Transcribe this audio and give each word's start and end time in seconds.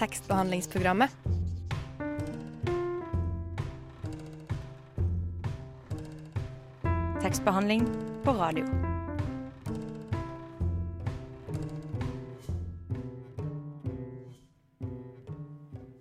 tekstbehandlingsprogrammet. 0.00 1.10
Tekstbehandling 7.22 7.86
på 8.24 8.32
radio. 8.32 8.64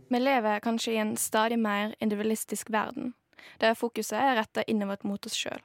Vi 0.07 0.19
lever 0.19 0.59
kanskje 0.59 0.93
i 0.93 0.97
en 0.97 1.17
stadig 1.17 1.59
mer 1.59 1.95
individualistisk 1.99 2.69
verden, 2.69 3.13
der 3.57 3.75
fokuset 3.75 4.15
er 4.17 4.35
retta 4.39 4.63
innover 4.63 5.03
mot 5.03 5.25
oss 5.25 5.35
sjøl. 5.35 5.59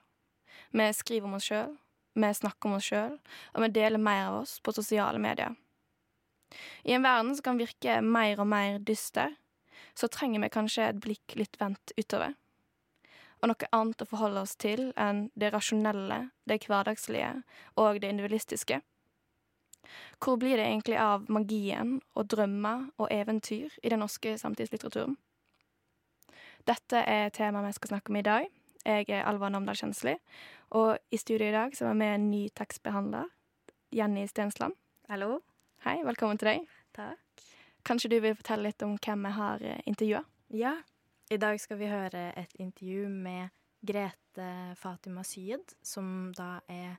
Vi 0.70 0.92
skriver 0.92 1.30
om 1.30 1.38
oss 1.38 1.46
sjøl, 1.52 1.76
vi 2.14 2.34
snakker 2.34 2.68
om 2.68 2.80
oss 2.80 2.90
sjøl, 2.90 3.20
og 3.54 3.62
vi 3.62 3.76
deler 3.78 4.02
mer 4.02 4.26
av 4.26 4.42
oss 4.42 4.58
på 4.58 4.74
sosiale 4.74 5.22
medier. 5.22 5.54
I 6.84 6.94
en 6.96 7.04
verden 7.06 7.34
som 7.36 7.50
kan 7.50 7.60
virke 7.60 8.00
mer 8.02 8.40
og 8.40 8.48
mer 8.50 8.78
dyster, 8.78 9.34
så 9.94 10.08
trenger 10.08 10.42
vi 10.42 10.52
kanskje 10.54 10.88
et 10.88 11.02
blikk 11.02 11.36
litt 11.38 11.58
vendt 11.60 11.94
utover. 11.98 12.34
Og 13.42 13.50
noe 13.50 13.68
annet 13.76 14.02
å 14.02 14.08
forholde 14.08 14.42
oss 14.46 14.56
til 14.56 14.88
enn 15.00 15.28
det 15.36 15.52
rasjonelle, 15.52 16.30
det 16.48 16.62
hverdagslige 16.64 17.34
og 17.76 18.00
det 18.00 18.10
individualistiske. 18.14 18.80
Hvor 20.22 20.38
blir 20.40 20.56
det 20.56 20.64
egentlig 20.64 20.96
av 20.96 21.28
magien 21.28 21.98
og 22.14 22.28
drømmer 22.32 22.88
og 22.96 23.10
eventyr 23.12 23.76
i 23.82 23.92
den 23.92 24.00
norske 24.00 24.38
samtidslitteraturen? 24.40 25.18
Dette 26.64 27.04
er 27.04 27.32
temaet 27.36 27.68
vi 27.68 27.78
skal 27.78 27.92
snakke 27.92 28.12
om 28.12 28.16
i 28.16 28.24
dag. 28.24 28.46
Jeg 28.84 29.08
er 29.08 29.26
Alva 29.28 29.50
Namdal 29.52 29.76
Kjensli, 29.76 30.16
og 30.76 30.96
i 31.12 31.20
studio 31.20 31.48
i 31.48 31.56
dag 31.56 31.76
så 31.76 31.86
er 31.86 31.92
vi 31.92 32.00
med 32.00 32.14
en 32.14 32.30
ny 32.30 32.44
tekstbehandler, 32.56 33.28
Jenny 33.92 34.26
Stensland. 34.28 34.76
Hallo. 35.08 35.42
Hei, 35.84 35.98
velkommen 36.00 36.38
til 36.40 36.48
deg. 36.48 36.62
Takk. 36.96 37.42
Kanskje 37.84 38.08
du 38.08 38.14
vil 38.24 38.32
fortelle 38.38 38.70
litt 38.70 38.80
om 38.86 38.94
hvem 38.96 39.26
vi 39.26 39.32
har 39.36 39.64
intervjua? 39.84 40.22
Ja, 40.56 40.70
i 41.28 41.36
dag 41.36 41.60
skal 41.60 41.76
vi 41.76 41.90
høre 41.90 42.22
et 42.40 42.54
intervju 42.56 43.10
med 43.12 43.52
Grete 43.84 44.46
Fatima 44.80 45.20
Syed, 45.28 45.74
som 45.84 46.32
da 46.32 46.62
er 46.72 46.96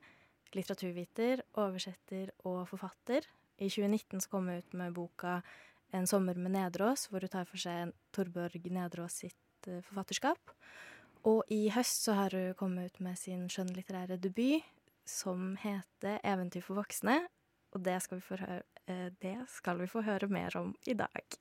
litteraturviter, 0.54 1.42
oversetter 1.58 2.30
og 2.46 2.62
forfatter. 2.70 3.26
I 3.58 3.66
2019 3.66 4.22
så 4.22 4.30
kom 4.30 4.46
hun 4.46 4.62
ut 4.62 4.78
med 4.78 4.94
boka 4.94 5.40
'En 5.90 6.06
sommer 6.06 6.38
med 6.38 6.54
Nedreås', 6.54 7.08
hvor 7.10 7.26
hun 7.26 7.28
tar 7.28 7.44
for 7.44 7.58
seg 7.58 7.90
Torbjørg 8.12 8.70
Nedreås 8.70 9.18
sitt 9.18 9.66
uh, 9.66 9.82
forfatterskap. 9.82 10.38
Og 11.24 11.42
i 11.50 11.70
høst 11.74 12.04
så 12.04 12.14
har 12.14 12.30
hun 12.30 12.54
kommet 12.54 12.94
ut 12.94 13.00
med 13.00 13.18
sin 13.18 13.48
skjønnlitterære 13.48 14.16
debut, 14.16 14.62
som 15.04 15.56
heter 15.56 16.20
'Eventyr 16.22 16.62
for 16.62 16.74
voksne'. 16.78 17.26
Og 17.76 17.84
det 17.84 18.02
skal, 18.02 18.16
vi 18.16 18.24
få 18.24 18.36
høre, 18.36 18.62
det 18.86 19.36
skal 19.50 19.80
vi 19.80 19.88
få 19.90 20.04
høre 20.06 20.28
mer 20.30 20.54
om 20.60 20.72
i 20.86 20.94
dag. 20.94 21.36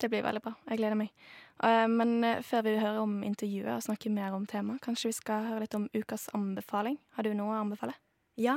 Det 0.00 0.08
blir 0.08 0.24
veldig 0.24 0.40
bra. 0.40 0.54
Jeg 0.70 0.80
gleder 0.80 0.96
meg. 0.96 1.10
Uh, 1.60 1.84
men 1.92 2.24
før 2.46 2.64
vi 2.64 2.78
hører 2.80 3.02
om 3.02 3.18
intervjuet 3.26 3.74
og 3.74 3.84
snakker 3.84 4.14
mer 4.14 4.32
om 4.32 4.46
temaet, 4.48 4.80
kanskje 4.80 5.10
vi 5.10 5.18
skal 5.18 5.50
høre 5.50 5.66
litt 5.66 5.76
om 5.76 5.90
ukas 5.92 6.30
anbefaling. 6.36 6.96
Har 7.18 7.28
du 7.28 7.34
noe 7.36 7.52
å 7.52 7.60
anbefale? 7.60 7.92
Ja, 8.40 8.56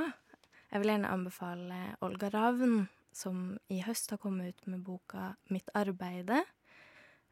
jeg 0.74 0.82
vil 0.82 0.90
gjerne 0.90 1.10
anbefale 1.14 1.76
Olga 2.02 2.32
Ravn, 2.32 2.88
som 3.14 3.58
i 3.70 3.76
høst 3.84 4.10
har 4.10 4.18
kommet 4.18 4.48
ut 4.56 4.66
med 4.66 4.80
boka 4.82 5.36
'Mitt 5.46 5.68
arbeide'. 5.74 6.42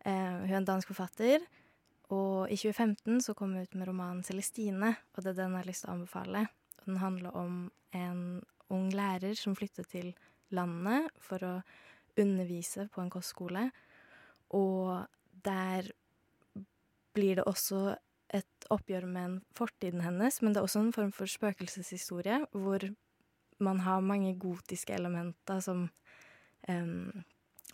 Eh, 0.05 0.35
hun 0.43 0.51
er 0.51 0.57
en 0.57 0.65
dansk 0.65 0.89
forfatter, 0.89 1.41
og 2.11 2.51
i 2.51 2.57
2015 2.57 3.21
så 3.21 3.35
kom 3.35 3.55
hun 3.55 3.63
ut 3.63 3.75
med 3.75 3.89
romanen 3.89 4.23
'Celestine', 4.23 4.95
og 5.15 5.25
det 5.25 5.31
er 5.31 5.43
den 5.43 5.51
jeg 5.51 5.59
har 5.59 5.67
lyst 5.67 5.85
til 5.85 5.91
å 5.91 5.95
anbefale. 5.95 6.47
Den 6.85 6.97
handler 6.97 7.37
om 7.37 7.73
en 7.93 8.43
ung 8.71 8.91
lærer 8.91 9.35
som 9.35 9.57
flytter 9.57 9.85
til 9.85 10.15
landet 10.55 11.11
for 11.23 11.45
å 11.47 11.55
undervise 12.21 12.87
på 12.93 13.03
en 13.03 13.13
kostskole, 13.13 13.67
og 14.53 15.07
der 15.45 15.89
blir 17.17 17.41
det 17.41 17.47
også 17.49 17.95
et 18.33 18.67
oppgjør 18.73 19.07
med 19.09 19.41
fortiden 19.57 20.05
hennes, 20.05 20.41
men 20.41 20.53
det 20.53 20.61
er 20.61 20.69
også 20.69 20.87
en 20.87 20.95
form 20.97 21.13
for 21.17 21.29
spøkelseshistorie, 21.29 22.43
hvor 22.53 22.87
man 23.63 23.83
har 23.85 24.05
mange 24.05 24.33
gotiske 24.41 24.95
elementer 24.97 25.61
som 25.65 25.87
um, 26.69 27.25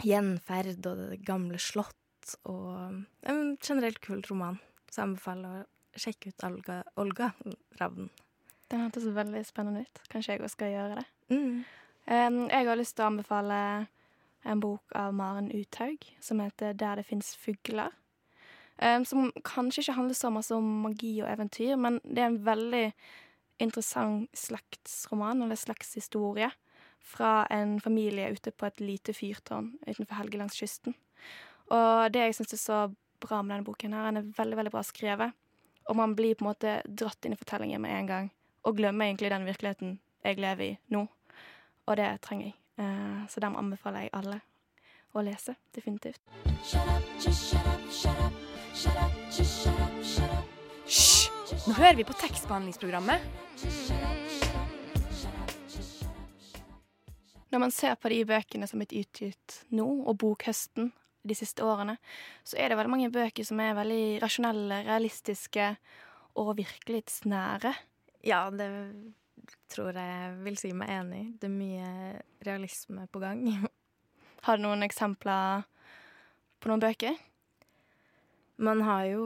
gjenferd 0.02 0.86
og 0.86 1.02
det 1.04 1.20
gamle 1.26 1.60
slott, 1.62 2.34
og 2.44 3.04
en 3.30 3.56
generelt 3.62 4.00
kul 4.04 4.22
roman. 4.28 4.58
Så 4.88 5.00
jeg 5.00 5.10
anbefaler 5.10 5.62
å 5.62 6.00
sjekke 6.02 6.32
ut 6.32 6.46
Olga, 6.48 6.80
Olga 7.00 7.30
Ravn. 7.80 8.10
Den 8.68 8.84
hørtes 8.84 9.06
veldig 9.16 9.42
spennende 9.48 9.86
ut. 9.86 10.00
Kanskje 10.12 10.34
jeg 10.34 10.44
òg 10.44 10.52
skal 10.52 10.74
gjøre 10.74 10.98
det. 10.98 11.06
Mm. 11.32 11.62
Jeg 12.08 12.64
har 12.64 12.78
lyst 12.80 12.96
til 12.96 13.04
å 13.04 13.10
anbefale 13.10 13.56
en 14.48 14.60
bok 14.62 14.94
av 14.96 15.12
Maren 15.12 15.50
Uthaug 15.52 16.06
som 16.24 16.40
heter 16.40 16.72
'Der 16.72 16.96
det 16.96 17.06
fins 17.06 17.36
fugler'. 17.36 17.92
Som 19.04 19.32
kanskje 19.44 19.82
ikke 19.82 19.92
handler 19.92 20.14
så 20.14 20.30
mye 20.30 20.56
om 20.56 20.82
magi 20.82 21.20
og 21.22 21.28
eventyr, 21.28 21.76
men 21.76 22.00
det 22.04 22.18
er 22.18 22.26
en 22.26 22.44
veldig 22.44 22.92
interessant 23.60 24.30
slektsroman, 24.32 25.42
eller 25.42 25.56
slektshistorie, 25.56 26.50
fra 27.00 27.46
en 27.50 27.80
familie 27.80 28.30
ute 28.30 28.50
på 28.50 28.66
et 28.66 28.80
lite 28.80 29.12
fyrtårn 29.12 29.78
utenfor 29.86 30.14
Helgelandskysten. 30.14 30.94
Og 31.70 32.12
det 32.12 32.20
jeg 32.20 32.34
syns 32.34 32.52
er 32.52 32.56
så 32.56 32.94
bra 33.20 33.42
med 33.42 33.56
denne 33.56 33.64
boken, 33.64 33.92
her, 33.92 34.04
den 34.04 34.16
er 34.16 34.32
veldig 34.38 34.56
veldig 34.56 34.72
bra 34.72 34.82
skrevet. 34.82 35.32
Og 35.88 35.96
man 35.96 36.14
blir 36.14 36.34
på 36.34 36.44
en 36.44 36.52
måte 36.52 36.82
dratt 36.86 37.24
inn 37.24 37.32
i 37.32 37.36
fortellingen 37.36 37.80
med 37.80 37.90
en 37.90 38.06
gang, 38.06 38.30
og 38.64 38.76
glemmer 38.76 39.06
egentlig 39.06 39.30
den 39.30 39.44
virkeligheten 39.44 40.00
jeg 40.24 40.36
lever 40.38 40.64
i 40.64 40.78
nå. 40.88 41.06
Og 41.88 41.96
det 41.96 42.10
trenger 42.24 42.50
jeg. 42.50 42.56
Uh, 42.78 43.24
så 43.32 43.40
dem 43.42 43.56
anbefaler 43.58 44.06
jeg 44.06 44.14
alle 44.20 44.40
å 45.16 45.24
lese. 45.24 45.56
Definitivt. 45.74 46.20
Hysj! 50.84 51.28
Nå 51.68 51.74
hører 51.76 51.96
vi 51.96 52.04
på 52.04 52.16
tekstbehandlingsprogrammet. 52.16 53.24
Når 57.48 57.62
man 57.62 57.72
ser 57.72 57.96
på 57.96 58.10
de 58.12 58.22
bøkene 58.28 58.68
som 58.68 58.80
er 58.80 58.84
blitt 58.84 59.08
utgitt 59.08 59.56
nå, 59.72 59.86
og 60.04 60.18
bokhøsten 60.20 60.92
de 61.28 61.36
siste 61.36 61.64
årene, 61.64 61.96
så 62.44 62.60
er 62.60 62.68
det 62.68 62.78
veldig 62.78 62.92
mange 62.92 63.12
bøker 63.12 63.44
som 63.48 63.60
er 63.64 63.76
veldig 63.76 64.20
rasjonelle, 64.22 64.82
realistiske 64.86 65.70
og 66.38 66.52
virkelighetsnære. 66.60 67.72
Ja, 68.28 68.44
det 68.52 68.68
tror 69.72 69.96
jeg 69.96 70.34
vil 70.44 70.58
si 70.60 70.72
meg 70.76 70.90
enig. 70.92 71.22
Det 71.40 71.48
er 71.48 71.54
mye 71.54 71.88
realisme 72.46 73.06
på 73.12 73.18
gang. 73.22 73.38
Har 74.46 74.58
du 74.58 74.62
noen 74.64 74.82
eksempler 74.86 75.64
på 76.58 76.70
noen 76.70 76.82
bøker? 76.82 77.14
Man 78.58 78.82
har 78.82 79.04
jo 79.12 79.24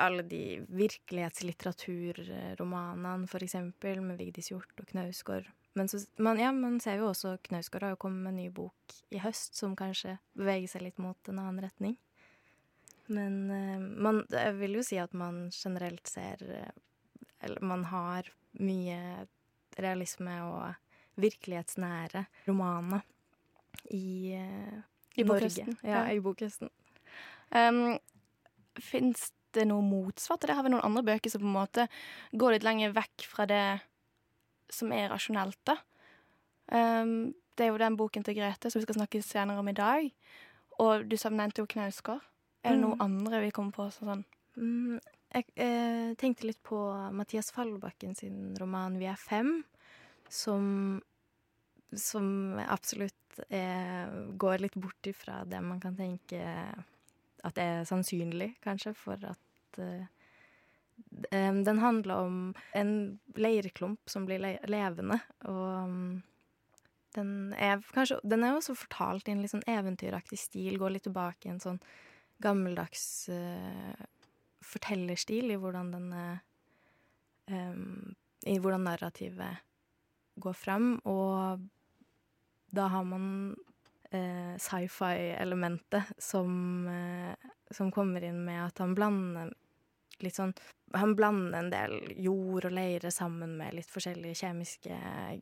alle 0.00 0.22
de 0.26 0.66
virkelighetslitteraturromanene, 0.68 3.28
for 3.30 3.42
eksempel, 3.44 4.00
med 4.02 4.18
Vigdis 4.18 4.50
Hjorth 4.50 4.80
og 4.80 4.86
Knausgård. 4.90 5.46
Men 5.74 5.88
så, 5.90 5.98
man, 6.22 6.38
ja, 6.38 6.52
man 6.54 6.80
ser 6.80 6.94
jo 7.00 7.08
også 7.10 7.38
Knausgård 7.48 7.82
har 7.82 7.90
jo 7.94 8.02
kommet 8.06 8.22
med 8.22 8.32
en 8.32 8.40
ny 8.44 8.48
bok 8.54 8.76
i 9.10 9.18
høst 9.22 9.52
som 9.58 9.76
kanskje 9.78 10.12
beveger 10.38 10.68
seg 10.70 10.82
litt 10.86 10.98
mot 11.02 11.18
en 11.30 11.40
annen 11.42 11.64
retning. 11.66 11.96
Men 13.10 13.50
uh, 13.50 13.78
man, 13.78 14.26
jeg 14.30 14.54
vil 14.60 14.72
jo 14.78 14.82
si 14.86 14.96
at 15.02 15.12
man 15.18 15.50
generelt 15.52 16.06
ser 16.08 16.36
Eller 17.44 17.62
man 17.64 17.84
har 17.90 18.30
mye 18.60 18.98
realisme 19.80 20.34
og 20.46 21.20
virkelighetsnære 21.20 22.24
romaner 22.48 23.04
i, 23.90 24.34
uh, 24.38 24.82
I 25.18 25.26
Norge. 25.26 25.66
Ja, 25.82 25.88
ja. 25.90 26.02
i 26.14 26.20
bokhøsten. 26.22 26.70
Um, 27.54 27.98
Fins 28.82 29.28
det 29.54 29.68
noe 29.70 29.84
motsvar 29.86 30.40
til 30.40 30.50
det? 30.50 30.56
Har 30.58 30.66
vi 30.66 30.72
noen 30.72 30.82
andre 30.86 31.04
bøker 31.06 31.30
som 31.30 31.42
på 31.44 31.46
en 31.46 31.54
måte 31.54 31.86
går 32.34 32.56
litt 32.56 32.66
lenger 32.66 32.94
vekk 32.96 33.26
fra 33.30 33.46
det 33.46 33.64
som 34.74 34.90
er 34.94 35.12
rasjonelt, 35.12 35.60
da? 35.68 35.76
Um, 36.72 37.34
det 37.54 37.66
er 37.66 37.70
jo 37.70 37.78
den 37.78 37.98
boken 37.98 38.24
til 38.26 38.34
Grete 38.34 38.70
som 38.70 38.80
vi 38.80 38.86
skal 38.88 38.98
snakke 38.98 39.22
senere 39.22 39.62
om 39.62 39.68
i 39.70 39.76
dag. 39.76 40.08
Og 40.82 41.04
du 41.06 41.14
nevnte 41.30 41.62
jo 41.62 41.70
Knausgård. 41.70 42.24
Er 42.64 42.74
det 42.74 42.80
noe 42.80 42.96
Mm. 42.96 43.04
andre 43.04 43.40
vi 43.44 43.50
kommer 43.50 43.70
på 43.72 43.90
sånn 43.92 44.24
Mm, 44.56 45.00
jeg 45.34 45.50
eh, 45.58 46.12
tenkte 46.20 46.46
litt 46.46 46.62
på 46.62 46.78
Mathias 47.14 47.50
Fallbakken 47.54 48.14
sin 48.14 48.54
roman 48.60 48.98
'Vi 48.98 49.08
er 49.10 49.18
fem', 49.18 49.64
som, 50.30 51.02
som 51.90 52.58
absolutt 52.62 53.40
eh, 53.48 54.06
går 54.38 54.62
litt 54.62 54.74
bort 54.78 55.06
ifra 55.06 55.42
det 55.44 55.60
man 55.60 55.80
kan 55.82 55.96
tenke 55.98 56.40
at 57.44 57.58
er 57.60 57.84
sannsynlig, 57.88 58.54
kanskje, 58.64 58.94
for 58.96 59.18
at 59.28 59.80
eh, 59.82 60.06
Den 61.34 61.78
handler 61.82 62.14
om 62.22 62.54
en 62.72 63.18
leirklump 63.34 64.06
som 64.06 64.26
blir 64.26 64.38
le 64.38 64.52
levende, 64.70 65.18
og 65.42 66.22
den 67.14 67.52
er 67.58 67.82
kanskje 67.94 68.20
Den 68.22 68.44
er 68.44 68.54
også 68.54 68.76
fortalt 68.78 69.28
i 69.28 69.34
en 69.34 69.42
litt 69.42 69.50
sånn 69.50 69.66
eventyraktig 69.66 70.38
stil, 70.38 70.78
går 70.78 70.94
litt 70.94 71.06
tilbake 71.08 71.48
i 71.48 71.50
en 71.50 71.62
sånn 71.62 71.80
gammeldags 72.42 73.28
eh, 73.34 74.06
fortellerstil 74.64 75.52
i 75.54 75.58
hvordan 75.60 75.92
denne 75.94 76.24
um, 77.50 78.14
I 78.46 78.58
hvordan 78.60 78.84
narrativet 78.88 79.62
går 80.42 80.56
fram, 80.58 80.96
og 81.06 81.62
da 82.74 82.88
har 82.90 83.04
man 83.06 83.26
uh, 83.54 84.54
sci-fi-elementet 84.58 86.14
som, 86.18 86.88
uh, 86.88 87.52
som 87.70 87.92
kommer 87.94 88.24
inn 88.26 88.42
med 88.44 88.64
at 88.66 88.82
han 88.82 88.96
blander 88.98 89.52
litt 90.22 90.36
sånn 90.38 90.52
Han 90.94 91.16
blander 91.18 91.58
en 91.58 91.70
del 91.72 91.94
jord 92.22 92.68
og 92.68 92.74
leire 92.76 93.10
sammen 93.10 93.56
med 93.58 93.74
litt 93.74 93.90
forskjellige 93.90 94.44
kjemiske 94.44 94.98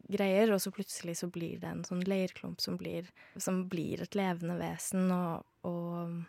greier, 0.08 0.52
og 0.54 0.62
så 0.64 0.72
plutselig 0.72 1.18
så 1.20 1.28
blir 1.28 1.58
det 1.60 1.68
en 1.68 1.82
sånn 1.84 2.00
leirklump 2.08 2.62
som 2.64 2.78
blir, 2.80 3.10
som 3.36 3.66
blir 3.68 4.00
et 4.00 4.16
levende 4.16 4.56
vesen 4.56 5.12
og, 5.12 5.44
og 5.68 6.22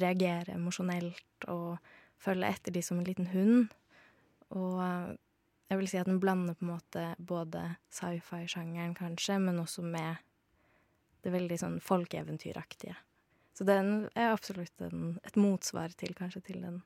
reagerer 0.00 0.56
emosjonelt 0.56 1.46
og 1.54 1.78
følger 2.22 2.50
etter 2.50 2.74
de 2.74 2.82
som 2.84 3.00
en 3.00 3.06
liten 3.08 3.30
hund. 3.32 3.72
Og 4.54 4.80
jeg 5.70 5.80
vil 5.80 5.90
si 5.90 5.98
at 6.00 6.08
den 6.08 6.20
blander 6.22 6.56
på 6.58 6.66
en 6.66 6.74
måte 6.74 7.06
både 7.18 7.64
sci-fi-sjangeren, 7.94 8.94
kanskje, 8.98 9.38
men 9.42 9.58
også 9.62 9.84
med 9.86 10.20
det 11.24 11.32
veldig 11.32 11.58
sånn 11.60 11.78
folkeeventyraktige. 11.82 12.96
Så 13.54 13.64
den 13.66 14.08
er 14.18 14.34
absolutt 14.34 14.82
en, 14.84 15.16
et 15.24 15.38
motsvar 15.40 15.94
til 15.96 16.14
kanskje 16.18 16.42
til 16.50 16.60
den 16.64 16.82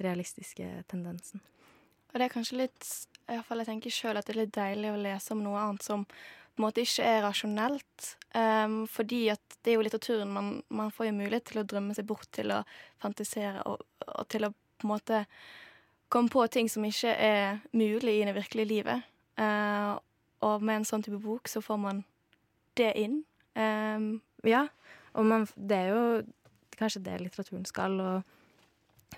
realistiske 0.00 0.66
tendensen. 0.90 1.42
Og 2.10 2.18
det 2.18 2.26
er 2.26 2.34
kanskje 2.34 2.60
litt 2.64 2.90
i 3.30 3.36
hvert 3.36 3.46
fall 3.46 3.62
jeg 3.62 3.70
tenker 3.70 3.94
selv 3.94 4.20
at 4.20 4.26
det 4.26 4.34
er 4.34 4.40
litt 4.42 4.54
deilig 4.56 4.90
å 4.90 5.00
lese 5.00 5.34
om 5.34 5.42
noe 5.44 5.60
annet 5.62 5.86
som 5.86 6.04
på 6.04 6.58
en 6.58 6.64
måte 6.66 6.82
ikke 6.82 7.06
er 7.06 7.22
rasjonelt. 7.22 8.08
Um, 8.34 8.82
fordi 8.90 9.24
at 9.32 9.56
det 9.62 9.72
er 9.72 9.78
jo 9.78 9.84
litteraturen 9.86 10.32
man, 10.34 10.50
man, 10.68 10.90
får 10.94 11.08
jo 11.08 11.16
mulighet 11.18 11.46
til 11.50 11.62
å 11.62 11.66
drømme 11.66 11.94
seg 11.96 12.08
bort 12.10 12.28
til 12.34 12.52
å 12.54 12.60
fantisere 13.02 13.62
og, 13.66 13.82
og, 14.06 14.24
til 14.30 14.46
å 14.46 14.52
på 14.52 14.86
en 14.86 14.92
måte 14.92 15.24
komme 16.10 16.32
på 16.32 16.44
ting 16.50 16.70
som 16.70 16.84
ikke 16.86 17.12
er 17.14 17.60
mulig 17.76 18.16
i 18.18 18.26
det 18.26 18.34
virkelige 18.34 18.70
livet. 18.70 19.06
Uh, 19.38 19.98
og 20.46 20.64
med 20.64 20.80
en 20.80 20.88
sånn 20.88 21.04
type 21.06 21.20
bok 21.22 21.50
så 21.50 21.62
får 21.62 21.80
man 21.80 22.02
det 22.78 22.92
inn. 22.98 23.20
Um, 23.54 24.20
ja, 24.46 24.66
og 25.14 25.26
man, 25.26 25.46
det 25.54 25.78
er 25.78 25.94
jo 25.94 26.04
kanskje 26.80 27.04
det 27.06 27.18
litteraturen 27.22 27.66
skal. 27.68 27.98
og 28.00 28.36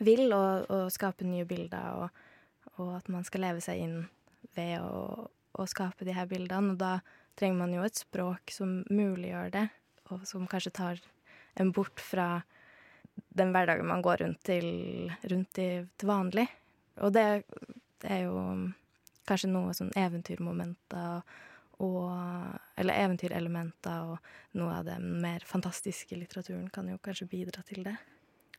vil, 0.01 0.33
og 0.33 0.89
skape 0.93 1.27
nye 1.29 1.45
bilder, 1.45 2.01
og, 2.01 2.23
og, 2.79 2.97
at 2.97 3.09
man 3.13 3.25
skal 3.27 3.45
leve 3.47 3.63
seg 3.65 3.83
inn 3.85 3.99
ved 4.57 4.81
å, 4.81 5.29
å, 5.29 5.67
skape 5.69 6.07
de 6.09 6.15
her 6.17 6.29
bildene. 6.31 6.75
Og 6.75 6.81
da 6.81 6.97
trenger 7.39 7.61
man 7.61 7.75
jo 7.75 7.85
et 7.87 8.01
språk 8.01 8.55
som 8.55 8.81
muliggjør 8.91 9.53
det, 9.55 9.67
og 10.13 10.27
som 10.29 10.49
kanskje 10.51 10.75
tar 10.77 11.03
en 11.61 11.73
bort 11.75 12.01
fra 12.01 12.43
den 13.37 13.53
hverdagen 13.53 13.89
man 13.89 14.05
går 14.05 14.25
rundt 14.25 14.43
til, 14.49 15.13
rundt 15.29 15.61
i, 15.61 15.71
til 16.01 16.09
vanlig. 16.09 16.47
Og 17.01 17.13
det, 17.13 17.27
det, 18.03 18.09
er 18.09 18.27
jo 18.27 18.41
kanskje 19.29 19.53
noe 19.53 19.73
sånn 19.77 19.93
eventyrmomenter 19.97 21.23
og 21.83 22.13
Eller 22.79 23.01
eventyrelementer 23.03 24.13
og 24.13 24.59
noe 24.61 24.75
av 24.77 24.85
den 24.87 25.17
mer 25.23 25.43
fantastiske 25.47 26.15
litteraturen 26.15 26.69
kan 26.71 26.87
jo 26.87 27.01
kanskje 27.03 27.27
bidra 27.33 27.65
til 27.67 27.83
det. 27.89 27.97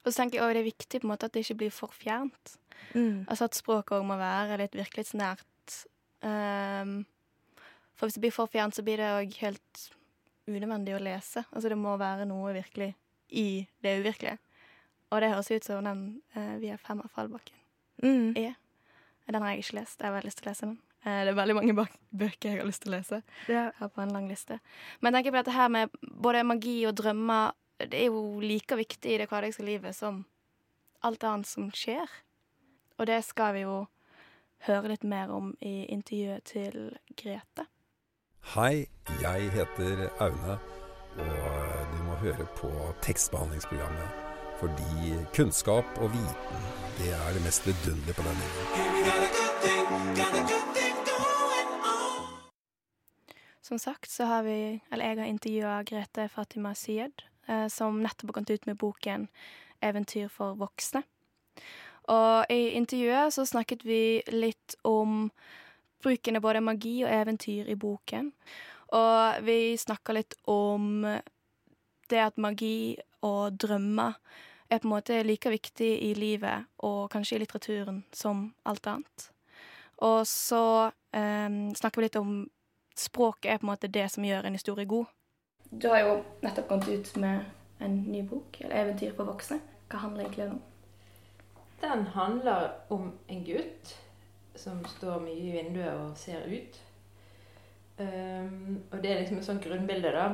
Og 0.04 0.12
så 0.12 0.20
tenker 0.20 0.38
jeg 0.38 0.44
også 0.44 0.58
det 0.58 0.62
er 0.64 0.70
viktig 0.70 1.00
på 1.00 1.08
en 1.08 1.14
måte 1.14 1.28
at 1.30 1.34
det 1.36 1.46
ikke 1.46 1.60
blir 1.64 1.74
for 1.74 1.96
fjernt. 1.96 2.56
Mm. 2.94 3.26
Altså 3.28 3.48
at 3.48 3.58
språket 3.58 3.98
òg 3.98 4.06
må 4.08 4.18
være 4.20 4.60
litt 4.60 4.76
virkelighetsnært. 4.76 5.78
Um, 6.24 7.04
for 7.96 8.08
hvis 8.08 8.18
det 8.18 8.26
blir 8.26 8.36
for 8.36 8.52
fjernt, 8.52 8.76
så 8.76 8.84
blir 8.84 9.00
det 9.00 9.12
òg 9.16 9.38
helt 9.40 9.86
unødvendig 10.50 10.98
å 10.98 11.04
lese. 11.04 11.46
Altså 11.52 11.72
det 11.72 11.80
må 11.80 11.96
være 12.00 12.28
noe 12.28 12.52
virkelig 12.56 12.92
i 13.32 13.64
det 13.84 13.98
uvirkelige. 14.02 14.38
Og 15.14 15.22
det 15.22 15.30
høres 15.32 15.52
ut 15.54 15.68
som 15.68 15.86
den 15.86 16.06
uh, 16.36 16.56
Vi 16.62 16.72
er 16.74 16.82
fem 16.82 17.02
av 17.04 17.12
Fallbakken 17.14 17.58
mm. 18.04 18.34
er. 18.40 18.58
Den 19.30 19.42
har 19.42 19.54
jeg 19.54 19.64
ikke 19.64 19.80
lest. 19.80 20.02
Jeg 20.02 20.10
har 20.10 20.18
veldig 20.18 20.30
lyst 20.30 20.42
til 20.42 20.48
å 20.48 20.52
lese 20.52 20.68
den. 20.68 20.78
Uh, 21.04 21.20
det 21.24 21.32
er 21.32 21.38
veldig 21.40 21.58
mange 21.60 21.76
bøker 22.24 22.50
jeg 22.50 22.60
har 22.60 22.68
lyst 22.68 22.84
til 22.84 22.92
å 22.92 22.98
lese. 22.98 23.22
Ja. 23.48 23.68
Her 23.80 23.92
på 23.94 24.04
en 24.04 24.14
lang 24.16 24.28
liste. 24.32 24.60
Men 25.00 25.14
jeg 25.14 25.22
tenker 25.22 25.36
på 25.38 25.44
dette 25.44 25.58
her 25.58 25.72
med 25.72 26.00
både 26.04 26.44
magi 26.48 26.78
og 26.90 26.98
drømmer 27.00 27.54
det 27.80 28.00
er 28.00 28.06
jo 28.12 28.40
like 28.40 28.76
viktig 28.76 29.14
i 29.14 29.18
det 29.18 29.30
hverdagslige 29.30 29.68
livet 29.68 29.96
som 29.96 30.26
alt 31.04 31.24
annet 31.24 31.48
som 31.48 31.72
skjer. 31.74 32.08
Og 32.98 33.08
det 33.08 33.24
skal 33.26 33.54
vi 33.58 33.66
jo 33.66 33.86
høre 34.68 34.94
litt 34.94 35.04
mer 35.04 35.32
om 35.34 35.54
i 35.62 35.86
intervjuet 35.92 36.44
til 36.48 36.98
Grete. 37.20 37.68
Hei, 38.54 38.86
jeg 39.22 39.50
heter 39.56 40.10
Aune, 40.24 40.58
og 41.16 41.88
du 41.94 42.00
må 42.04 42.14
høre 42.24 42.48
på 42.60 42.72
tekstbehandlingsprogrammet. 43.04 44.10
Fordi 44.60 45.16
kunnskap 45.36 45.86
og 45.98 46.12
viten, 46.14 46.60
det 47.00 47.12
er 47.16 47.34
det 47.36 47.44
mest 47.44 47.68
vidunderlige 47.68 48.16
på 48.16 48.24
denne 48.28 48.46
jorden. 48.52 48.84
Som 53.64 53.78
sagt 53.80 54.12
så 54.12 54.26
har 54.26 54.44
vi, 54.44 54.82
eller 54.92 55.06
jeg 55.06 55.18
har 55.18 55.26
intervjua 55.26 55.84
Grete 55.84 56.30
Fatima 56.30 56.74
Syed, 56.76 57.24
som 57.70 58.00
nettopp 58.00 58.30
har 58.30 58.34
kommet 58.34 58.50
ut 58.50 58.66
med 58.66 58.78
boken 58.78 59.28
'Eventyr 59.82 60.28
for 60.32 60.56
voksne'. 60.56 61.04
Og 62.12 62.46
i 62.52 62.76
intervjuet 62.76 63.34
så 63.34 63.46
snakket 63.46 63.86
vi 63.86 64.22
litt 64.32 64.76
om 64.84 65.32
bruken 66.04 66.36
av 66.36 66.44
både 66.44 66.62
magi 66.62 66.98
og 67.06 67.12
eventyr 67.12 67.70
i 67.72 67.80
boken. 67.80 68.32
Og 68.94 69.46
vi 69.48 69.76
snakka 69.80 70.14
litt 70.18 70.36
om 70.52 71.06
det 72.12 72.20
at 72.20 72.38
magi 72.38 72.98
og 73.24 73.56
drømmer 73.58 74.18
er 74.70 74.82
på 74.82 74.88
en 74.88 74.94
måte 74.96 75.22
like 75.24 75.50
viktig 75.50 75.92
i 76.04 76.12
livet 76.18 76.68
og 76.84 77.08
kanskje 77.14 77.38
i 77.38 77.44
litteraturen 77.44 78.04
som 78.14 78.50
alt 78.68 78.88
annet. 78.88 79.30
Og 80.04 80.28
så 80.28 80.92
eh, 81.16 81.50
snakker 81.78 82.02
vi 82.02 82.08
litt 82.08 82.20
om 82.20 82.44
språket 83.00 83.54
er 83.54 83.62
på 83.62 83.66
en 83.66 83.72
måte 83.72 83.90
det 83.90 84.10
som 84.12 84.26
gjør 84.26 84.46
en 84.46 84.58
historie 84.58 84.90
god. 84.90 85.08
Du 85.82 85.88
har 85.90 86.00
jo 86.00 86.18
nettopp 86.42 86.68
kommet 86.68 86.88
ut 86.88 87.16
med 87.16 87.46
en 87.80 87.96
ny 88.04 88.22
bok, 88.24 88.62
eller 88.62 88.76
'Eventyr 88.76 89.16
for 89.16 89.26
voksne'. 89.26 89.60
Hva 89.90 89.98
handler 89.98 90.24
egentlig 90.24 90.44
den 90.44 90.52
om? 90.52 90.62
Den 91.82 92.06
handler 92.08 92.72
om 92.90 93.12
en 93.30 93.44
gutt 93.44 93.98
som 94.56 94.86
står 94.86 95.20
mye 95.20 95.42
i 95.42 95.52
vinduet 95.52 95.94
og 95.94 96.18
ser 96.18 96.46
ut. 96.48 96.82
Um, 98.00 98.84
og 98.92 99.04
det 99.04 99.12
er 99.12 99.20
liksom 99.20 99.38
et 99.38 99.46
sånt 99.46 99.64
grunnbilde, 99.64 100.12
da. 100.12 100.30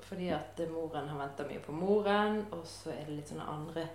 Fordi 0.00 0.28
at 0.28 0.60
moren 0.72 1.08
har 1.08 1.18
venta 1.18 1.46
mye 1.48 1.62
på 1.64 1.72
moren, 1.72 2.44
og 2.52 2.66
så 2.68 2.90
er 2.90 3.04
det 3.06 3.16
litt 3.16 3.28
sånne 3.32 3.48
andre 3.48 3.86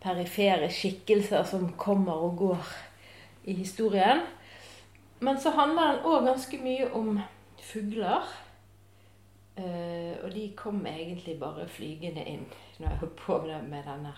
perifere 0.00 0.68
skikkelser 0.72 1.44
som 1.44 1.72
kommer 1.76 2.12
og 2.12 2.36
går 2.36 2.74
i 3.44 3.52
historien. 3.52 4.20
Men 5.20 5.40
så 5.40 5.50
handler 5.50 5.92
den 5.92 6.04
òg 6.08 6.24
ganske 6.24 6.60
mye 6.62 6.92
om 6.96 7.20
fugler. 7.62 8.24
Uh, 9.58 10.14
og 10.24 10.30
de 10.32 10.44
kom 10.56 10.78
egentlig 10.86 11.34
bare 11.40 11.66
flygende 11.68 12.22
inn 12.30 12.44
når 12.78 12.86
jeg 12.86 13.00
holdt 13.00 13.16
på 13.18 13.38
med, 13.44 13.66
med 13.68 13.84
denne. 13.84 14.12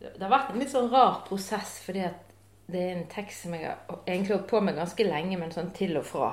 Det 0.00 0.22
har 0.22 0.32
vært 0.32 0.52
en 0.52 0.60
litt 0.60 0.72
sånn 0.72 0.90
rar 0.92 1.20
prosess, 1.28 1.78
fordi 1.84 2.02
at 2.06 2.22
det 2.66 2.80
er 2.82 2.96
en 2.96 3.06
tekst 3.10 3.44
som 3.44 3.54
jeg 3.54 3.68
har 3.68 4.00
egentlig 4.08 4.34
holdt 4.34 4.48
på 4.50 4.60
med 4.64 4.78
ganske 4.78 5.06
lenge, 5.06 5.38
men 5.38 5.54
sånn 5.54 5.70
til 5.76 5.94
og 6.00 6.06
fra. 6.08 6.32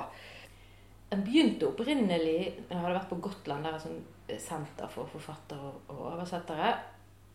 Den 1.12 1.22
begynte 1.22 1.68
opprinnelig 1.68 2.38
Jeg 2.40 2.72
hadde 2.72 2.96
vært 2.96 3.12
på 3.12 3.20
Gotland, 3.22 3.68
der 3.68 3.76
er 3.76 4.34
et 4.34 4.42
senter 4.42 4.90
for 4.90 5.10
forfattere 5.12 5.70
og 5.92 6.02
oversettere. 6.10 6.72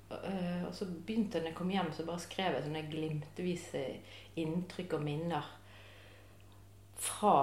Uh, 0.10 0.65
og 0.67 0.74
så 0.74 0.89
begynte 0.89 1.38
jeg, 1.38 1.46
når 1.46 1.51
jeg 1.53 1.60
kom 1.62 1.72
hjem, 1.72 1.93
så 1.93 2.05
bare 2.08 2.25
skrev 2.25 2.58
jeg 2.58 2.65
sånne 2.65 2.86
glimtvise 2.89 3.86
inntrykk 4.41 4.98
og 4.98 5.05
minner 5.05 5.50
fra 7.00 7.36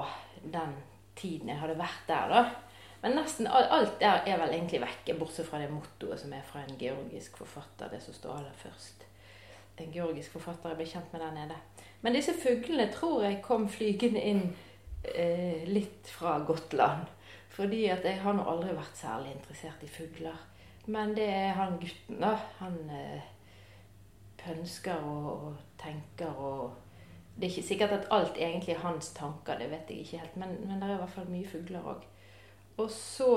den 0.42 0.74
tiden 1.16 1.48
jeg 1.54 1.60
hadde 1.62 1.78
vært 1.78 2.08
der. 2.10 2.32
da. 2.34 2.65
Men 3.02 3.18
nesten 3.18 3.46
alt 3.46 3.98
der 4.00 4.24
er 4.26 4.38
vel 4.40 4.54
egentlig 4.54 4.80
vekke, 4.82 5.18
bortsett 5.18 5.48
fra 5.48 5.60
det 5.62 5.70
mottoet 5.70 6.20
som 6.20 6.32
er 6.32 6.46
fra 6.46 6.62
en 6.64 6.78
georgisk 6.80 7.36
forfatter. 7.42 7.90
Det 7.92 8.00
som 8.02 8.16
står 8.16 8.38
aller 8.38 8.56
først. 8.62 9.04
En 9.76 9.92
georgisk 9.92 10.32
forfatter 10.32 10.72
jeg 10.72 10.80
ble 10.80 10.86
kjent 10.88 11.12
med 11.12 11.22
der 11.22 11.34
nede. 11.36 11.58
Men 12.02 12.16
disse 12.16 12.32
fuglene 12.40 12.88
tror 12.92 13.26
jeg 13.26 13.42
kom 13.44 13.68
flygende 13.68 14.22
inn 14.24 14.42
eh, 15.04 15.66
litt 15.68 16.08
fra 16.08 16.38
Gotland. 16.48 17.06
Fordi 17.56 17.86
at 17.92 18.04
jeg 18.04 18.20
har 18.20 18.36
nå 18.36 18.44
aldri 18.48 18.74
vært 18.76 18.98
særlig 18.98 19.32
interessert 19.36 19.84
i 19.84 19.90
fugler. 19.90 20.36
Men 20.86 21.14
det 21.16 21.26
er 21.28 21.54
han 21.56 21.78
gutten, 21.82 22.20
da. 22.20 22.34
Han 22.60 22.76
eh, 22.92 23.24
pønsker 24.40 25.04
og, 25.04 25.30
og, 25.32 25.62
tenker 25.80 26.36
og 26.40 26.82
Det 27.36 27.44
er 27.44 27.52
ikke 27.52 27.68
sikkert 27.68 27.90
at 27.92 28.06
alt 28.16 28.38
egentlig 28.40 28.72
er 28.72 28.78
hans 28.80 29.10
tanker, 29.12 29.58
det 29.60 29.66
vet 29.68 29.90
jeg 29.92 30.04
ikke 30.04 30.18
helt. 30.22 30.36
Men, 30.40 30.54
men 30.68 30.78
det 30.80 30.88
er 30.88 30.94
i 30.94 31.00
hvert 31.02 31.16
fall 31.18 31.26
mye 31.28 31.48
fugler 31.48 31.90
òg. 31.92 32.06
Og 32.76 32.90
så 32.90 33.30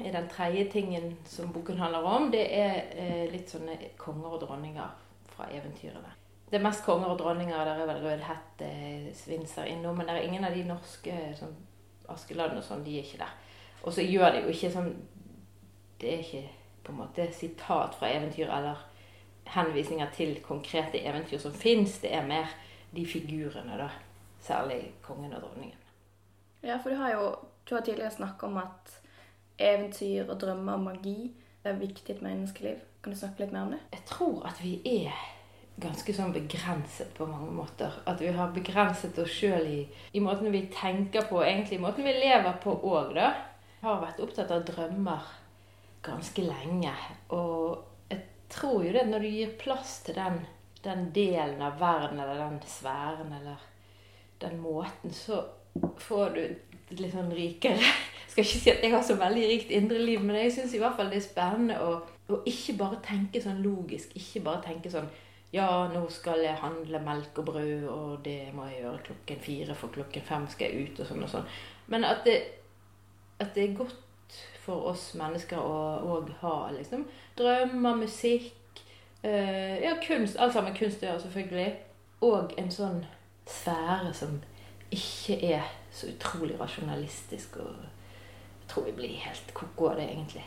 er 0.00 0.12
den 0.12 0.28
tredje 0.28 0.68
tingen 0.70 1.16
som 1.24 1.52
boken 1.52 1.78
handler 1.78 2.02
om, 2.02 2.30
det 2.32 2.44
er 2.50 2.82
eh, 2.94 3.24
litt 3.30 3.50
sånne 3.50 3.76
konger 3.98 4.36
og 4.36 4.42
dronninger 4.42 4.92
fra 5.34 5.48
eventyrene. 5.50 6.14
Det 6.50 6.60
er 6.60 6.66
mest 6.66 6.84
konger 6.86 7.10
og 7.10 7.18
dronninger. 7.18 7.64
Der 7.64 7.80
er 7.82 7.86
vel 7.86 8.02
Rødhette, 8.04 8.66
eh, 8.66 9.14
Svinser 9.14 9.64
innom. 9.64 9.96
Men 9.96 10.06
det 10.06 10.14
er 10.14 10.26
ingen 10.28 10.44
av 10.44 10.54
de 10.54 10.64
norske 10.64 11.14
som 11.38 11.54
Askeladden 12.08 12.60
og 12.60 12.66
sånn. 12.66 12.84
De 12.84 12.98
er 12.98 13.06
ikke 13.06 13.22
der. 13.24 13.32
Og 13.82 13.92
så 13.92 14.04
gjør 14.04 14.30
de 14.32 14.42
jo 14.44 14.52
ikke 14.52 14.70
sånn 14.72 14.94
Det 16.00 16.12
er 16.12 16.22
ikke 16.22 16.42
på 16.84 16.92
en 16.92 16.98
måte 16.98 17.26
sitat 17.32 17.94
fra 17.96 18.10
eventyr 18.12 18.50
eller 18.52 18.80
henvisninger 19.54 20.10
til 20.12 20.34
konkrete 20.42 21.00
eventyr 21.00 21.38
som 21.40 21.52
fins. 21.52 21.98
Det 22.02 22.12
er 22.12 22.26
mer 22.26 22.50
de 22.94 23.06
figurene, 23.06 23.78
da. 23.78 23.88
Særlig 24.40 24.92
kongen 25.02 25.32
og 25.32 25.40
dronningen. 25.40 25.78
Ja, 26.62 26.76
for 26.82 26.90
du 26.90 26.96
har 26.96 27.12
jo 27.12 27.28
du 27.64 27.74
har 27.74 27.84
tidligere 27.84 28.10
snakka 28.10 28.46
om 28.46 28.58
at 28.60 28.98
eventyr 29.58 30.28
og 30.28 30.40
drømmer 30.40 30.76
og 30.76 30.88
magi 30.88 31.32
er 31.64 31.78
viktig 31.80 32.12
i 32.12 32.16
et 32.16 32.24
menneskeliv. 32.24 32.82
Kan 33.02 33.14
du 33.14 33.18
snakke 33.18 33.44
litt 33.44 33.54
mer 33.54 33.66
om 33.66 33.72
det? 33.74 33.80
Jeg 33.92 34.04
tror 34.08 34.44
at 34.48 34.60
vi 34.60 34.74
er 34.88 35.14
ganske 35.80 36.14
sånn 36.14 36.34
begrenset 36.34 37.14
på 37.16 37.26
mange 37.26 37.50
måter. 37.54 37.94
At 38.06 38.20
vi 38.22 38.30
har 38.34 38.52
begrenset 38.54 39.18
oss 39.18 39.32
sjøl 39.32 39.66
i, 39.66 39.80
i 40.12 40.22
måten 40.22 40.52
vi 40.54 40.66
tenker 40.72 41.26
på, 41.30 41.40
egentlig 41.42 41.78
i 41.78 41.82
måten 41.82 42.06
vi 42.06 42.14
lever 42.18 42.60
på 42.62 42.76
òg, 42.90 43.14
da. 43.16 43.32
Har 43.84 44.02
vært 44.04 44.22
opptatt 44.24 44.52
av 44.54 44.64
drømmer 44.68 45.32
ganske 46.04 46.44
lenge. 46.44 46.92
Og 47.36 48.12
jeg 48.12 48.22
tror 48.52 48.84
jo 48.84 48.92
det 48.94 49.06
når 49.08 49.24
du 49.24 49.30
gir 49.32 49.56
plass 49.60 49.98
til 50.06 50.18
den, 50.20 50.40
den 50.84 51.08
delen 51.16 51.62
av 51.64 51.80
verden, 51.80 52.20
eller 52.20 52.44
den 52.44 52.60
sfæren, 52.68 53.32
eller 53.40 53.66
den 54.44 54.60
måten, 54.62 55.12
så 55.12 55.42
får 55.98 56.36
du 56.36 56.42
litt 57.02 57.14
sånn 57.14 57.32
rikere 57.34 57.80
Jeg 57.80 58.30
skal 58.32 58.44
ikke 58.44 58.62
si 58.62 58.72
at 58.72 58.82
jeg 58.82 58.94
har 58.94 59.04
så 59.06 59.18
veldig 59.20 59.44
rikt 59.50 59.70
indre 59.74 60.00
liv, 60.02 60.22
men 60.22 60.40
jeg 60.42 60.54
syns 60.56 60.74
i 60.74 60.80
hvert 60.82 60.96
fall 60.98 61.12
det 61.12 61.20
er 61.20 61.26
spennende 61.26 61.78
å, 61.82 61.92
å 62.30 62.40
ikke 62.50 62.74
bare 62.80 62.98
tenke 63.04 63.42
sånn 63.42 63.62
logisk. 63.62 64.14
Ikke 64.18 64.42
bare 64.46 64.64
tenke 64.64 64.90
sånn 64.90 65.06
ja, 65.54 65.68
nå 65.86 66.00
skal 66.10 66.40
jeg 66.42 66.58
handle 66.58 66.98
melk 67.06 67.36
og 67.38 67.44
brød, 67.46 67.84
og 67.86 68.24
det 68.24 68.48
må 68.56 68.64
jeg 68.66 68.80
gjøre 68.80 69.04
klokken 69.06 69.42
fire, 69.44 69.76
for 69.78 69.92
klokken 69.94 70.24
fem 70.26 70.48
skal 70.50 70.66
jeg 70.66 70.88
ut, 70.88 70.98
og 70.98 71.06
sånn 71.06 71.22
og 71.22 71.30
sånn. 71.30 71.52
Men 71.94 72.06
at 72.08 72.24
det, 72.26 72.34
at 73.38 73.54
det 73.54 73.68
er 73.68 73.76
godt 73.78 74.40
for 74.64 74.88
oss 74.90 75.12
mennesker 75.18 75.60
å 75.60 75.78
òg 76.16 76.32
ha 76.40 76.56
liksom 76.74 77.04
drømmer, 77.38 78.00
musikk 78.02 78.82
eh, 79.22 79.84
Ja, 79.84 79.94
kunst. 80.02 80.38
Alt 80.40 80.56
sammen 80.56 80.74
kunst 80.76 81.02
gjør 81.04 81.20
selvfølgelig. 81.22 81.70
Og 82.24 82.54
en 82.58 82.70
sånn 82.72 83.04
sfære 83.46 84.12
som 84.16 84.38
ikke 84.94 85.38
er 85.52 85.68
så 85.94 86.10
utrolig 86.10 86.58
rasjonalistisk. 86.60 87.56
og 87.56 87.70
Jeg 88.60 88.68
tror 88.68 88.84
vi 88.84 88.92
blir 88.98 89.16
helt 89.22 89.54
ko-ko 89.54 89.88
av 89.92 89.96
det, 90.00 90.10
egentlig. 90.10 90.44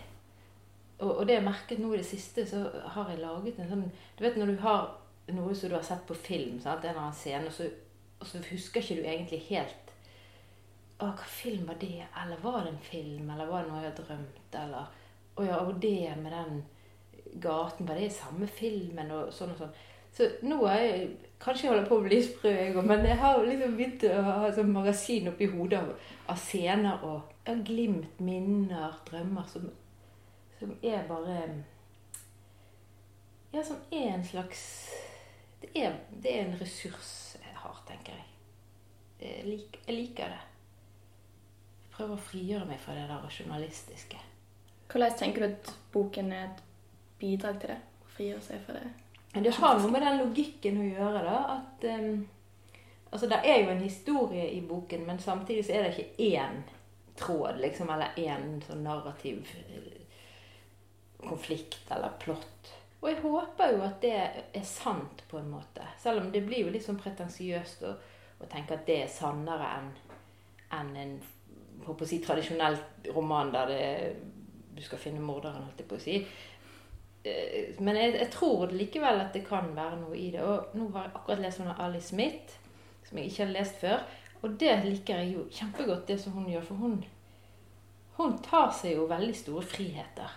Og, 1.00 1.12
og 1.18 1.28
det 1.28 1.38
jeg 1.38 1.46
merket 1.46 1.82
nå 1.82 1.92
i 1.94 2.00
det 2.02 2.08
siste, 2.10 2.46
så 2.50 2.64
har 2.96 3.12
jeg 3.12 3.22
laget 3.22 3.60
en 3.60 3.70
sånn 3.70 3.84
Du 4.18 4.24
vet 4.26 4.38
når 4.40 4.54
du 4.54 4.62
har 4.64 4.88
noe 5.36 5.56
som 5.56 5.70
du 5.70 5.76
har 5.76 5.86
sett 5.86 6.06
på 6.08 6.16
film, 6.18 6.58
sant? 6.62 6.84
en 6.84 6.90
eller 6.90 7.04
annen 7.04 7.18
scene, 7.18 7.48
og 7.48 7.54
så, 7.54 7.68
og 8.20 8.30
så 8.30 8.42
husker 8.50 8.82
ikke 8.82 9.02
du 9.02 9.04
egentlig 9.06 9.42
helt 9.50 9.94
Å, 10.98 11.12
hva 11.12 11.28
film 11.30 11.68
var 11.70 11.78
det? 11.82 12.08
Eller 12.24 12.40
var 12.42 12.64
det 12.64 12.72
en 12.74 12.82
film? 12.82 13.30
Eller 13.30 13.52
var 13.52 13.64
det 13.64 13.70
noe 13.70 13.84
jeg 13.84 13.92
har 13.92 14.00
drømt? 14.00 14.56
Eller 14.58 14.96
Å 15.38 15.46
ja, 15.46 15.60
og 15.62 15.78
det 15.84 16.16
med 16.18 16.34
den 16.34 16.64
gaten, 17.44 17.86
var 17.86 18.00
det 18.02 18.08
samme 18.16 18.48
filmen? 18.50 19.12
Og 19.14 19.30
sånn 19.36 19.54
og 19.54 19.60
sånn. 19.62 19.76
Så 20.18 20.32
nå 20.42 20.58
er 20.66 20.82
jeg 20.82 21.04
Kanskje 21.42 21.68
jeg 21.68 21.72
holder 21.74 21.90
på 21.90 21.98
å 22.00 22.06
bli 22.06 22.22
sprø, 22.26 22.52
jeg 22.52 22.76
òg, 22.76 22.86
men 22.90 23.04
jeg 23.06 23.18
har 23.22 23.44
liksom 23.46 23.76
begynt 23.78 24.06
å 24.10 24.22
ha 24.26 24.54
sånn 24.56 24.72
magasin 24.74 25.30
oppi 25.30 25.48
hodet 25.52 25.84
av, 25.84 26.08
av 26.34 26.40
scener 26.42 27.04
og 27.06 27.50
av 27.50 27.60
glimt, 27.68 28.18
minner, 28.24 28.98
drømmer 29.06 29.46
som 29.52 29.68
som 30.60 30.78
er 30.82 31.08
bare 31.08 31.64
Ja, 33.52 33.64
som 33.64 33.78
er 33.92 34.14
en 34.14 34.26
slags 34.26 34.90
Det 35.62 35.70
er, 35.76 35.96
det 36.24 36.38
er 36.38 36.46
en 36.46 36.60
ressurs 36.60 37.38
jeg 37.42 37.56
har, 37.58 37.78
tenker 37.88 38.14
jeg. 38.14 38.26
Jeg 39.20 39.46
liker, 39.48 39.80
jeg 39.88 39.96
liker 39.96 40.30
det. 40.30 40.42
Jeg 41.82 41.94
prøver 41.96 42.14
å 42.14 42.26
frigjøre 42.28 42.68
meg 42.70 42.78
fra 42.84 42.94
det 42.94 43.08
der 43.10 43.24
rasjonalistiske. 43.26 44.20
Hvordan 44.92 45.18
tenker 45.18 45.42
du 45.42 45.48
at 45.48 45.72
boken 45.94 46.30
er 46.32 46.44
et 46.52 46.62
bidrag 47.18 47.58
til 47.64 47.74
det? 47.74 47.80
Å 47.82 48.12
frigjøre 48.14 48.46
seg 48.46 48.62
fra 48.68 48.78
det? 48.78 48.92
Men 49.34 49.46
det 49.46 49.54
har 49.58 49.78
noe 49.78 49.92
med 49.92 50.02
den 50.06 50.20
logikken 50.24 50.82
å 50.82 50.88
gjøre, 50.88 51.22
da. 51.28 51.38
At 51.60 51.88
um, 51.92 52.26
Altså, 53.08 53.28
det 53.32 53.38
er 53.48 53.62
jo 53.62 53.70
en 53.72 53.80
historie 53.80 54.50
i 54.52 54.58
boken, 54.68 55.06
men 55.08 55.20
samtidig 55.20 55.62
så 55.66 55.78
er 55.78 55.86
det 55.86 55.94
ikke 55.94 56.26
én 56.36 56.58
tråd, 57.16 57.62
liksom, 57.64 57.90
eller 57.90 58.18
én 58.20 58.58
sånn 58.68 58.84
narrativ 58.84 59.48
konflikt 61.24 61.88
eller 61.92 62.18
plott. 62.20 62.74
Og 63.00 63.10
jeg 63.10 63.22
håper 63.22 63.74
jo 63.74 63.82
at 63.86 64.02
det 64.02 64.14
er 64.18 64.68
sant, 64.68 65.24
på 65.30 65.40
en 65.40 65.50
måte. 65.50 65.86
Selv 66.02 66.26
om 66.26 66.32
det 66.34 66.44
blir 66.46 66.66
jo 66.66 66.74
litt 66.74 66.86
sånn 66.86 67.00
pretensiøst 67.00 67.86
å, 67.88 67.94
å, 68.42 68.50
tenke 68.50 68.76
at 68.76 68.86
det 68.90 69.02
er 69.04 69.12
sannere 69.12 69.72
enn 69.78 69.92
en, 70.78 70.94
en 71.02 71.18
på 71.86 71.94
å 71.94 72.10
si, 72.10 72.20
tradisjonell 72.20 72.76
roman 73.16 73.54
der 73.54 73.70
det, 73.72 73.84
du 74.76 74.82
skal 74.84 75.00
finne 75.00 75.24
morderen, 75.24 75.64
holdt 75.64 75.80
jeg 75.82 75.90
på 75.90 75.98
å 75.98 76.04
si. 76.04 76.18
Eh, 77.24 77.76
men 77.80 78.00
jeg, 78.00 78.16
jeg, 78.20 78.30
tror 78.34 78.74
likevel 78.74 79.22
at 79.24 79.36
det 79.36 79.44
kan 79.48 79.70
være 79.76 80.00
noe 80.02 80.18
i 80.18 80.30
det. 80.34 80.44
Og 80.44 80.78
nå 80.78 80.90
har 80.96 81.08
jeg 81.08 81.16
akkurat 81.16 81.44
lest 81.44 81.64
om 81.64 81.72
Ali 81.74 82.02
Smith, 82.02 82.58
som 83.08 83.20
jeg 83.20 83.32
ikke 83.32 83.46
har 83.46 83.54
lest 83.60 83.80
før. 83.84 84.04
Og 84.42 84.58
det 84.62 84.74
liker 84.86 85.22
jeg 85.22 85.34
jo 85.34 85.46
kjempegodt, 85.52 86.08
det 86.10 86.20
som 86.22 86.36
hun 86.38 86.50
gjør. 86.52 86.68
For 86.68 86.84
hun, 86.84 87.00
hun 88.20 88.38
tar 88.46 88.70
seg 88.76 88.98
jo 88.98 89.08
veldig 89.10 89.36
store 89.38 89.66
friheter. 89.66 90.36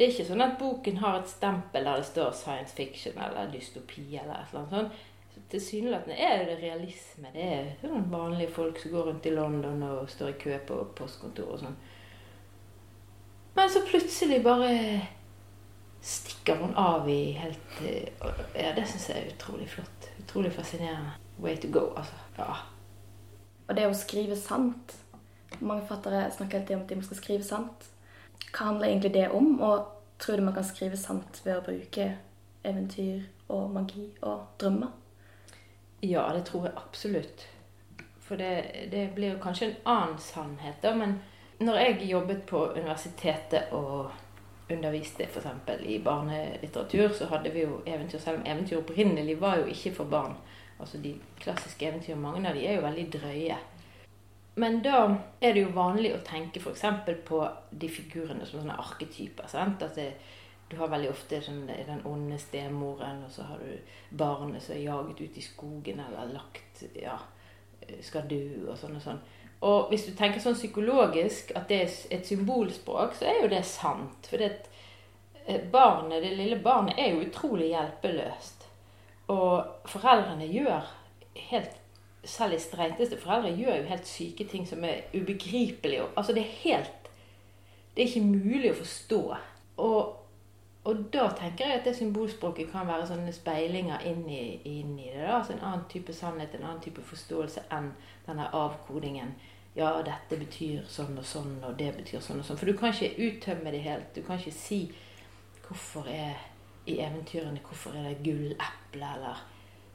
Det 0.00 0.06
er 0.06 0.14
ikke 0.14 0.30
sånn 0.30 0.40
at 0.40 0.56
boken 0.56 0.98
har 1.02 1.18
et 1.18 1.28
stempel 1.28 1.84
der 1.84 2.00
det 2.00 2.08
står 2.08 2.30
science 2.32 2.72
fiction 2.72 3.18
eller 3.20 3.50
dystopi 3.52 4.06
eller 4.16 4.38
et 4.38 4.54
eller 4.54 4.62
annet 4.62 4.76
sånt. 4.76 5.06
Tilsynelatende 5.50 6.16
er 6.16 6.44
det 6.46 6.56
realisme. 6.60 7.28
Det 7.34 7.42
er 7.42 7.68
sånn 7.82 8.06
vanlige 8.10 8.52
folk 8.54 8.78
som 8.80 8.94
går 8.94 9.08
rundt 9.10 9.26
i 9.26 9.32
London 9.34 9.82
og 9.86 10.10
står 10.10 10.32
i 10.32 10.38
kø 10.40 10.58
på 10.66 10.78
postkontor 10.96 11.52
og 11.54 11.62
sånn. 11.64 11.76
Men 13.56 13.72
så 13.72 13.82
plutselig 13.84 14.40
bare 14.46 14.70
stikker 16.02 16.56
hun 16.56 16.74
av 16.74 17.08
i 17.10 17.32
helt 17.32 17.80
Ja, 18.54 18.72
det 18.76 18.86
syns 18.88 19.08
jeg 19.10 19.20
er 19.20 19.32
utrolig 19.34 19.68
flott. 19.68 20.10
Utrolig 20.18 20.52
fascinerende. 20.52 21.16
Way 21.40 21.56
to 21.56 21.68
go, 21.72 21.90
altså. 21.96 22.16
Ja. 22.38 22.56
Og 23.68 23.76
det 23.76 23.86
å 23.86 23.94
skrive 23.96 24.36
sant 24.36 24.96
Mange 25.60 25.84
fattere 25.86 26.28
snakker 26.32 26.60
alltid 26.60 26.76
om 26.76 26.82
at 26.84 26.92
de 26.92 27.02
skal 27.04 27.18
skrive 27.18 27.44
sant. 27.44 27.86
Hva 28.50 28.70
handler 28.70 28.88
egentlig 28.88 29.12
det 29.14 29.26
om? 29.34 29.48
Og 29.60 29.88
tror 30.22 30.38
du 30.38 30.44
man 30.46 30.54
kan 30.54 30.64
skrive 30.64 30.96
sant 30.96 31.40
ved 31.44 31.58
å 31.58 31.64
bruke 31.66 32.06
eventyr 32.64 33.26
og 33.50 33.72
magi 33.74 34.06
og 34.22 34.46
drømmer? 34.60 34.92
Ja, 36.06 36.28
det 36.32 36.46
tror 36.48 36.68
jeg 36.68 36.78
absolutt. 36.78 37.44
For 38.24 38.40
det, 38.40 38.88
det 38.92 39.10
blir 39.14 39.34
jo 39.34 39.42
kanskje 39.42 39.66
en 39.66 39.76
annen 39.90 40.18
sannhet, 40.22 40.78
da. 40.82 40.94
Men 40.96 41.18
når 41.60 41.82
jeg 41.82 42.10
jobbet 42.12 42.46
på 42.48 42.62
universitetet 42.78 43.74
og 43.76 44.14
underviste 44.72 45.26
f.eks. 45.26 45.46
i 45.84 45.98
barnelitteratur, 46.04 47.12
så 47.14 47.26
hadde 47.30 47.52
vi 47.54 47.64
jo 47.64 47.80
eventyr, 47.86 48.18
selv 48.18 48.40
om 48.40 48.46
eventyr 48.46 48.80
opprinnelig 48.80 49.40
var 49.40 49.60
jo 49.60 49.68
ikke 49.72 49.94
for 49.94 50.10
barn. 50.10 50.36
Altså 50.80 50.98
De 50.98 51.14
klassiske 51.40 51.86
eventyrene, 51.86 52.22
mange 52.22 52.48
av 52.48 52.56
de 52.56 52.66
er 52.66 52.78
jo 52.78 52.86
veldig 52.86 53.06
drøye. 53.12 53.58
Men 54.60 54.80
da 54.82 55.02
er 55.40 55.54
det 55.54 55.62
jo 55.62 55.72
vanlig 55.76 56.12
å 56.14 56.22
tenke 56.26 56.60
f.eks. 56.60 56.84
på 57.26 57.40
de 57.70 57.88
figurene 57.88 58.46
som 58.46 58.60
sånne 58.60 58.78
arketyper. 58.80 59.48
sant? 59.48 59.82
At 59.82 59.96
det, 59.96 60.12
du 60.70 60.76
har 60.78 60.90
veldig 60.90 61.10
ofte 61.10 61.40
sånn, 61.42 61.66
den 61.66 62.02
onde 62.06 62.38
stemoren, 62.38 63.24
og 63.26 63.32
så 63.34 63.46
har 63.48 63.60
du 63.62 64.16
barnet 64.16 64.62
som 64.62 64.76
er 64.76 64.84
jaget 64.84 65.20
ut 65.20 65.38
i 65.38 65.44
skogen 65.44 66.02
eller 66.04 66.32
lagt 66.34 66.84
ja, 66.94 67.18
skal 68.02 68.28
dø, 68.30 68.70
og 68.70 68.76
sånn 68.78 68.98
og 68.98 69.04
sånn. 69.04 69.22
Og 69.60 69.90
hvis 69.90 70.06
du 70.08 70.14
tenker 70.16 70.40
sånn 70.40 70.56
psykologisk 70.56 71.52
at 71.56 71.68
det 71.68 71.82
er 71.84 71.96
et 72.16 72.26
symbolspråk, 72.26 73.18
så 73.18 73.28
er 73.28 73.42
jo 73.42 73.50
det 73.52 73.64
sant. 73.68 74.30
For 74.30 74.40
det, 74.40 74.54
eh, 75.44 75.60
barnet, 75.72 76.22
det 76.22 76.32
lille 76.38 76.56
barnet 76.64 76.98
er 76.98 77.12
jo 77.12 77.26
utrolig 77.26 77.74
hjelpeløst. 77.74 78.64
Og 79.28 79.90
foreldrene 79.90 80.48
gjør 80.48 80.88
helt 81.50 81.76
selv 82.24 82.52
de 82.52 82.60
streiteste 82.60 83.16
foreldre 83.20 83.52
gjør 83.56 83.76
jo 83.76 83.88
helt 83.88 84.08
syke 84.08 84.44
ting 84.44 84.66
som 84.68 84.84
er 84.84 85.06
ubegripelige. 85.14 86.08
Altså 86.16 86.32
det 86.32 86.42
er 86.42 86.56
helt 86.64 86.96
Det 87.96 88.04
er 88.04 88.08
ikke 88.08 88.26
mulig 88.26 88.70
å 88.70 88.78
forstå. 88.78 89.20
Og, 89.82 90.12
og 90.84 90.98
da 91.12 91.24
tenker 91.36 91.66
jeg 91.66 91.80
at 91.80 91.88
det 91.88 91.96
symbolspråket 91.96 92.70
kan 92.70 92.86
være 92.86 93.08
sånne 93.08 93.32
speilinger 93.34 94.04
inn 94.06 94.28
i, 94.30 94.60
det. 94.62 95.16
da, 95.16 95.40
altså 95.40 95.56
En 95.56 95.64
annen 95.64 95.82
type 95.90 96.14
sannhet, 96.14 96.54
en 96.54 96.68
annen 96.68 96.80
type 96.84 97.02
forståelse 97.02 97.64
enn 97.74 97.90
denne 98.28 98.46
avkodingen. 98.54 99.34
Ja, 99.76 99.92
dette 100.02 100.38
betyr 100.38 100.82
sånn 100.90 101.18
og 101.18 101.26
sånn, 101.26 101.58
og 101.62 101.76
det 101.78 101.92
betyr 101.96 102.22
sånn 102.22 102.40
og 102.42 102.46
sånn. 102.46 102.58
For 102.58 102.66
du 102.66 102.74
kan 102.78 102.90
ikke 102.94 103.28
uttømme 103.28 103.70
det 103.70 103.84
helt. 103.84 104.08
Du 104.16 104.24
kan 104.26 104.40
ikke 104.40 104.54
si 104.54 104.80
hvorfor 105.66 106.08
er 106.10 106.34
i 106.90 106.98
eventyrene 106.98 107.60
hvorfor 107.62 107.94
er 107.94 108.08
det 108.08 108.22
gulleple 108.24 109.10
eller 109.14 109.44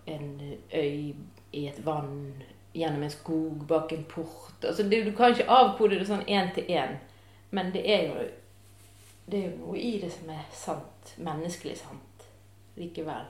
en 0.07 0.29
øy 0.73 1.15
i 1.51 1.67
et 1.67 1.85
vann, 1.85 2.43
gjennom 2.75 3.03
en 3.03 3.11
skog, 3.11 3.67
bak 3.67 3.91
en 3.91 4.03
port 4.03 4.63
altså, 4.63 4.83
det, 4.83 5.05
Du 5.05 5.11
kan 5.15 5.31
ikke 5.31 5.47
avkode 5.49 5.99
det 5.99 6.07
sånn 6.07 6.25
én 6.27 6.51
til 6.55 6.67
én, 6.69 6.97
men 7.51 7.71
det 7.73 7.83
er 7.89 8.09
jo 8.09 8.25
det 9.25 9.39
er 9.39 9.45
jo 9.49 9.57
noe 9.63 9.79
i 9.81 9.95
det 10.01 10.11
som 10.13 10.29
er 10.29 10.43
sant. 10.53 11.15
Menneskelig 11.17 11.79
sant. 11.79 12.25
Likevel. 12.77 13.25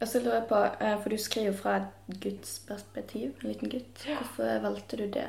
Og 0.00 0.08
så 0.08 0.20
lurer 0.20 0.40
jeg 0.40 0.48
på, 0.50 0.58
eh, 0.84 0.96
For 1.02 1.08
du 1.08 1.16
skriver 1.16 1.52
fra 1.56 1.76
et 1.76 2.20
gudsperspektiv, 2.20 3.32
en 3.42 3.48
liten 3.48 3.70
gutt. 3.72 4.04
Hvorfor 4.04 4.62
valgte 4.62 4.96
du 4.96 5.06
det? 5.08 5.28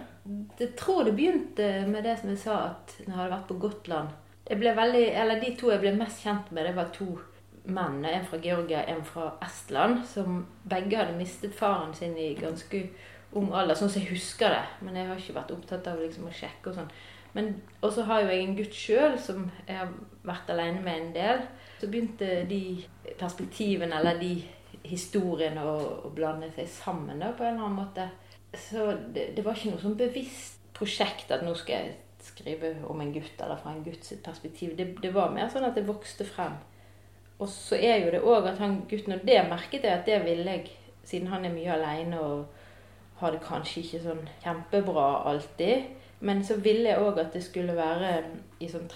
Jeg 0.60 0.76
tror 0.76 1.04
det 1.04 1.16
begynte 1.16 1.88
med 1.88 2.04
det 2.04 2.20
som 2.20 2.30
jeg 2.30 2.38
sa, 2.38 2.58
at 2.72 2.98
når 3.08 3.14
jeg 3.14 3.22
hadde 3.22 3.36
vært 3.36 3.48
på 3.48 3.60
Gotland 3.60 4.10
veldig, 4.56 5.16
eller 5.16 5.42
De 5.42 5.56
to 5.56 5.72
jeg 5.72 5.80
ble 5.82 5.96
mest 5.98 6.24
kjent 6.24 6.52
med, 6.52 6.66
det 6.66 6.76
var 6.76 6.92
to 6.94 7.18
menn, 7.66 8.06
en 8.06 8.26
fra 8.26 8.38
Georgia, 8.38 8.86
en 8.88 9.04
fra 9.04 9.34
Estland, 9.44 10.06
som 10.06 10.46
begge 10.64 10.98
hadde 10.98 11.18
mistet 11.18 11.54
faren 11.54 11.94
sin 11.94 12.18
i 12.18 12.34
ganske 12.40 12.90
ung 13.36 13.52
alder, 13.52 13.76
sånn 13.76 13.90
som 13.90 14.02
jeg 14.02 14.14
husker 14.14 14.50
det. 14.50 14.64
Men 14.82 14.96
jeg 14.96 15.08
har 15.08 15.18
ikke 15.20 15.36
vært 15.36 15.52
opptatt 15.52 15.88
av 15.88 16.00
liksom 16.00 16.28
å 16.28 16.34
sjekke 16.34 16.72
og 16.72 16.76
sånn. 16.76 16.92
Men 17.34 17.62
Og 17.82 17.92
så 17.94 18.04
har 18.04 18.22
jo 18.22 18.30
jeg 18.30 18.44
en 18.48 18.56
gutt 18.56 18.74
sjøl 18.74 19.20
som 19.20 19.52
jeg 19.68 19.78
har 19.78 19.90
vært 20.24 20.50
alene 20.50 20.82
med 20.82 21.02
en 21.02 21.14
del. 21.14 21.42
Så 21.80 21.88
begynte 21.88 22.48
de 22.50 22.84
perspektivene, 23.20 24.00
eller 24.00 24.18
de 24.18 24.44
historiene, 24.88 25.64
og, 25.64 26.06
og 26.08 26.16
blande 26.18 26.50
seg 26.56 26.70
sammen 26.72 27.22
da, 27.24 27.34
på 27.36 27.46
en 27.46 27.56
eller 27.56 27.68
annen 27.68 27.80
måte. 27.82 28.08
Så 28.58 28.90
det, 29.14 29.32
det 29.38 29.46
var 29.46 29.58
ikke 29.58 29.76
noe 29.76 29.84
sånn 29.84 30.00
bevisst 30.00 30.58
prosjekt 30.78 31.32
at 31.34 31.44
nå 31.46 31.54
skal 31.58 31.80
jeg 31.80 31.96
skrive 32.28 32.74
om 32.90 33.02
en 33.02 33.14
gutt, 33.14 33.36
eller 33.42 33.60
fra 33.62 33.74
en 33.74 33.84
gutts 33.86 34.14
perspektiv. 34.24 34.76
Det, 34.78 34.90
det 35.02 35.14
var 35.16 35.34
mer 35.34 35.50
sånn 35.52 35.68
at 35.68 35.78
det 35.78 35.88
vokste 35.88 36.28
frem. 36.28 36.58
Og 37.38 37.50
så 37.52 37.78
er 37.78 38.02
jo 38.02 38.14
det 38.14 38.24
òg 38.26 38.48
at 38.50 38.58
han 38.58 38.80
gutten 38.90 39.14
Og 39.14 39.26
det 39.28 39.38
merket 39.46 39.84
jeg 39.86 39.94
at 39.94 40.08
det 40.10 40.24
ville 40.26 40.56
jeg, 40.56 40.72
siden 41.06 41.30
han 41.30 41.46
er 41.46 41.54
mye 41.54 41.76
aleine 41.76 42.18
og 42.18 42.48
har 43.20 43.34
det 43.34 43.44
kanskje 43.46 43.84
ikke 43.84 44.02
sånn 44.06 44.24
kjempebra 44.42 45.06
alltid. 45.30 45.86
Men 46.26 46.42
så 46.46 46.58
ville 46.62 46.90
jeg 46.90 47.02
òg 47.02 47.22
at 47.22 47.38
det 47.38 47.44
skulle 47.46 47.78
være 47.78 48.12
i 48.60 48.70
sånn 48.70 48.90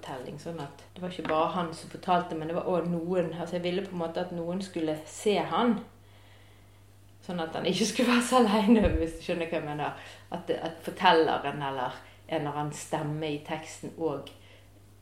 tredjepersonsfortelling. 0.00 0.38
Sånn 0.40 0.60
at 0.60 0.84
det 0.94 1.02
var 1.02 1.12
ikke 1.12 1.28
bare 1.28 1.54
han 1.56 1.72
som 1.74 1.90
fortalte, 1.90 2.36
men 2.36 2.48
det 2.48 2.56
var 2.56 2.68
òg 2.68 2.88
noen. 2.90 3.32
Altså 3.38 3.56
jeg 3.58 3.64
ville 3.66 3.84
på 3.86 3.96
en 3.96 4.04
måte 4.04 4.20
at 4.20 4.32
noen 4.32 4.62
skulle 4.62 4.96
se 5.06 5.38
han. 5.38 5.78
Sånn 7.22 7.40
at 7.40 7.54
han 7.54 7.66
ikke 7.66 7.86
skulle 7.86 8.12
være 8.14 8.26
så 8.26 8.40
aleine, 8.42 8.88
hvis 8.98 9.18
du 9.18 9.26
skjønner 9.26 9.50
hva 9.50 9.60
jeg 9.60 9.68
mener. 9.68 10.08
At, 10.30 10.50
at 10.50 10.80
fortelleren 10.84 11.62
eller 11.62 11.98
en 12.28 12.40
eller 12.40 12.56
annen 12.56 12.72
stemme 12.76 13.28
i 13.28 13.42
teksten 13.46 13.92
òg 13.98 14.30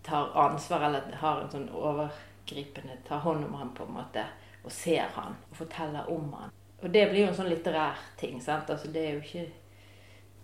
tar 0.02 0.32
ansvar, 0.34 0.88
eller 0.88 1.16
har 1.20 1.42
en 1.42 1.50
sånn 1.52 1.68
overgripende 1.76 2.96
Tar 3.06 3.20
hånd 3.20 3.44
om 3.44 3.54
han 3.60 3.74
på 3.76 3.84
en 3.84 3.98
måte, 3.98 4.24
og 4.64 4.72
ser 4.72 5.12
han, 5.14 5.36
og 5.50 5.58
forteller 5.60 6.08
om 6.10 6.32
han. 6.38 6.54
Og 6.80 6.88
det 6.88 7.04
blir 7.10 7.26
jo 7.26 7.28
en 7.28 7.36
sånn 7.36 7.50
litterær 7.52 7.98
ting. 8.16 8.40
sant? 8.40 8.70
Altså 8.72 8.88
Det 8.88 9.02
er 9.04 9.18
jo 9.18 9.20
ikke 9.20 9.46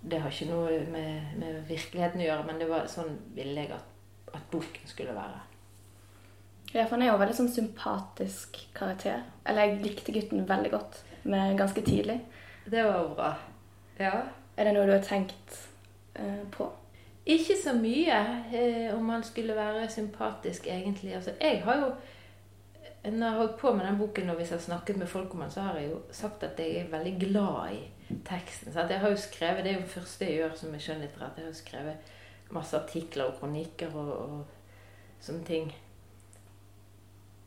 Det 0.06 0.20
har 0.20 0.30
ikke 0.30 0.50
noe 0.52 0.74
med, 0.92 1.38
med 1.40 1.62
virkeligheten 1.66 2.20
å 2.20 2.26
gjøre, 2.26 2.44
men 2.46 2.60
det 2.60 2.68
var 2.70 2.84
sånn 2.86 3.16
ville 3.34 3.64
jeg 3.64 3.72
at, 3.74 3.95
at 4.37 4.49
boken 4.52 4.88
skulle 4.88 5.14
være. 5.16 5.43
Ja, 6.73 6.85
for 6.85 6.97
han 6.97 7.05
er 7.05 7.11
jo 7.11 7.16
en 7.16 7.23
veldig 7.23 7.37
sånn 7.38 7.52
sympatisk 7.52 8.59
karakter. 8.76 9.23
Eller 9.47 9.71
jeg 9.71 9.85
likte 9.85 10.14
gutten 10.14 10.49
veldig 10.49 10.73
godt 10.75 10.99
med 11.31 11.57
ganske 11.59 11.83
tidlig. 11.87 12.19
Det 12.66 12.83
var 12.85 13.07
bra. 13.14 13.31
Ja. 14.00 14.16
Er 14.57 14.69
det 14.69 14.75
noe 14.75 14.88
du 14.88 14.95
har 14.95 15.05
tenkt 15.05 15.61
eh, 16.19 16.43
på? 16.52 16.69
Ikke 17.26 17.57
så 17.59 17.73
mye 17.76 18.19
eh, 18.55 18.93
om 18.95 19.09
han 19.11 19.25
skulle 19.26 19.57
være 19.57 19.88
sympatisk, 19.90 20.69
egentlig. 20.71 21.14
Altså, 21.16 21.35
jeg 21.40 21.62
har 21.64 21.81
jo 21.83 21.90
når 23.07 23.23
jeg 23.23 23.31
har 23.31 23.38
holdt 23.38 23.59
på 23.61 23.73
med 23.73 23.85
den 23.87 23.99
boken, 23.99 24.31
og 24.31 24.37
hvis 24.37 24.50
jeg 24.50 24.59
har 24.59 24.62
snakket 24.62 24.97
med 24.99 25.07
folk 25.07 25.35
om 25.35 25.40
den, 25.40 25.50
så 25.50 25.61
har 25.61 25.76
jeg 25.78 25.90
jo 25.90 26.00
sagt 26.11 26.43
at 26.43 26.59
jeg 26.59 26.76
er 26.76 26.90
veldig 26.90 27.12
glad 27.21 27.73
i 27.73 28.16
teksten. 28.26 28.73
Så 28.73 28.87
jeg 28.90 29.00
har 29.00 29.09
jo 29.09 29.16
skrevet, 29.16 29.64
Det 29.64 29.71
er 29.73 29.75
jo 29.75 29.81
det 29.81 29.90
første 29.90 30.25
jeg 30.25 30.35
gjør 30.35 30.55
som 30.55 30.75
er 30.75 30.78
skjønnlitterært. 30.78 31.37
Jeg 31.37 31.45
har 31.45 31.52
jo 31.52 31.55
skrevet 31.55 31.95
masse 32.54 32.76
artikler 32.78 33.30
og 33.30 33.40
kronikker 33.40 33.94
og, 33.96 34.12
og, 34.26 34.44
sånne 35.20 35.44
ting. 35.48 35.72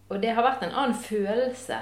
Og 0.10 0.20
det 0.22 0.34
har 0.34 0.44
vært 0.44 0.66
en 0.66 0.74
annen 0.74 0.98
følelse. 0.98 1.78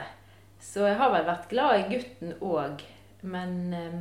Så 0.59 0.86
jeg 0.86 0.97
har 1.00 1.13
vel 1.13 1.25
vært 1.25 1.47
glad 1.50 1.79
i 1.79 1.88
gutten 1.93 2.33
òg. 2.43 2.83
Men, 3.21 3.53
eh, 3.74 4.00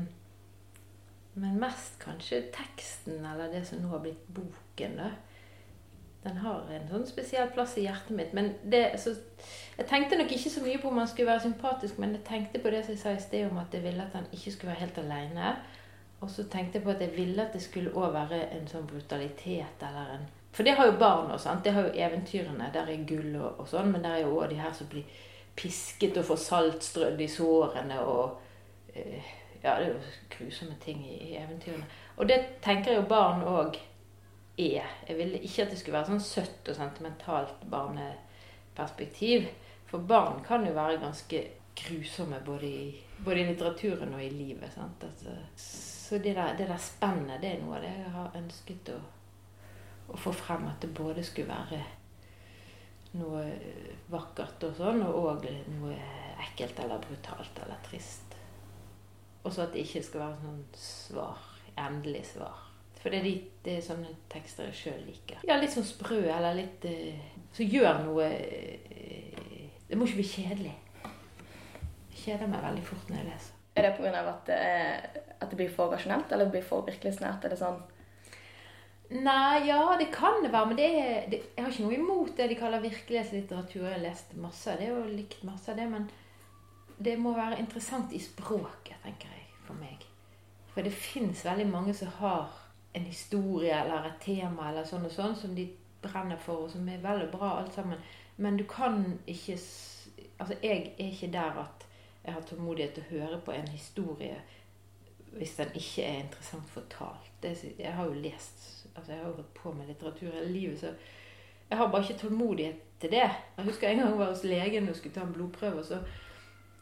men 1.36 1.60
mest 1.60 1.98
kanskje 2.02 2.46
teksten, 2.52 3.22
eller 3.24 3.52
det 3.52 3.62
som 3.68 3.80
nå 3.80 3.92
har 3.92 4.02
blitt 4.04 4.26
boken. 4.34 4.98
da 5.00 5.12
den 6.26 6.40
har 6.42 6.66
en 6.74 6.88
sånn 6.90 7.06
spesiell 7.06 7.48
plass 7.54 7.76
i 7.78 7.86
hjertet 7.86 8.14
mitt. 8.18 8.32
Men 8.36 8.52
det, 8.66 8.82
så, 9.02 9.12
jeg 9.76 9.88
tenkte 9.90 10.18
nok 10.18 10.32
ikke 10.34 10.52
så 10.52 10.62
mye 10.64 10.80
på 10.82 10.90
om 10.90 11.00
han 11.00 11.10
skulle 11.10 11.30
være 11.30 11.46
sympatisk, 11.46 12.00
men 12.02 12.16
jeg 12.16 12.26
tenkte 12.26 12.62
på 12.62 12.72
det 12.74 12.82
som 12.84 12.96
jeg 12.96 13.02
sa 13.02 13.14
i 13.14 13.22
sted 13.22 13.50
om 13.50 13.60
at 13.62 13.74
jeg 13.74 13.84
ville 13.86 14.02
at 14.02 14.16
han 14.16 14.26
ikke 14.32 14.54
skulle 14.54 14.72
være 14.72 14.84
helt 14.86 15.00
alene. 15.04 15.52
Og 16.26 16.30
så 16.30 16.42
tenkte 16.50 16.80
jeg 16.80 16.84
på 16.84 16.90
at 16.90 17.00
jeg 17.00 17.14
ville 17.14 17.42
at 17.42 17.52
det 17.54 17.62
skulle 17.62 17.92
òg 17.94 18.10
være 18.16 18.40
en 18.56 18.64
sånn 18.66 18.86
brutalitet 18.90 19.82
eller 19.86 20.16
en 20.16 20.24
For 20.56 20.66
det 20.66 20.74
har 20.74 20.88
jo 20.88 20.96
barn 20.98 21.30
òg, 21.30 21.38
sant. 21.38 21.62
Det 21.62 21.72
har 21.76 21.86
jo 21.86 21.92
eventyrene. 22.02 22.70
Der 22.74 22.88
er 22.90 23.04
gull 23.06 23.36
og, 23.36 23.60
og 23.60 23.68
sånn, 23.70 23.92
men 23.92 24.02
der 24.02 24.16
er 24.16 24.24
jo 24.24 24.38
òg 24.40 24.50
de 24.50 24.58
her 24.58 24.72
som 24.74 24.88
blir 24.90 25.04
pisket 25.56 26.16
og 26.18 26.26
får 26.26 26.40
salt 26.42 26.82
strødd 26.82 27.20
i 27.22 27.28
sårene 27.30 28.00
og 28.02 28.40
uh, 28.96 29.34
Ja, 29.62 29.76
det 29.80 29.86
er 29.86 29.92
jo 29.92 30.00
grusomme 30.30 30.74
ting 30.82 31.00
i, 31.06 31.14
i 31.28 31.36
eventyrene. 31.38 31.86
Og 32.16 32.28
det 32.28 32.40
tenker 32.64 32.96
jo 32.96 33.06
barn 33.08 33.44
òg 33.46 33.78
er. 34.58 34.90
Jeg 35.08 35.16
ville 35.18 35.38
ikke 35.38 35.64
at 35.64 35.70
det 35.70 35.78
skulle 35.78 35.98
være 35.98 36.10
sånn 36.10 36.26
søtt 36.26 36.70
og 36.70 36.78
sentimentalt 36.78 37.64
barneperspektiv. 37.70 39.48
For 39.90 40.02
barn 40.02 40.42
kan 40.46 40.66
jo 40.66 40.74
være 40.76 41.00
ganske 41.02 41.42
grusomme 41.76 42.40
både 42.46 42.66
i, 42.66 43.04
både 43.24 43.42
i 43.42 43.48
litteraturen 43.50 44.14
og 44.14 44.24
i 44.24 44.30
livet. 44.32 44.72
sant? 44.74 45.04
Altså, 45.04 45.36
så 46.06 46.18
det 46.18 46.36
der, 46.36 46.56
det 46.56 46.68
der, 46.68 46.78
spennet, 46.78 47.40
det 47.42 47.48
er 47.50 47.62
noe 47.64 47.80
av 47.80 47.82
det 47.82 47.90
jeg 47.90 48.10
har 48.14 48.36
ønsket 48.38 48.90
å, 48.94 48.98
å, 50.06 50.18
få 50.22 50.30
frem. 50.38 50.68
At 50.70 50.84
det 50.84 50.92
både 50.94 51.24
skulle 51.26 51.50
være 51.50 51.80
noe 53.18 53.42
vakkert 54.12 54.68
og 54.68 54.76
sånn, 54.78 55.02
og 55.02 55.18
òg 55.32 55.48
noe 55.80 55.96
ekkelt 56.44 56.78
eller 56.84 57.02
brutalt 57.02 57.58
eller 57.64 57.80
trist. 57.88 58.36
Og 59.42 59.50
så 59.50 59.64
at 59.64 59.74
det 59.74 59.82
ikke 59.82 60.04
skal 60.06 60.22
være 60.28 60.38
sånn 60.44 60.62
svar, 60.78 61.42
endelig 61.88 62.22
svar. 62.36 62.62
For 63.00 63.10
det 63.10 63.18
er, 63.18 63.26
de, 63.26 63.34
det 63.66 63.74
er 63.80 63.84
sånne 63.88 64.14
tekster 64.30 64.70
jeg 64.70 64.78
sjøl 64.84 65.02
liker. 65.08 65.42
Ja, 65.48 65.58
litt 65.58 65.74
sånn 65.74 65.86
sprø, 65.86 66.22
eller 66.22 66.54
litt 66.58 66.86
Så 66.86 67.60
Som 67.60 67.68
gjør 67.70 68.00
noe 68.06 68.30
uh, 68.30 69.66
Det 69.86 69.98
må 69.98 70.06
ikke 70.06 70.22
bli 70.22 70.30
kjedelig. 70.30 70.78
Jeg 72.14 72.22
kjeder 72.22 72.50
meg 72.50 72.64
veldig 72.70 72.86
fort 72.86 73.10
når 73.10 73.22
jeg 73.24 73.30
leser. 73.32 73.55
Er 73.76 73.86
det 73.86 73.92
pga. 73.98 74.22
At, 74.32 74.50
at 75.36 75.50
det 75.50 75.58
blir 75.58 75.70
for 75.72 75.92
rasjonelt, 75.92 76.32
eller 76.32 76.48
det 76.48 76.56
blir 76.56 76.66
for 76.66 76.86
virkelighetsnært? 76.88 77.44
Er 77.44 77.54
det 77.54 77.60
sånn 77.60 77.84
Nei, 79.06 79.68
ja, 79.68 79.94
det 79.98 80.08
kan 80.10 80.42
det 80.42 80.50
være. 80.50 80.66
Men 80.66 80.78
det 80.80 80.86
er, 80.98 81.26
det, 81.30 81.40
jeg 81.54 81.62
har 81.62 81.70
ikke 81.70 81.84
noe 81.84 81.94
imot 81.94 82.32
det 82.38 82.48
de 82.50 82.58
kaller 82.58 82.82
virkelighetslitteratur. 82.82 83.84
Jeg 83.84 83.92
har 83.92 84.02
lest 84.02 84.34
masse 84.42 84.72
av 84.72 84.80
det 84.82 84.90
og 84.90 85.12
likt 85.12 85.44
masse 85.46 85.70
av 85.70 85.78
det. 85.78 85.86
Men 85.92 86.08
det 86.98 87.14
må 87.20 87.36
være 87.36 87.60
interessant 87.62 88.14
i 88.16 88.20
språket, 88.22 88.98
tenker 89.04 89.30
jeg, 89.30 89.44
for 89.68 89.78
meg. 89.78 90.02
For 90.72 90.82
det 90.84 90.92
fins 90.92 91.44
veldig 91.46 91.68
mange 91.70 91.94
som 91.94 92.10
har 92.18 92.50
en 92.96 93.06
historie 93.06 93.76
eller 93.76 94.08
et 94.08 94.22
tema 94.24 94.70
eller 94.70 94.86
sånn 94.88 95.06
og 95.06 95.12
sånn 95.12 95.36
som 95.38 95.54
de 95.54 95.68
brenner 96.02 96.40
for, 96.40 96.66
og 96.66 96.72
som 96.72 96.88
er 96.88 97.02
veldig 97.04 97.28
bra 97.32 97.58
alt 97.60 97.76
sammen. 97.76 98.00
Men 98.36 98.58
du 98.58 98.66
kan 98.68 99.04
ikke 99.26 99.60
Altså, 100.36 100.52
jeg 100.62 100.92
er 100.98 101.06
ikke 101.08 101.30
der 101.32 101.54
at 101.62 101.84
jeg 102.26 102.34
har 102.34 102.46
tålmodighet 102.46 102.96
til 102.96 103.04
å 103.06 103.12
høre 103.14 103.40
på 103.46 103.54
en 103.54 103.68
historie 103.70 104.36
hvis 105.36 105.56
den 105.58 105.74
ikke 105.76 106.02
er 106.02 106.20
interessant 106.22 106.68
fortalt. 106.72 107.30
Det, 107.42 107.52
jeg 107.78 107.92
har 107.92 108.06
jo 108.08 108.20
lest 108.24 108.86
altså 108.96 109.12
Jeg 109.12 109.20
har 109.20 109.28
jo 109.28 109.34
holdt 109.34 109.54
på 109.54 109.72
med 109.76 109.86
litteratur 109.90 110.30
hele 110.32 110.52
livet, 110.52 110.80
så 110.80 110.86
jeg 111.68 111.78
har 111.78 111.90
bare 111.92 112.02
ikke 112.02 112.20
tålmodighet 112.22 112.76
til 113.00 113.10
det. 113.12 113.26
Jeg 113.56 113.64
husker 113.64 113.88
en 113.88 113.98
gang 113.98 114.08
jeg 114.08 114.18
var 114.18 114.30
hos 114.30 114.44
legen 114.44 114.88
og 114.88 114.96
skulle 114.96 115.14
ta 115.14 115.20
en 115.26 115.32
blodprøve. 115.34 115.84
så 115.84 115.98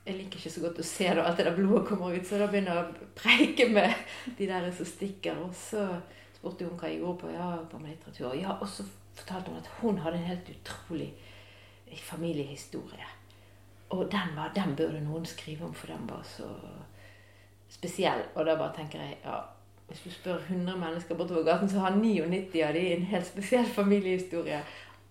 jeg 0.07 0.19
liker 0.19 0.37
ikke 0.37 0.53
så 0.53 0.61
godt 0.61 0.79
å 0.79 0.85
se 0.85 1.07
da 1.17 1.25
alt 1.25 1.41
det 1.41 1.47
der 1.47 1.57
blodet 1.57 1.87
kommer 1.89 2.13
ut, 2.13 2.27
så 2.29 2.39
da 2.39 2.47
begynner 2.53 2.77
jeg 2.77 2.85
å 2.85 3.07
preike 3.17 3.69
med 3.73 3.95
de 4.39 4.49
der 4.51 4.69
som 4.77 4.89
stikker. 4.89 5.41
Og 5.41 5.55
så 5.57 5.87
spurte 6.37 6.69
hun 6.69 6.77
hva 6.79 6.91
jeg 6.93 7.01
gjorde 7.01 7.23
på 7.25 7.33
ja, 7.33 7.49
på 7.71 7.81
med 7.81 7.95
litteratur. 7.95 8.35
Ja, 8.37 8.59
og 8.61 8.69
så 8.69 8.85
fortalte 9.17 9.51
hun 9.51 9.63
at 9.63 9.71
hun 9.81 10.03
hadde 10.05 10.21
en 10.21 10.29
helt 10.29 10.51
utrolig 10.53 11.11
familiehistorie. 12.05 13.09
Og 13.91 14.07
den, 14.13 14.37
var, 14.37 14.53
den 14.55 14.77
burde 14.77 15.01
noen 15.05 15.27
skrive 15.27 15.67
om, 15.67 15.75
for 15.75 15.93
den 15.93 16.07
var 16.09 16.23
så 16.27 16.49
spesiell. 17.69 18.25
Og 18.35 18.47
da 18.47 18.57
bare 18.59 18.75
tenker 18.77 19.03
jeg 19.03 19.19
ja, 19.25 19.41
hvis 19.89 20.01
du 20.05 20.11
spør 20.11 20.41
100 20.49 20.79
mennesker 20.81 21.19
bortover 21.19 21.45
gaten, 21.45 21.69
så 21.69 21.85
har 21.85 21.97
99 21.97 22.63
av 22.65 22.75
de 22.75 22.87
en 22.95 23.07
helt 23.11 23.27
spesiell 23.29 23.67
familiehistorie. 23.67 24.63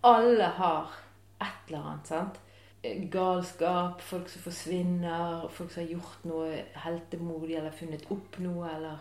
Alle 0.03 0.49
har 0.57 0.97
et 1.41 1.69
eller 1.69 1.85
annet. 1.91 2.07
sant? 2.07 2.41
galskap, 2.83 4.01
folk 4.01 4.29
som 4.29 4.43
forsvinner, 4.43 5.47
folk 5.49 5.71
som 5.71 5.83
har 5.83 5.93
gjort 5.93 6.25
noe 6.27 6.63
heltemodig 6.83 7.55
eller 7.55 7.75
funnet 7.75 8.03
opp 8.11 8.39
noe, 8.43 8.67
eller 8.75 8.97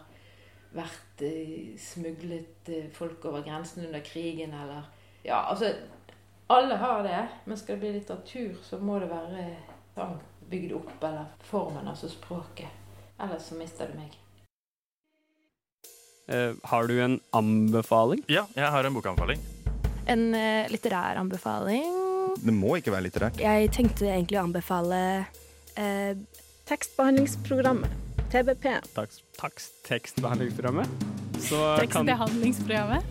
vært 0.72 1.24
eh, 1.26 1.72
smuglet 1.80 2.70
eh, 2.70 2.86
folk 2.94 3.24
over 3.28 3.42
grensen 3.42 3.86
under 3.86 4.04
krigen, 4.06 4.54
eller 4.54 4.86
Ja, 5.24 5.44
altså 5.50 5.72
Alle 6.52 6.76
har 6.76 7.02
det, 7.06 7.20
men 7.44 7.58
skal 7.58 7.76
det 7.76 7.80
bli 7.84 7.92
litteratur, 7.96 8.58
så 8.64 8.78
må 8.78 8.98
det 9.00 9.08
være 9.08 9.46
bygd 10.52 10.74
opp, 10.76 10.92
eller 11.00 11.30
formen, 11.48 11.88
altså 11.88 12.10
språket. 12.12 12.68
Ellers 13.22 13.48
så 13.48 13.56
mister 13.56 13.88
du 13.88 13.96
meg. 13.96 14.18
Uh, 16.28 16.52
har 16.68 16.86
du 16.88 16.98
en 17.00 17.18
anbefaling? 17.32 18.20
Ja, 18.28 18.44
jeg 18.56 18.68
har 18.74 18.84
en 18.84 18.94
bokanbefaling. 18.94 19.40
En 20.12 20.28
uh, 20.36 20.68
litterær 20.72 21.20
anbefaling 21.22 22.02
det 22.40 22.54
må 22.54 22.76
ikke 22.78 22.92
være 22.94 23.06
litterært. 23.08 23.40
Jeg 23.40 23.70
tenkte 23.74 24.08
egentlig 24.08 24.38
å 24.40 24.46
anbefale 24.46 24.98
uh, 25.76 26.12
tekstbehandlingsprogrammet. 26.70 27.98
TBP. 28.32 28.68
Takst, 28.96 29.24
takst, 29.36 29.74
tekstbehandlingsprogrammet. 29.84 30.88
tekstbehandlingsprogrammet. 31.82 33.10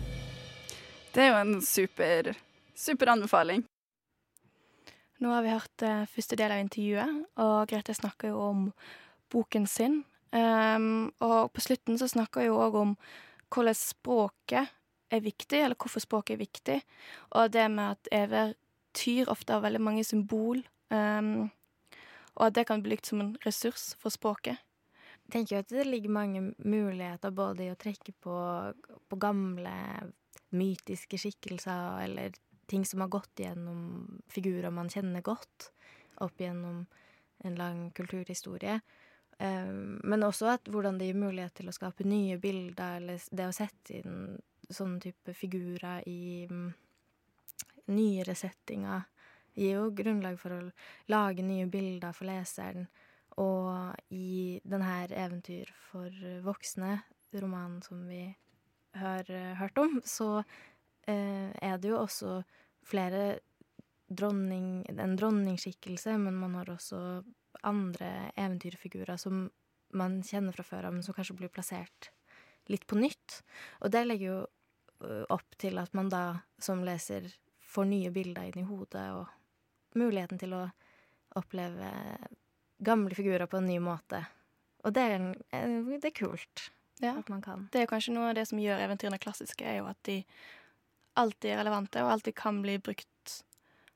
Det 1.12 1.22
er 1.22 1.28
jo 1.30 1.38
en 1.42 1.60
super, 1.62 2.32
super 2.74 3.12
anbefaling. 3.12 3.64
Nå 5.22 5.30
har 5.30 5.44
vi 5.44 5.52
hørt 5.54 5.84
uh, 5.86 6.06
første 6.10 6.36
del 6.38 6.50
av 6.50 6.62
intervjuet, 6.64 7.26
og 7.42 7.68
Grete 7.70 7.94
snakker 7.94 8.32
jo 8.32 8.40
om 8.48 8.64
boken 9.32 9.68
sin. 9.70 10.00
Um, 10.32 11.12
og 11.20 11.52
på 11.52 11.62
slutten 11.62 11.98
så 12.00 12.08
snakker 12.08 12.48
hun 12.48 12.58
òg 12.64 12.78
om 12.80 12.94
hvordan 13.52 13.76
språket 13.76 14.72
er 15.12 15.22
viktig, 15.22 15.60
eller 15.60 15.76
hvorfor 15.76 16.02
språket 16.02 16.34
er 16.34 16.42
viktig. 16.42 16.78
Og 17.38 17.52
det 17.52 17.68
med 17.70 17.98
at 17.98 18.12
eventyr 18.16 19.30
ofte 19.30 19.54
har 19.54 19.64
veldig 19.64 19.82
mange 19.84 20.04
symbol, 20.08 20.64
um, 20.90 21.50
og 22.34 22.46
at 22.48 22.56
det 22.56 22.66
kan 22.66 22.82
bli 22.82 22.96
brukt 22.96 23.06
som 23.06 23.20
en 23.20 23.34
ressurs 23.44 23.92
for 24.00 24.14
språket. 24.14 24.56
Jeg 25.28 25.36
tenker 25.36 25.54
jo 25.54 25.60
at 25.62 25.70
det 25.70 25.86
ligger 25.86 26.16
mange 26.16 26.40
muligheter 26.58 27.30
både 27.30 27.66
i 27.68 27.72
å 27.72 27.78
trekke 27.78 28.14
på, 28.24 28.36
på 29.08 29.18
gamle 29.20 29.74
mytiske 30.56 31.20
skikkelser, 31.20 32.00
eller 32.08 32.34
ting 32.72 32.86
som 32.88 33.04
har 33.04 33.12
gått 33.12 33.44
gjennom 33.44 33.82
figurer 34.32 34.72
man 34.72 34.90
kjenner 34.92 35.24
godt, 35.24 35.70
opp 36.24 36.40
gjennom 36.40 36.86
en 37.44 37.58
lang 37.58 37.90
kulturhistorie. 37.90 38.80
Um, 39.38 40.00
men 40.04 40.22
også 40.22 40.52
at 40.54 40.68
hvordan 40.70 40.98
det 41.00 41.08
gir 41.10 41.18
mulighet 41.18 41.56
til 41.58 41.68
å 41.68 41.74
skape 41.74 42.06
nye 42.06 42.38
bilder, 42.40 43.00
eller 43.00 43.22
det 43.34 43.48
å 43.48 43.54
sette 43.56 43.98
inn 43.98 44.36
sånne 44.72 45.02
type 45.02 45.34
figurer 45.34 46.04
i 46.08 46.46
um, 46.50 46.68
nyere 47.90 48.36
settinger, 48.38 49.08
gir 49.58 49.80
jo 49.80 49.88
grunnlag 49.96 50.38
for 50.40 50.56
å 50.56 50.60
lage 51.12 51.44
nye 51.44 51.66
bilder 51.68 52.14
for 52.16 52.30
leseren. 52.30 52.86
Og 53.42 54.14
i 54.14 54.60
denne 54.64 55.06
Eventyr 55.08 55.72
for 55.90 56.12
voksne, 56.44 57.00
romanen 57.32 57.80
som 57.82 58.04
vi 58.06 58.26
har 59.00 59.28
hørt 59.58 59.78
om, 59.80 59.98
så 60.04 60.36
uh, 60.38 61.50
er 61.50 61.80
det 61.80 61.90
jo 61.90 62.00
også 62.00 62.42
flere 62.86 63.40
dronning 64.12 64.84
En 64.92 65.16
dronningskikkelse, 65.16 66.18
men 66.20 66.36
man 66.36 66.54
har 66.58 66.68
også 66.68 67.22
andre 67.64 68.32
eventyrfigurer 68.36 69.16
som 69.16 69.46
man 69.96 70.18
kjenner 70.26 70.52
fra 70.52 70.66
før 70.66 70.88
av, 70.88 70.96
men 70.96 71.04
som 71.04 71.16
kanskje 71.16 71.36
blir 71.38 71.52
plassert 71.52 72.10
litt 72.68 72.84
på 72.86 72.98
nytt. 73.00 73.38
Og 73.80 73.92
det 73.94 74.04
legger 74.04 74.26
jo 74.26 74.40
opp 75.32 75.56
til 75.58 75.80
at 75.80 75.94
man 75.96 76.10
da 76.12 76.42
som 76.62 76.84
leser 76.84 77.30
får 77.72 77.88
nye 77.88 78.12
bilder 78.12 78.50
inn 78.50 78.62
i 78.62 78.68
hodet, 78.68 79.06
og 79.16 79.96
muligheten 79.98 80.40
til 80.40 80.54
å 80.56 80.66
oppleve 81.38 81.88
gamle 82.82 83.16
figurer 83.16 83.48
på 83.48 83.60
en 83.60 83.68
ny 83.70 83.78
måte. 83.82 84.24
Og 84.84 84.94
det 84.96 85.04
er, 85.14 85.26
det 85.48 86.10
er 86.10 86.16
kult 86.16 86.68
ja. 87.00 87.14
at 87.14 87.28
man 87.32 87.42
kan. 87.44 87.68
Det 87.72 87.84
er 87.84 87.90
kanskje 87.90 88.14
noe 88.16 88.32
av 88.32 88.36
det 88.38 88.48
som 88.50 88.60
gjør 88.60 88.82
eventyrene 88.84 89.20
klassiske, 89.22 89.64
er 89.64 89.80
jo 89.80 89.88
at 89.90 90.00
de 90.08 90.22
alltid 91.18 91.52
er 91.52 91.60
relevante, 91.62 92.02
og 92.04 92.12
alltid 92.14 92.36
kan 92.38 92.62
bli 92.62 92.78
brukt 92.78 93.08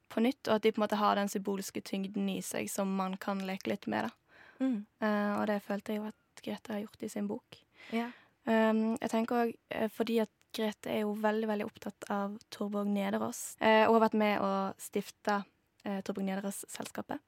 på 0.09 0.23
nytt, 0.23 0.49
og 0.49 0.59
at 0.59 0.63
de 0.63 0.73
på 0.73 0.81
en 0.81 0.85
måte 0.87 1.01
har 1.01 1.19
den 1.19 1.31
symbolske 1.31 1.83
tyngden 1.85 2.29
i 2.31 2.39
seg 2.45 2.71
som 2.71 2.93
man 2.99 3.17
kan 3.21 3.43
leke 3.47 3.73
litt 3.73 3.89
med. 3.91 4.09
da. 4.09 4.37
Mm. 4.63 4.79
Uh, 5.03 5.33
og 5.41 5.47
det 5.51 5.61
følte 5.67 5.93
jeg 5.93 6.01
jo 6.01 6.09
at 6.11 6.45
Grete 6.45 6.73
har 6.73 6.85
gjort 6.85 7.03
i 7.03 7.11
sin 7.13 7.29
bok. 7.29 7.59
Yeah. 7.93 8.15
Um, 8.47 8.97
jeg 9.03 9.11
tenker 9.11 9.43
òg 9.43 9.55
uh, 9.75 9.89
fordi 9.93 10.21
at 10.23 10.33
Grete 10.57 10.93
er 10.93 11.03
jo 11.03 11.17
veldig 11.21 11.49
veldig 11.51 11.67
opptatt 11.67 12.07
av 12.13 12.37
Torborg 12.55 12.89
Nederås. 12.89 13.57
Uh, 13.61 13.85
og 13.89 13.99
har 13.99 14.07
vært 14.07 14.21
med 14.23 14.45
å 14.45 14.53
stifte 14.81 15.41
uh, 15.43 16.01
Torborg 16.07 16.29
Nederås-selskapet. 16.31 17.21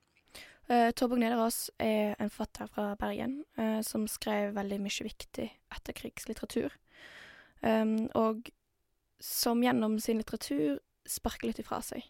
Uh, 0.69 0.91
Torborg 0.97 1.21
Nederås 1.25 1.67
er 1.83 2.15
en 2.17 2.31
forfatter 2.31 2.71
fra 2.73 2.93
Bergen 3.01 3.41
som 3.85 4.05
skrev 4.09 4.53
veldig 4.57 4.79
mye 4.85 5.07
viktig 5.07 5.47
etterkrigslitteratur. 5.75 6.75
Um, 7.61 8.07
og 8.15 8.51
som 9.21 9.63
gjennom 9.63 9.99
sin 10.01 10.21
litteratur 10.21 10.79
sparker 11.09 11.51
litt 11.51 11.63
ifra 11.63 11.81
seg. 11.83 12.05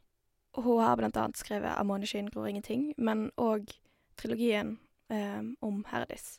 Hun 0.58 0.80
har 0.82 0.96
blant 0.98 1.16
annet 1.16 1.38
skrevet 1.38 1.76
'Amoneskyen 1.76 2.30
gror 2.30 2.48
ingenting', 2.48 2.92
men 2.96 3.30
òg 3.36 3.70
trilogien 4.16 4.78
eh, 5.10 5.42
om 5.60 5.84
Herdis. 5.88 6.38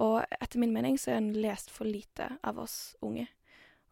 Og 0.00 0.22
etter 0.40 0.58
min 0.58 0.72
mening 0.72 0.96
så 0.98 1.12
er 1.12 1.20
hun 1.20 1.34
lest 1.36 1.70
for 1.70 1.84
lite 1.84 2.38
av 2.42 2.58
oss 2.62 2.94
unge, 3.02 3.26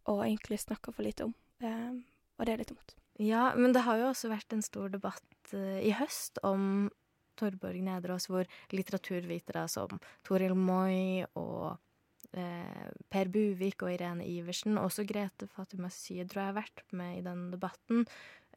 og 0.09 0.25
egentlig 0.25 0.61
snakka 0.63 0.95
for 0.95 1.05
lite 1.05 1.29
om. 1.29 1.35
Eh, 1.61 1.93
og 2.39 2.47
det 2.47 2.55
er 2.55 2.63
litt 2.63 2.73
dumt. 2.73 2.97
Ja, 3.21 3.51
men 3.55 3.75
det 3.77 3.85
har 3.85 3.99
jo 4.01 4.09
også 4.09 4.31
vært 4.33 4.55
en 4.57 4.65
stor 4.65 4.89
debatt 4.89 5.53
eh, 5.53 5.83
i 5.85 5.93
høst 5.93 6.41
om 6.47 6.89
Torborg 7.37 7.83
Nedreås, 7.85 8.31
hvor 8.33 8.49
litteraturvitere 8.73 9.67
som 9.69 10.01
Toril 10.25 10.57
Moi 10.57 11.27
og 11.35 11.77
Per 12.31 13.31
Buvik 13.35 13.83
og 13.83 13.91
Irene 13.91 14.23
Iversen, 14.23 14.77
også 14.79 15.03
Grete 15.09 15.49
Fatima 15.51 15.89
Syed, 15.91 16.29
tror 16.31 16.45
jeg 16.45 16.51
har 16.53 16.61
vært 16.61 16.85
med 16.95 17.17
i 17.19 17.25
den 17.25 17.49
debatten. 17.51 18.05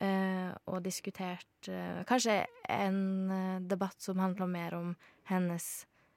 Eh, 0.01 0.49
og 0.67 0.81
diskutert 0.83 1.69
eh, 1.69 2.01
kanskje 2.09 2.41
en 2.71 3.29
eh, 3.31 3.61
debatt 3.69 4.01
som 4.01 4.19
handler 4.19 4.49
mer 4.49 4.75
om 4.75 4.89
hennes 5.29 5.67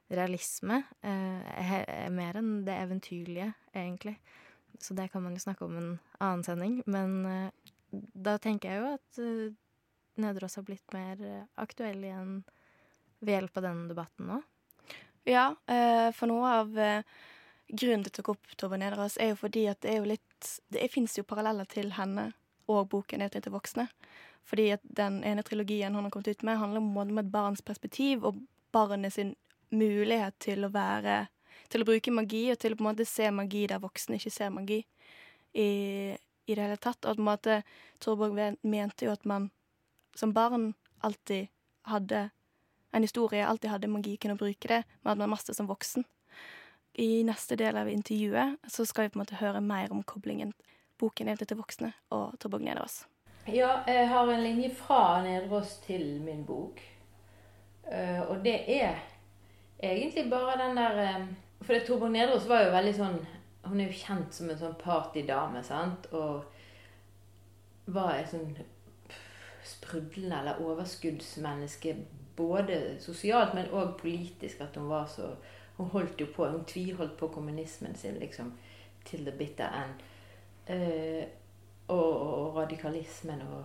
realisme. 0.08 0.80
Eh, 1.04 2.08
mer 2.14 2.40
enn 2.40 2.64
det 2.66 2.78
eventyrlige, 2.86 3.50
egentlig. 3.74 4.16
Så 4.80 4.96
det 4.96 5.10
kan 5.12 5.22
man 5.24 5.36
jo 5.36 5.44
snakke 5.44 5.66
om 5.68 5.76
en 5.76 5.92
annen 6.18 6.44
sending. 6.46 6.80
Men 6.86 7.14
eh, 7.30 7.70
da 7.92 8.38
tenker 8.42 8.72
jeg 8.72 8.82
jo 8.82 8.90
at 8.96 9.20
uh, 9.22 9.54
Nedreås 10.20 10.56
har 10.56 10.64
blitt 10.64 10.96
mer 10.96 11.20
aktuell 11.60 12.00
igjen 12.04 12.38
ved 13.20 13.34
hjelp 13.36 13.58
av 13.60 13.66
den 13.68 13.82
debatten 13.90 14.30
nå. 14.30 14.38
Ja, 15.28 15.50
for 16.16 16.30
noe 16.30 16.52
av 16.62 16.78
grunnen 17.68 18.04
til 18.04 18.10
at 18.10 18.18
jeg 18.18 18.22
tok 18.22 18.32
opp 18.34 18.56
Tove 18.58 18.78
Nederås, 18.80 19.18
er 19.20 19.32
jo 19.32 19.38
fordi 19.40 19.66
at 19.70 19.80
det 19.82 19.92
er 19.92 20.00
jo 20.00 20.10
litt 20.12 20.50
Det 20.72 20.90
fins 20.92 21.16
jo 21.18 21.24
paralleller 21.26 21.66
til 21.66 21.92
henne 21.96 22.32
og 22.68 22.88
boken 22.90 23.20
'Eventyrene 23.20 23.42
til 23.42 23.52
voksne'. 23.52 23.88
Fordi 24.44 24.70
at 24.70 24.80
den 24.96 25.24
ene 25.24 25.42
trilogien 25.42 25.94
hun 25.94 26.04
har 26.04 26.10
kommet 26.10 26.28
ut 26.28 26.42
med, 26.42 26.58
handler 26.58 26.80
om 26.80 27.18
et 27.18 27.32
barns 27.32 27.62
perspektiv 27.62 28.24
og 28.24 28.36
barnet 28.72 29.12
sin 29.12 29.34
mulighet 29.70 30.34
til 30.38 30.64
å 30.64 30.72
være 30.72 31.26
Til 31.68 31.82
å 31.82 31.84
bruke 31.84 32.12
magi, 32.12 32.52
og 32.52 32.58
til 32.58 32.72
å 32.72 32.76
på 32.76 32.84
en 32.84 32.94
måte 32.94 33.04
se 33.04 33.30
magi 33.30 33.66
der 33.66 33.80
voksne 33.82 34.20
ikke 34.20 34.30
ser 34.30 34.50
magi 34.50 34.84
i, 35.54 36.14
i 36.46 36.54
det 36.54 36.62
hele 36.62 36.76
tatt. 36.76 37.04
Og 37.04 37.16
på 37.16 37.20
en 37.20 37.24
måte 37.24 37.62
Torborg 37.98 38.56
mente 38.62 39.04
jo 39.04 39.10
at 39.10 39.24
man 39.24 39.50
som 40.14 40.32
barn 40.32 40.74
alltid 41.02 41.48
hadde 41.82 42.30
en 42.92 43.02
historie, 43.02 43.46
alltid 43.46 43.70
hadde 43.70 43.88
magi, 43.88 44.16
kunne 44.16 44.36
bruke 44.36 44.68
det, 44.68 44.84
men 45.02 45.12
at 45.12 45.18
man 45.18 45.30
maste 45.30 45.54
som 45.54 45.66
voksen. 45.66 46.04
I 46.98 47.22
neste 47.28 47.58
del 47.60 47.76
av 47.76 47.90
intervjuet 47.92 48.56
så 48.72 48.86
skal 48.88 49.04
vi 49.04 49.12
på 49.12 49.18
en 49.18 49.24
måte 49.24 49.40
høre 49.40 49.60
mer 49.60 49.92
om 49.92 50.00
koblingen 50.02 50.54
boken 50.96 51.28
er 51.28 51.36
til 51.36 51.58
voksne' 51.58 51.92
og 52.16 52.38
Torborg 52.40 52.64
Nederås. 52.64 53.04
Ja, 53.46 53.82
jeg 53.86 54.08
har 54.08 54.30
en 54.32 54.42
linje 54.42 54.70
fra 54.74 55.22
Nederås 55.22 55.76
til 55.84 56.20
min 56.24 56.44
bok. 56.46 56.80
Uh, 57.84 58.30
og 58.30 58.44
det 58.44 58.56
er 58.66 58.96
egentlig 59.82 60.30
bare 60.30 60.56
den 60.58 60.76
der 60.76 61.16
um, 61.16 61.36
For 61.62 61.74
Torborg 61.86 62.10
Nederås 62.10 62.48
var 62.48 62.64
jo 62.64 62.72
veldig 62.74 62.94
sånn 62.96 63.20
Hun 63.66 63.80
er 63.80 63.86
jo 63.86 63.98
kjent 64.00 64.34
som 64.34 64.50
en 64.50 64.58
sånn 64.58 64.74
partydame, 64.80 65.62
sant? 65.62 66.08
Og 66.10 66.44
var 67.86 68.16
et 68.16 68.30
sånn 68.30 68.56
sprudlende 69.66 70.40
eller 70.40 70.60
overskuddsmenneske 70.62 71.94
både 72.36 72.96
sosialt, 73.02 73.54
men 73.54 73.70
òg 73.74 73.96
politisk. 74.00 74.60
At 74.62 74.76
hun 74.78 74.88
var 74.90 75.06
så 75.10 75.32
Hun 75.76 75.86
holdt 75.92 76.20
jo 76.20 76.26
på 76.36 76.48
Hun 76.48 76.64
tviholdt 76.64 77.16
på 77.16 77.28
kommunismen 77.28 77.94
sin 77.94 78.18
liksom 78.20 78.52
til 79.04 79.24
the 79.26 79.32
bitter 79.38 79.68
end. 79.82 80.00
Uh, 80.70 81.24
og, 81.88 82.20
og, 82.20 82.56
radikalismen 82.56 83.40
og 83.40 83.64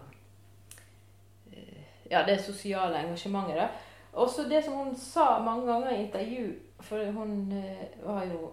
uh, 1.48 1.82
Ja, 2.12 2.24
det 2.28 2.42
sosiale 2.42 3.00
engasjementet, 3.00 3.56
da. 3.56 3.68
Også 4.14 4.44
det 4.44 4.64
som 4.66 4.74
hun 4.74 4.96
sa 4.96 5.40
mange 5.40 5.74
ganger 5.74 5.90
i 5.90 6.04
intervju, 6.04 6.54
for 6.80 7.12
hun 7.12 7.54
uh, 7.54 8.06
var 8.06 8.24
jo 8.24 8.52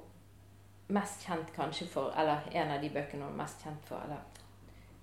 mest 0.89 1.27
kjent 1.27 1.53
kanskje 1.53 1.87
for 1.87 2.15
Eller 2.17 2.49
en 2.53 2.71
av 2.71 2.83
de 2.83 2.91
bøkene 2.91 3.25
hun 3.25 3.33
var 3.33 3.43
mest 3.43 3.65
kjent 3.65 3.85
for, 3.85 4.01
eller 4.05 4.23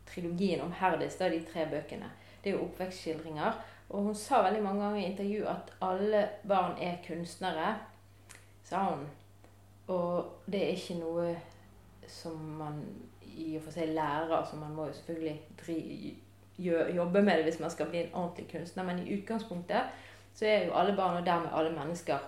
trilogien 0.06 0.62
om 0.62 0.72
Herdis, 0.72 1.18
da, 1.20 1.30
de 1.30 1.44
tre 1.44 1.66
bøkene. 1.70 2.10
Det 2.44 2.52
er 2.52 2.58
jo 2.58 2.66
oppvekstskildringer. 2.66 3.54
Og 3.90 4.02
hun 4.02 4.16
sa 4.16 4.42
veldig 4.46 4.64
mange 4.64 4.84
ganger 4.84 5.02
i 5.02 5.06
intervju 5.12 5.46
at 5.50 5.74
alle 5.82 6.30
barn 6.48 6.78
er 6.82 6.98
kunstnere, 7.08 7.76
sa 8.66 8.84
hun. 8.90 9.06
Og 9.94 10.46
det 10.50 10.62
er 10.64 10.74
ikke 10.74 10.98
noe 11.00 11.30
som 12.10 12.38
man 12.60 12.82
i 13.36 13.56
og 13.58 13.66
for 13.66 13.76
seg 13.76 13.92
lærer, 13.94 14.32
altså 14.34 14.58
man 14.58 14.74
må 14.76 14.88
jo 14.88 14.98
selvfølgelig 14.98 16.16
jobbe 16.96 17.22
med 17.22 17.38
det 17.38 17.44
hvis 17.50 17.60
man 17.60 17.72
skal 17.74 17.90
bli 17.92 18.04
en 18.04 18.14
ordentlig 18.14 18.48
kunstner, 18.52 18.86
men 18.88 19.02
i 19.02 19.18
utgangspunktet 19.18 19.92
så 20.36 20.46
er 20.46 20.66
jo 20.66 20.76
alle 20.76 20.96
barn, 20.96 21.18
og 21.18 21.26
dermed 21.26 21.54
alle 21.54 21.72
mennesker, 21.76 22.20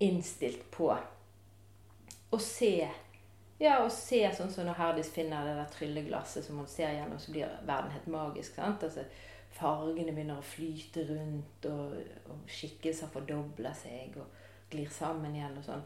innstilt 0.00 0.64
på 0.74 0.90
å 2.30 2.38
se 2.42 2.88
ja, 3.60 3.76
å 3.80 3.90
se 3.92 4.18
sånn 4.34 4.50
som 4.50 4.66
når 4.66 4.78
Herdis 4.80 5.12
finner 5.14 5.46
det 5.46 5.54
der 5.56 5.70
trylleglasset 5.72 6.44
som 6.44 6.58
hun 6.58 6.68
ser 6.68 6.96
gjennom, 6.96 7.20
så 7.22 7.32
blir 7.32 7.52
verden 7.64 7.94
helt 7.94 8.08
magisk. 8.10 8.56
sant? 8.56 8.82
Altså, 8.82 9.04
Fargene 9.54 10.10
begynner 10.10 10.40
å 10.40 10.44
flyte 10.44 11.04
rundt, 11.06 11.68
og, 11.70 11.94
og 12.26 12.48
skikkelser 12.50 13.12
fordobler 13.14 13.76
seg 13.78 14.16
og 14.18 14.43
glir 14.70 14.90
sammen 14.90 15.34
igjen. 15.34 15.58
og 15.58 15.64
sånn. 15.66 15.84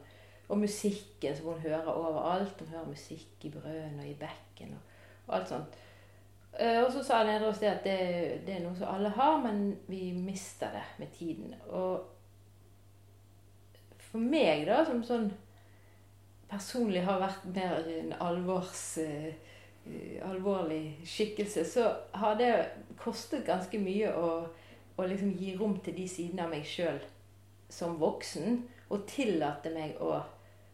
Og 0.49 0.59
musikken 0.62 1.37
som 1.37 1.53
hun 1.53 1.61
hører 1.61 1.91
overalt. 1.93 2.61
Hun 2.61 2.73
hører 2.73 2.88
musikk 2.88 3.45
i 3.45 3.53
brønnen 3.53 4.01
og 4.01 4.09
i 4.09 4.17
bekken 4.19 4.77
og, 4.77 4.97
og 5.27 5.37
alt 5.38 5.53
sånt. 5.53 5.79
Uh, 6.59 6.81
og 6.83 6.93
så 6.93 7.03
sa 7.05 7.19
Nedreås 7.23 7.61
det 7.61 7.69
at 7.71 7.85
det, 7.85 7.99
det, 8.47 8.55
er 8.57 8.62
noe 8.64 8.75
som 8.75 8.88
alle 8.91 9.12
har, 9.14 9.37
men 9.45 9.77
vi 9.87 10.09
mister 10.17 10.73
det 10.75 10.87
med 10.99 11.12
tiden. 11.14 11.53
Og 11.69 12.01
for 14.09 14.19
meg, 14.19 14.64
da, 14.67 14.81
som 14.88 15.05
sånn 15.05 15.29
personlig 16.49 17.05
har 17.05 17.21
vært 17.21 17.45
mer 17.53 17.85
en 17.93 18.14
alvors, 18.25 18.81
uh, 19.05 19.29
alvorlig 20.25 20.97
skikkelse, 21.07 21.67
så 21.69 21.93
har 22.19 22.41
det 22.41 22.51
kostet 22.99 23.47
ganske 23.47 23.79
mye 23.79 24.11
å, 24.17 24.33
å 24.97 25.07
liksom 25.07 25.37
gi 25.38 25.55
rom 25.61 25.77
til 25.85 25.95
de 26.01 26.09
sidene 26.11 26.49
av 26.49 26.57
meg 26.57 26.67
sjøl 26.67 26.99
som 27.68 27.98
voksen, 28.00 28.62
og 28.88 29.04
tillate 29.09 29.70
meg 29.74 30.00
å 30.00 30.16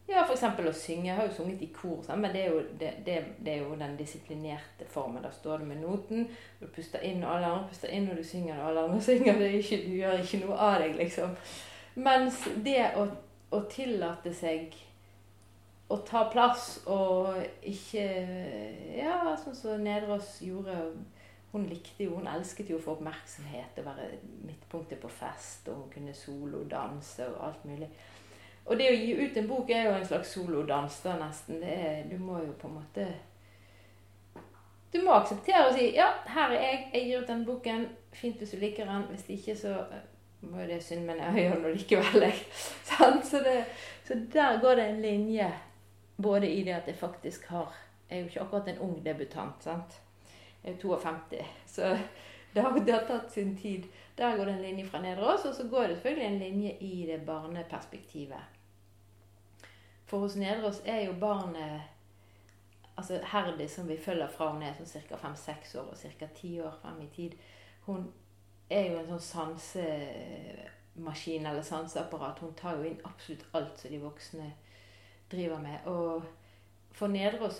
ja, 0.04 0.20
f.eks. 0.20 0.42
å 0.44 0.72
synge. 0.76 1.08
Jeg 1.08 1.16
har 1.16 1.28
jo 1.28 1.32
sunget 1.32 1.62
i 1.64 1.70
kor, 1.72 2.04
men 2.12 2.32
det 2.34 2.42
er, 2.42 2.50
jo, 2.52 2.58
det, 2.80 2.90
det, 3.06 3.14
det 3.40 3.54
er, 3.54 3.62
jo, 3.62 3.76
den 3.80 3.94
disiplinerte 3.96 4.84
formen. 4.92 5.22
Da 5.24 5.30
står 5.32 5.62
du 5.62 5.70
med 5.70 5.80
noten, 5.80 6.26
du 6.60 6.66
puster 6.68 7.00
inn, 7.08 7.22
og 7.24 7.38
alle 7.38 7.48
andre 7.48 7.70
puster 7.70 7.94
inn, 7.94 8.10
og 8.12 8.20
du 8.20 8.26
synger, 8.28 8.58
og 8.58 8.68
alle 8.68 8.84
andre 8.84 9.00
synger. 9.08 9.40
Ikke, 9.48 9.80
du 9.86 9.94
gjør 9.96 10.20
ikke 10.20 10.42
noe 10.44 10.58
av 10.60 10.76
deg, 10.84 10.98
liksom. 11.00 11.32
Mens 12.04 12.42
det 12.66 12.82
å, 13.00 13.06
å 13.56 13.62
tillate 13.72 14.34
seg 14.36 14.76
å 15.88 15.98
ta 16.04 16.24
plass 16.32 16.78
og 16.90 17.36
ikke 17.68 18.04
Ja, 18.96 19.34
sånn 19.38 19.56
som 19.56 19.82
Nedreås 19.84 20.38
gjorde. 20.44 20.78
Hun 21.54 21.68
likte 21.70 22.02
jo, 22.08 22.16
hun 22.18 22.26
elsket 22.26 22.70
jo 22.72 22.80
å 22.80 22.82
få 22.82 22.96
oppmerksomhet, 22.96 23.76
og 23.78 23.84
være 23.86 24.08
midtpunktet 24.42 24.98
på 24.98 25.06
fest, 25.06 25.68
og 25.70 25.84
hun 25.84 25.90
kunne 25.92 26.14
solodanse 26.18 27.28
og 27.30 27.44
alt 27.46 27.68
mulig. 27.68 27.86
Og 28.64 28.80
det 28.80 28.88
å 28.90 28.96
gi 28.96 29.12
ut 29.20 29.36
en 29.38 29.46
bok 29.46 29.70
er 29.70 29.86
jo 29.86 29.92
en 29.94 30.08
slags 30.08 30.32
solodans, 30.34 30.96
da 31.04 31.14
nesten. 31.20 31.60
Er, 31.62 32.00
du 32.10 32.16
må 32.18 32.40
jo 32.42 32.56
på 32.58 32.70
en 32.70 32.78
måte 32.80 33.06
Du 34.90 35.00
må 35.02 35.14
akseptere 35.14 35.68
å 35.68 35.72
si 35.74 35.92
'Ja, 35.94 36.08
her 36.26 36.50
er 36.50 36.60
jeg. 36.62 36.90
Jeg 36.92 37.06
gir 37.06 37.22
ut 37.22 37.30
den 37.30 37.44
boken. 37.44 37.88
Fint 38.12 38.38
hvis 38.38 38.50
du 38.50 38.58
liker 38.58 38.86
den. 38.86 39.06
Hvis 39.10 39.28
ikke, 39.28 39.56
så 39.56 39.84
må 40.40 40.60
jo 40.60 40.66
det 40.66 40.82
synd, 40.82 41.06
men 41.06 41.18
jeg 41.18 41.44
gjør 41.44 41.62
det 41.62 41.76
likevel, 41.76 42.32
så, 43.30 43.40
det, 43.44 43.64
så 44.04 44.14
der 44.32 44.60
går 44.60 44.74
det 44.74 44.88
en 44.88 45.02
linje. 45.02 45.52
Både 46.22 46.50
i 46.50 46.62
det 46.64 46.74
at 46.74 46.86
jeg 46.86 46.96
faktisk 46.96 47.46
har 47.46 47.74
Jeg 48.10 48.18
er 48.18 48.22
jo 48.22 48.26
ikke 48.26 48.40
akkurat 48.40 48.68
en 48.68 48.78
ung 48.78 49.04
debutant. 49.04 49.62
sant? 49.62 50.00
Er 50.64 50.72
jo 50.72 50.96
52, 50.96 51.46
så 51.66 51.98
det 52.54 52.62
har, 52.62 52.78
det 52.78 52.92
har 52.92 53.06
tatt 53.06 53.32
sin 53.32 53.56
tid. 53.56 53.82
Der 54.16 54.36
går 54.36 54.44
det 54.44 54.54
en 54.54 54.62
linje 54.62 54.88
fra 54.88 55.02
Nedre 55.02 55.34
og 55.34 55.54
så 55.54 55.68
går 55.70 55.82
det 55.82 55.96
selvfølgelig 55.96 56.26
en 56.26 56.38
linje 56.38 56.76
i 56.80 57.06
det 57.06 57.26
barneperspektivet. 57.26 58.40
For 60.06 60.18
hos 60.18 60.36
Nederås 60.36 60.82
er 60.84 61.00
jo 61.06 61.12
barnet 61.20 61.80
altså 62.96 63.20
Herdi, 63.24 63.68
som 63.68 63.88
vi 63.88 63.96
følger 63.96 64.28
fra 64.28 64.52
hun 64.52 64.62
er 64.62 64.74
sånn 64.78 65.02
ca. 65.08 65.16
fem-seks 65.18 65.74
år 65.80 65.86
og 65.90 65.98
ca. 65.98 66.26
ti 66.36 66.60
år 66.60 66.78
frem 66.82 67.00
i 67.02 67.08
tid, 67.16 67.32
hun 67.86 68.12
er 68.70 68.90
jo 68.90 68.98
en 69.00 69.08
sånn 69.08 69.28
sansemaskin 69.28 71.46
eller 71.46 71.62
sanseapparat. 71.62 72.38
Hun 72.40 72.54
tar 72.54 72.76
jo 72.78 72.84
inn 72.88 73.00
absolutt 73.04 73.44
alt 73.52 73.78
som 73.80 73.90
de 73.90 73.98
voksne 74.02 74.52
driver 75.32 75.58
med. 75.58 75.86
Og 75.90 76.22
for 76.94 77.10
Nedreås 77.10 77.58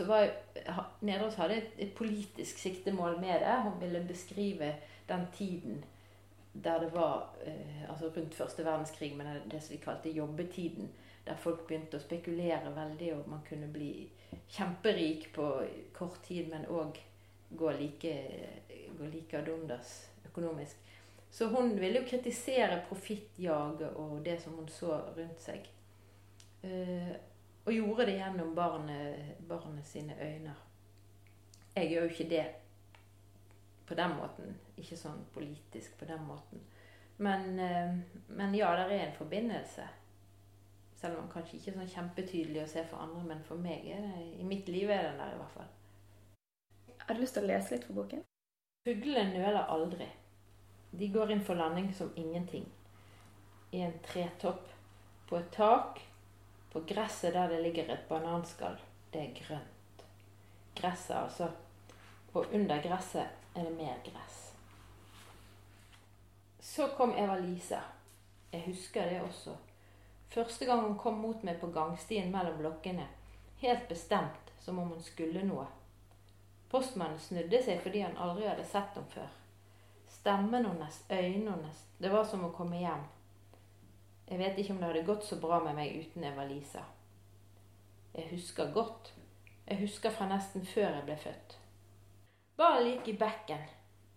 hadde 1.37 1.57
et, 1.57 1.73
et, 1.79 1.95
politisk 1.95 2.59
siktemål 2.59 3.19
med 3.21 3.41
det. 3.43 3.57
Hun 3.65 3.81
ville 3.81 4.05
beskrive 4.09 4.75
den 5.09 5.27
tiden 5.35 5.85
der 6.55 6.79
det 6.79 6.93
var 6.95 7.35
eh, 7.45 7.91
altså 7.91 8.13
rundt 8.17 8.35
første 8.35 8.65
verdenskrig, 8.65 9.17
men 9.17 9.27
det 9.51 9.63
som 9.63 9.73
vi 9.73 9.81
kalte 9.83 10.11
jobbetiden 10.11 10.91
der 11.27 11.37
folk 11.41 11.65
begynte 11.67 11.99
å 11.99 12.05
spekulere 12.05 12.71
veldig, 12.77 13.11
og 13.17 13.29
man 13.33 13.43
kunne 13.49 13.67
bli 13.73 14.07
kjemperik 14.53 15.31
på 15.35 15.49
kort 15.97 16.21
tid, 16.23 16.51
men 16.53 16.67
òg 16.71 17.01
gå 17.51 17.71
like, 17.79 18.15
gå 18.99 19.09
like 19.11 19.39
ad 19.39 19.49
undas 19.49 20.11
økonomisk. 20.29 20.77
Så 21.31 21.49
hun 21.51 21.75
ville 21.81 22.03
jo 22.03 22.07
kritisere 22.07 22.83
profittjaget 22.89 23.97
og 23.99 24.21
det 24.25 24.37
som 24.43 24.55
hun 24.61 24.69
så 24.71 25.01
rundt 25.17 25.41
seg. 25.43 25.65
Uh, 26.63 27.15
og 27.65 27.73
gjorde 27.73 28.07
det 28.07 28.19
gjennom 28.19 28.55
barnet, 28.55 29.37
barnet 29.49 29.87
sine 29.87 30.17
øyne. 30.21 30.55
Jeg 31.77 31.91
gjør 31.91 32.03
jo 32.03 32.09
ikke 32.09 32.31
det 32.31 32.47
på 33.87 33.95
den 33.95 34.17
måten. 34.19 34.57
Ikke 34.77 34.97
sånn 34.97 35.25
politisk 35.35 35.97
på 35.99 36.09
den 36.09 36.23
måten. 36.29 36.63
Men, 37.17 37.59
uh, 37.59 37.95
men 38.29 38.55
ja, 38.55 38.73
det 38.77 38.99
er 38.99 39.07
en 39.07 39.17
forbindelse. 39.17 39.87
Selv 40.95 41.19
om 41.19 41.25
den 41.25 41.33
kanskje 41.33 41.59
ikke 41.59 41.73
er 41.73 41.79
sånn 41.81 41.95
kjempetydelig 41.95 42.63
å 42.63 42.69
se 42.71 42.85
for 42.91 43.03
andre, 43.05 43.25
men 43.29 43.43
for 43.49 43.61
meg 43.61 43.87
er 43.93 44.05
det, 44.05 44.29
i 44.41 44.47
mitt 44.49 44.69
liv 44.69 44.91
er 44.91 45.09
den 45.09 45.21
der 45.21 45.35
i 45.35 45.41
hvert 45.41 45.57
fall. 45.57 45.73
Har 47.05 47.15
du 47.15 47.21
lyst 47.21 47.37
til 47.37 47.45
å 47.45 47.51
lese 47.51 47.75
litt 47.75 47.85
fra 47.89 47.97
boken? 47.99 48.23
Fuglene 48.85 49.33
nøler 49.35 49.73
aldri. 49.73 50.07
De 50.95 51.09
går 51.13 51.35
inn 51.35 51.45
for 51.45 51.59
landing 51.59 51.91
som 51.97 52.13
ingenting. 52.17 52.65
I 53.73 53.83
en 53.85 53.99
tretopp. 54.07 54.71
På 55.29 55.39
et 55.41 55.51
tak. 55.53 56.01
På 56.75 56.81
gresset 56.81 57.33
der 57.33 57.49
det 57.49 57.61
ligger 57.63 57.93
et 57.95 58.09
bananskall. 58.09 58.81
Det 59.13 59.21
er 59.23 59.35
grønt. 59.39 60.05
Gresset, 60.75 61.17
altså. 61.17 61.51
Og 62.33 62.47
under 62.53 62.83
gresset 62.83 63.29
er 63.55 63.63
det 63.63 63.77
mer 63.77 64.01
gress. 64.03 64.41
Så 66.61 66.89
kom 66.97 67.15
Eva-Lise. 67.15 67.79
Jeg 68.53 68.63
husker 68.67 69.07
det 69.07 69.23
også. 69.23 69.55
Første 70.29 70.65
gang 70.65 70.81
hun 70.81 70.99
kom 70.99 71.15
mot 71.23 71.47
meg 71.47 71.61
på 71.61 71.71
gangstien 71.71 72.33
mellom 72.35 72.59
blokkene, 72.59 73.07
helt 73.63 73.89
bestemt, 73.89 74.51
som 74.59 74.79
om 74.83 74.89
hun 74.89 75.03
skulle 75.03 75.47
noe. 75.47 75.69
Postmannen 76.71 77.23
snudde 77.23 77.63
seg 77.63 77.79
fordi 77.87 78.03
han 78.03 78.19
aldri 78.19 78.49
hadde 78.51 78.67
sett 78.67 78.99
henne 78.99 79.15
før. 79.15 79.31
Stemmen 80.11 80.67
hennes, 80.67 81.05
øynene 81.07 81.53
hennes, 81.55 81.85
det 82.03 82.11
var 82.11 82.27
som 82.27 82.43
å 82.49 82.55
komme 82.57 82.83
hjem. 82.83 83.07
Jeg 84.29 84.39
vet 84.39 84.59
ikke 84.59 84.73
om 84.73 84.79
det 84.81 84.89
hadde 84.89 85.07
gått 85.07 85.27
så 85.27 85.37
bra 85.41 85.59
med 85.65 85.77
meg 85.77 85.97
uten 86.01 86.25
Eva-Lisa. 86.25 86.85
Jeg 88.15 88.31
husker 88.31 88.73
godt. 88.73 89.13
Jeg 89.67 89.81
husker 89.81 90.13
fra 90.15 90.29
nesten 90.31 90.65
før 90.67 90.89
jeg 90.89 91.05
ble 91.05 91.17
født. 91.21 91.57
Ballen 92.57 92.93
gikk 92.93 93.11
i 93.11 93.17
bekken. 93.21 93.67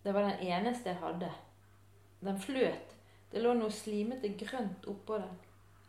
Det 0.04 0.14
var 0.14 0.28
den 0.28 0.46
eneste 0.48 0.92
jeg 0.92 1.00
hadde. 1.02 1.30
Den 2.24 2.38
fløt. 2.40 2.94
Det 3.32 3.42
lå 3.44 3.52
noe 3.58 3.72
slimete 3.74 4.30
grønt 4.40 4.86
oppå 4.88 5.18
den. 5.20 5.36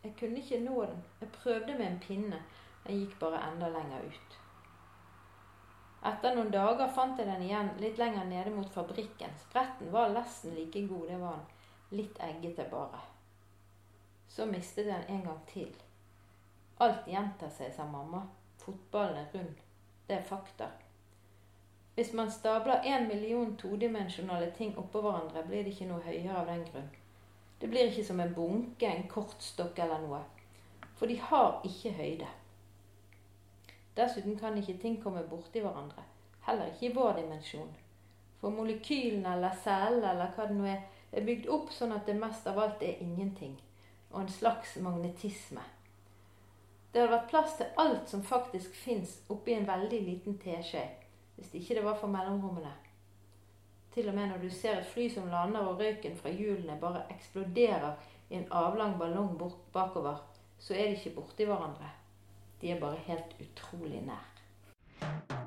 Jeg 0.02 0.16
kunne 0.18 0.40
ikke 0.40 0.60
nå 0.64 0.84
den. 0.84 1.02
Jeg 1.20 1.32
prøvde 1.36 1.78
med 1.78 1.86
en 1.86 2.00
pinne. 2.04 2.40
Den 2.86 3.00
gikk 3.00 3.16
bare 3.20 3.40
enda 3.48 3.68
lenger 3.72 4.04
ut. 4.08 4.36
Etter 6.10 6.36
noen 6.36 6.52
dager 6.52 6.88
fant 6.96 7.18
jeg 7.20 7.28
den 7.28 7.42
igjen 7.44 7.72
litt 7.80 7.98
lenger 8.00 8.24
nede 8.28 8.52
mot 8.54 8.68
fabrikken. 8.72 9.32
Spretten 9.42 9.92
var 9.92 10.12
nesten 10.14 10.56
like 10.56 10.86
god, 10.88 11.08
det 11.08 11.20
var 11.20 11.40
den. 11.40 11.56
Litt 12.00 12.20
eggete 12.24 12.68
bare. 12.72 13.02
Så 14.30 14.46
mistet 14.46 14.86
jeg 14.86 14.94
den 14.94 15.16
en 15.16 15.24
gang 15.26 15.40
til. 15.50 15.72
Alt 16.80 17.08
gjentar 17.10 17.50
seg, 17.50 17.72
sa 17.74 17.84
mamma. 17.84 18.22
Fotballen 18.62 19.18
er 19.18 19.34
rund. 19.34 19.58
Det 20.06 20.16
er 20.16 20.22
fakta. 20.28 20.70
Hvis 21.94 22.12
man 22.14 22.30
stabler 22.30 22.86
en 22.86 23.08
million 23.08 23.56
todimensjonale 23.56 24.52
ting 24.56 24.78
oppå 24.78 25.02
hverandre, 25.02 25.42
blir 25.46 25.64
det 25.66 25.74
ikke 25.74 25.88
noe 25.90 26.04
høyere 26.06 26.36
av 26.38 26.46
den 26.48 26.62
grunn. 26.70 26.88
Det 27.60 27.68
blir 27.68 27.90
ikke 27.90 28.04
som 28.06 28.20
en 28.22 28.34
bunke, 28.34 28.86
en 28.86 29.08
kortstokk 29.10 29.78
eller 29.84 30.06
noe. 30.06 30.22
For 30.96 31.10
de 31.10 31.18
har 31.20 31.58
ikke 31.66 31.92
høyde. 31.98 32.28
Dessuten 33.98 34.38
kan 34.38 34.56
ikke 34.56 34.78
ting 34.80 35.02
komme 35.02 35.26
borti 35.28 35.60
hverandre. 35.60 36.06
Heller 36.46 36.70
ikke 36.70 36.86
i 36.88 36.94
vår 36.94 37.18
dimensjon. 37.18 37.74
For 38.40 38.54
molekylene 38.54 39.34
eller 39.34 39.58
cellene 39.64 40.14
eller 40.14 40.30
hva 40.36 40.46
det 40.48 40.56
nå 40.56 40.70
er, 40.70 40.86
er 41.12 41.26
bygd 41.26 41.50
opp 41.52 41.74
sånn 41.74 41.92
at 41.92 42.06
det 42.08 42.16
mest 42.16 42.46
av 42.48 42.62
alt 42.62 42.86
er 42.86 43.02
ingenting. 43.04 43.58
Og 44.10 44.20
en 44.20 44.28
slags 44.28 44.76
magnetisme. 44.76 45.62
Det 46.92 47.00
hadde 47.00 47.12
vært 47.12 47.28
plass 47.30 47.52
til 47.58 47.68
alt 47.78 48.10
som 48.10 48.22
faktisk 48.26 48.74
fins 48.74 49.20
oppi 49.30 49.54
en 49.54 49.68
veldig 49.68 50.00
liten 50.02 50.38
teskje, 50.42 50.82
hvis 51.36 51.52
ikke 51.54 51.76
det 51.78 51.84
var 51.84 51.98
for 52.00 52.10
mellomrommene. 52.10 52.72
Til 53.94 54.08
og 54.08 54.14
med 54.14 54.30
når 54.30 54.42
du 54.42 54.50
ser 54.50 54.78
et 54.78 54.90
fly 54.90 55.06
som 55.10 55.30
lander 55.30 55.66
og 55.66 55.78
røyken 55.78 56.16
fra 56.18 56.30
hjulene 56.34 56.78
bare 56.82 57.06
eksploderer 57.14 57.94
i 58.30 58.38
en 58.38 58.50
avlang 58.50 58.98
ballong 58.98 59.38
bakover, 59.72 60.18
så 60.58 60.74
er 60.74 60.90
de 60.90 60.98
ikke 60.98 61.14
borti 61.18 61.46
hverandre. 61.46 61.90
De 62.60 62.70
er 62.70 62.80
bare 62.80 62.98
helt 63.06 63.36
utrolig 63.40 64.02
nær. 64.06 65.39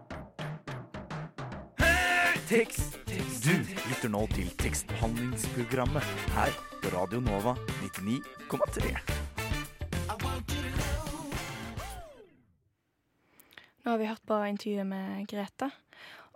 Tekst! 2.44 2.98
Du 3.44 3.54
lytter 3.88 4.10
nå 4.12 4.26
til 4.34 4.50
tekstbehandlingsprogrammet 4.60 6.04
her 6.36 6.50
på 6.84 6.90
Radio 6.92 7.22
Nova 7.24 7.54
99,3. 7.80 8.90
Nå 13.84 13.92
har 13.92 14.02
vi 14.02 14.10
hørt 14.10 14.26
på 14.28 14.40
intervjuet 14.50 14.90
med 14.90 15.28
Grete. 15.32 15.70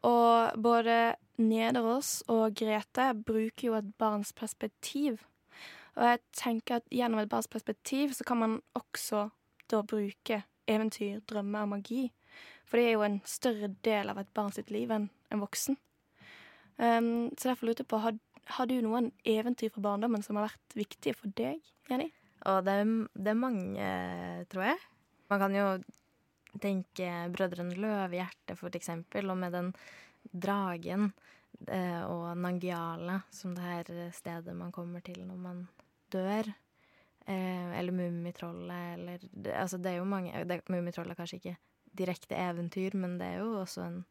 Og 0.08 0.56
både 0.63 1.15
Nederås 1.43 2.22
og 2.32 2.56
Grete 2.56 3.10
bruker 3.28 3.67
jo 3.67 3.76
et 3.76 3.89
barns 4.00 4.32
perspektiv. 4.32 5.20
Og 6.00 6.06
jeg 6.08 6.22
tenker 6.39 6.80
at 6.80 6.88
gjennom 6.88 7.20
et 7.20 7.32
barns 7.32 7.52
perspektiv 7.52 8.15
så 8.15 8.24
kan 8.24 8.39
man 8.39 8.62
også 8.80 9.28
da 9.67 9.82
bruke 9.84 10.39
eventyr, 10.67 11.20
drømmer 11.28 11.67
og 11.67 11.74
magi. 11.76 12.06
For 12.63 12.80
det 12.80 12.88
er 12.88 12.96
jo 12.96 13.04
en 13.04 13.20
større 13.28 13.74
del 13.84 14.08
av 14.13 14.24
et 14.24 14.32
barn 14.32 14.56
sitt 14.56 14.72
liv 14.72 14.91
enn 14.96 15.10
en 15.32 15.43
voksen. 15.43 15.76
Um, 16.78 17.30
så 17.38 17.52
derfor 17.52 17.70
lurte 17.70 17.84
jeg 17.84 17.90
på, 17.90 18.00
har, 18.04 18.18
har, 18.58 18.70
du 18.70 18.76
noen 18.86 19.12
eventyr 19.26 19.72
fra 19.74 19.84
barndommen 19.90 20.24
som 20.26 20.38
har 20.38 20.52
vært 20.52 20.78
viktige 20.78 21.18
for 21.18 21.34
deg, 21.38 21.62
Jenny? 21.90 22.12
Og 22.48 22.62
det 22.68 22.76
er, 22.82 22.92
det 23.18 23.32
er 23.34 23.40
mange, 23.40 23.88
tror 24.52 24.68
jeg. 24.70 24.84
Man 25.32 25.42
kan 25.42 25.56
jo 25.58 25.66
tenke 26.62 27.08
Brødrene 27.34 27.78
Løvehjerte, 27.78 28.56
for 28.60 28.74
eksempel, 28.78 29.30
og 29.32 29.40
med 29.42 29.56
den 29.58 29.72
dragen 30.32 31.10
eh, 31.68 32.04
og 32.06 32.30
Nangiala, 32.38 33.22
som 33.34 33.56
det 33.58 33.66
her 33.66 33.92
stedet 34.16 34.56
man 34.56 34.72
kommer 34.76 35.04
til 35.06 35.20
når 35.26 35.42
man 35.42 35.66
dør. 36.13 36.52
Eh, 37.28 37.80
eller 37.80 37.92
Mummitrollet, 37.92 38.94
eller 38.96 39.26
Altså, 39.58 39.78
det 39.78 39.92
er 39.92 39.98
jo 39.98 40.06
mange 40.06 40.62
Mummitrollet 40.70 41.12
er 41.12 41.20
kanskje 41.20 41.42
ikke 41.42 41.58
direkte 41.98 42.38
eventyr, 42.40 42.96
men 42.96 43.18
det 43.20 43.28
er 43.28 43.42
jo 43.42 43.60
også 43.63 43.84
en 43.84 44.06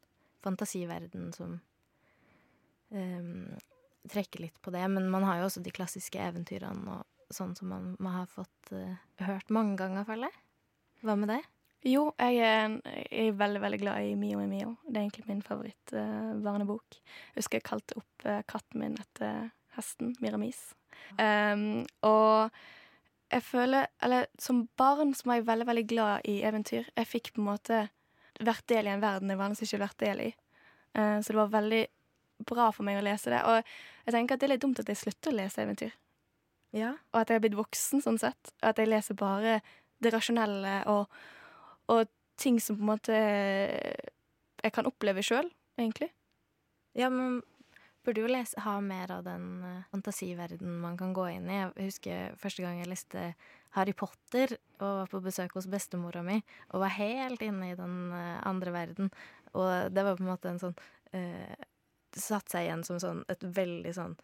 fantasiverden 0.45 1.33
som 1.33 1.61
um, 2.95 3.57
trekker 4.11 4.47
litt 4.47 4.61
på 4.63 4.73
det. 4.75 4.85
Men 4.93 5.11
man 5.13 5.27
har 5.27 5.41
jo 5.41 5.51
også 5.51 5.63
de 5.65 5.75
klassiske 5.75 6.21
eventyrene 6.23 6.99
og 6.99 7.35
sånn 7.35 7.57
som 7.59 7.71
man, 7.73 7.93
man 7.99 8.21
har 8.21 8.31
fått 8.31 8.73
uh, 8.73 8.97
hørt 9.27 9.51
mange 9.55 9.77
ganger, 9.81 10.07
føler 10.09 10.31
jeg. 10.31 10.43
Hva 11.07 11.17
med 11.19 11.33
det? 11.35 11.43
Jo, 11.87 12.09
jeg 12.19 12.41
er, 12.43 12.65
en, 12.65 12.79
jeg 12.89 13.29
er 13.29 13.37
veldig 13.39 13.61
veldig 13.63 13.79
glad 13.79 14.07
i 14.09 14.15
Mio 14.19 14.41
i 14.43 14.49
Mio. 14.51 14.73
Det 14.87 14.97
er 14.97 15.05
egentlig 15.05 15.27
min 15.29 15.43
favoritt-barnebok. 15.45 16.97
Uh, 16.97 17.21
jeg 17.35 17.43
husker 17.43 17.61
jeg 17.61 17.69
kalte 17.69 18.01
opp 18.01 18.27
uh, 18.27 18.41
katten 18.49 18.83
min 18.83 18.97
etter 19.03 19.53
hesten, 19.77 20.17
Miramis. 20.23 20.73
Um, 21.21 21.85
og 22.09 22.51
jeg 23.31 23.43
føler 23.45 23.87
Eller 24.03 24.27
som 24.41 24.63
barn 24.79 25.13
så 25.15 25.29
var 25.29 25.39
jeg 25.39 25.47
veldig, 25.47 25.67
veldig 25.69 25.87
glad 25.91 26.27
i 26.31 26.41
eventyr. 26.49 26.89
Jeg 26.97 27.11
fikk 27.11 27.35
på 27.35 27.43
en 27.43 27.51
måte 27.51 27.83
vært 28.41 28.67
del 28.73 28.89
i 28.89 28.95
en 28.95 29.05
verden 29.05 29.31
jeg 29.31 29.41
vanligvis 29.41 29.69
ikke 29.69 29.85
vært 29.85 30.03
del 30.03 30.25
i. 30.27 30.31
Uh, 30.97 31.21
så 31.21 31.33
det 31.33 31.39
var 31.39 31.55
veldig 31.55 31.85
bra 32.39 32.69
for 32.75 32.87
meg 32.87 33.01
å 33.01 33.07
lese 33.07 33.33
det. 33.33 33.41
Og 33.47 33.61
jeg 34.07 34.15
tenker 34.15 34.37
at 34.37 34.43
det 34.43 34.49
er 34.49 34.55
litt 34.55 34.65
dumt 34.65 34.83
at 34.83 34.91
jeg 34.93 35.01
slutter 35.01 35.33
å 35.33 35.39
lese 35.39 35.65
eventyr. 35.65 35.97
Ja. 36.77 36.93
Og 37.15 37.23
at 37.23 37.31
jeg 37.31 37.39
har 37.39 37.47
blitt 37.47 37.59
voksen 37.59 38.05
sånn 38.05 38.21
sett. 38.21 38.53
Og 38.61 38.71
at 38.73 38.81
jeg 38.83 38.91
leser 38.91 39.19
bare 39.19 39.61
det 40.05 40.13
rasjonelle 40.13 40.79
og, 40.93 41.13
og 41.93 42.07
ting 42.41 42.61
som 42.61 42.77
på 42.77 42.85
en 42.85 42.93
måte 42.93 43.17
jeg 43.17 44.75
kan 44.75 44.89
oppleve 44.89 45.23
sjøl, 45.25 45.49
egentlig. 45.79 46.11
Ja, 46.97 47.09
men 47.13 47.41
burde 48.07 48.23
jo 48.23 48.31
lese, 48.31 48.61
ha 48.63 48.77
mer 48.85 49.11
av 49.17 49.25
den 49.27 49.47
uh, 49.65 49.85
fantasiverdenen 49.91 50.79
man 50.83 50.97
kan 50.99 51.15
gå 51.17 51.27
inn 51.35 51.49
i. 51.51 51.59
Jeg 51.59 51.89
husker 51.91 52.37
første 52.41 52.65
gang 52.65 52.81
jeg 52.81 52.91
leste 52.91 53.25
Harry 53.77 53.93
Potter 53.99 54.55
og 54.79 55.03
var 55.03 55.11
på 55.11 55.23
besøk 55.25 55.57
hos 55.59 55.69
bestemora 55.71 56.23
mi 56.25 56.39
og 56.71 56.85
var 56.85 56.95
helt 56.97 57.43
inne 57.45 57.73
i 57.73 57.79
den 57.79 57.97
uh, 58.15 58.39
andre 58.47 58.75
verden. 58.75 59.11
Og 59.59 59.93
det 59.93 60.07
var 60.07 60.19
på 60.19 60.25
en 60.25 60.31
måte 60.31 60.53
en 60.53 60.63
sånn 60.63 60.77
uh, 60.77 61.67
Satt 62.17 62.49
seg 62.53 62.61
igjen 62.67 62.85
som 62.87 62.99
sånn 63.03 63.21
et 63.33 63.43
veldig 63.45 63.93
sånn 63.97 64.15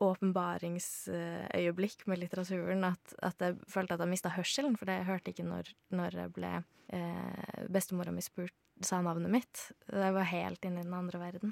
åpenbaringsøyeblikk 0.00 2.06
med 2.08 2.18
litteraturen. 2.22 2.84
At, 2.88 3.04
at, 3.22 3.36
jeg 3.40 3.56
følte 3.68 3.94
at 3.94 4.00
jeg 4.04 4.12
mista 4.12 4.30
hørselen, 4.34 4.76
for 4.80 4.86
det 4.88 4.96
jeg 5.00 5.08
hørte 5.10 5.30
ikke 5.34 5.48
når, 5.48 5.64
når 5.92 6.10
jeg 6.22 6.28
ble 6.36 6.52
eh, 6.96 7.58
bestemora 7.72 8.12
mi 8.14 8.22
spurt, 8.24 8.56
sa 8.80 8.96
navnet 9.04 9.30
mitt. 9.32 9.56
Jeg 9.92 10.12
var 10.16 10.26
helt 10.30 10.62
inne 10.64 10.80
i 10.80 10.86
den 10.88 10.96
andre 10.96 11.18
verden. 11.20 11.50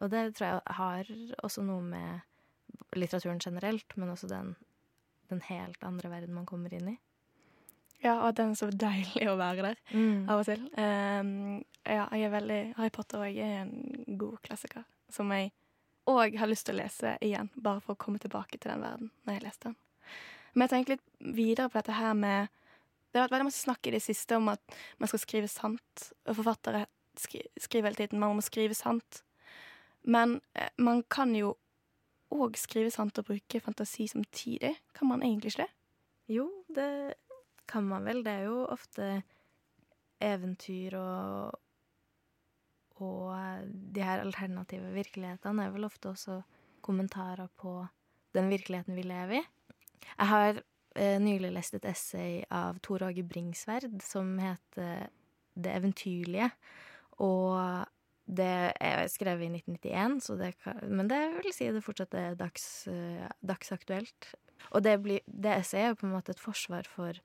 Og 0.00 0.06
det 0.12 0.20
tror 0.38 0.46
jeg 0.46 0.60
har 0.78 1.04
også 1.42 1.60
noe 1.66 1.82
med 1.82 2.10
litteraturen 2.96 3.40
generelt, 3.42 3.90
men 3.98 4.12
også 4.12 4.26
den, 4.30 4.48
den 5.32 5.40
helt 5.50 5.80
andre 5.84 6.08
verden 6.12 6.34
man 6.36 6.48
kommer 6.48 6.70
inn 6.74 6.88
i. 6.94 6.96
Ja, 8.00 8.14
og 8.22 8.28
at 8.30 8.38
den 8.38 8.50
er 8.54 8.56
så 8.56 8.70
deilig 8.72 9.26
å 9.28 9.36
være 9.36 9.62
der 9.66 9.76
Mm. 9.92 10.28
av 10.30 10.38
og 10.40 10.46
til. 10.46 10.62
Um, 10.78 11.64
ja, 11.84 12.06
jeg 12.14 12.22
er 12.24 12.30
veldig 12.32 12.74
Harry 12.78 12.90
Potter 12.94 13.18
og 13.18 13.26
jeg 13.28 13.44
er 13.44 13.60
en 13.66 14.16
god 14.16 14.38
klassiker 14.46 14.84
som 15.14 15.30
jeg 15.34 15.52
òg 16.10 16.36
har 16.40 16.50
lyst 16.50 16.66
til 16.66 16.76
å 16.76 16.80
lese 16.82 17.14
igjen, 17.24 17.50
bare 17.54 17.82
for 17.84 17.94
å 17.94 18.00
komme 18.00 18.20
tilbake 18.22 18.58
til 18.58 18.72
den 18.72 18.84
verden 18.84 19.10
når 19.24 19.36
jeg 19.36 19.46
leste 19.46 19.70
den. 19.70 19.76
Men 20.52 20.66
jeg 20.66 20.72
tenker 20.74 20.96
litt 20.96 21.36
videre 21.36 21.70
på 21.70 21.78
dette 21.78 21.94
her 21.98 22.16
med 22.18 22.48
Det 23.10 23.18
har 23.18 23.26
vært 23.26 23.34
veldig 23.34 23.48
masse 23.48 23.64
snakk 23.64 23.86
i 23.86 23.90
det 23.90 24.02
siste 24.04 24.36
om 24.38 24.48
at 24.52 24.76
man 25.02 25.10
skal 25.10 25.18
skrive 25.18 25.48
sant, 25.50 26.02
og 26.30 26.36
forfattere 26.38 26.84
skri 27.18 27.40
skriver 27.58 27.90
hele 27.90 27.98
tiden 27.98 28.20
man 28.22 28.36
må 28.38 28.44
skrive 28.46 28.76
sant. 28.78 29.24
Men 30.06 30.36
eh, 30.54 30.70
man 30.78 31.02
kan 31.10 31.34
jo 31.34 31.56
òg 32.30 32.54
skrive 32.54 32.92
sant 32.94 33.18
og 33.18 33.26
bruke 33.26 33.60
fantasi 33.64 34.06
samtidig. 34.08 34.76
Kan 34.94 35.10
man 35.10 35.24
egentlig 35.26 35.50
ikke 35.50 35.64
det? 35.64 35.72
Jo, 36.30 36.46
det 36.70 37.16
kan 37.66 37.88
man 37.88 38.06
vel. 38.06 38.22
Det 38.22 38.36
er 38.36 38.46
jo 38.46 38.62
ofte 38.70 39.10
eventyr 40.22 40.94
og 41.00 41.58
Og 43.00 43.70
de 43.94 44.04
her 44.04 44.22
alternative 44.24 44.92
virkelighetene 44.94 45.66
er 45.66 45.72
vel 45.74 45.88
ofte 45.88 46.12
også 46.12 46.40
kommentarer 46.84 47.48
på 47.60 47.78
den 48.36 48.50
virkeligheten 48.52 48.96
vi 48.96 49.04
lever 49.06 49.40
i. 49.40 49.44
Jeg 50.10 50.28
har 50.30 50.60
eh, 50.96 51.16
nylig 51.22 51.52
lest 51.54 51.76
et 51.76 51.88
essay 51.88 52.42
av 52.50 52.78
Tor 52.84 53.04
Åge 53.08 53.24
Bringsverd 53.26 54.00
som 54.04 54.36
heter 54.40 55.08
Det 55.54 55.72
eventyrlige. 55.76 56.50
Og 57.20 57.58
det 58.30 58.72
er 58.78 59.08
skrevet 59.10 59.48
i 59.48 59.50
1991, 59.58 60.20
så 60.24 60.36
det 60.38 60.52
kan, 60.62 60.78
men 60.86 61.08
det 61.10 61.18
vil 61.40 61.54
si 61.54 61.66
det 61.72 61.82
fortsatt 61.84 62.14
er 62.14 62.38
dags, 62.38 62.86
eh, 62.88 63.26
dagsaktuelt. 63.42 64.30
Og 64.70 64.84
det, 64.84 64.94
blir, 65.02 65.24
det 65.26 65.56
essayet 65.56 65.94
er 65.94 65.98
på 65.98 66.06
en 66.06 66.14
måte 66.14 66.34
et 66.34 66.42
forsvar 66.42 66.86
for, 66.88 67.16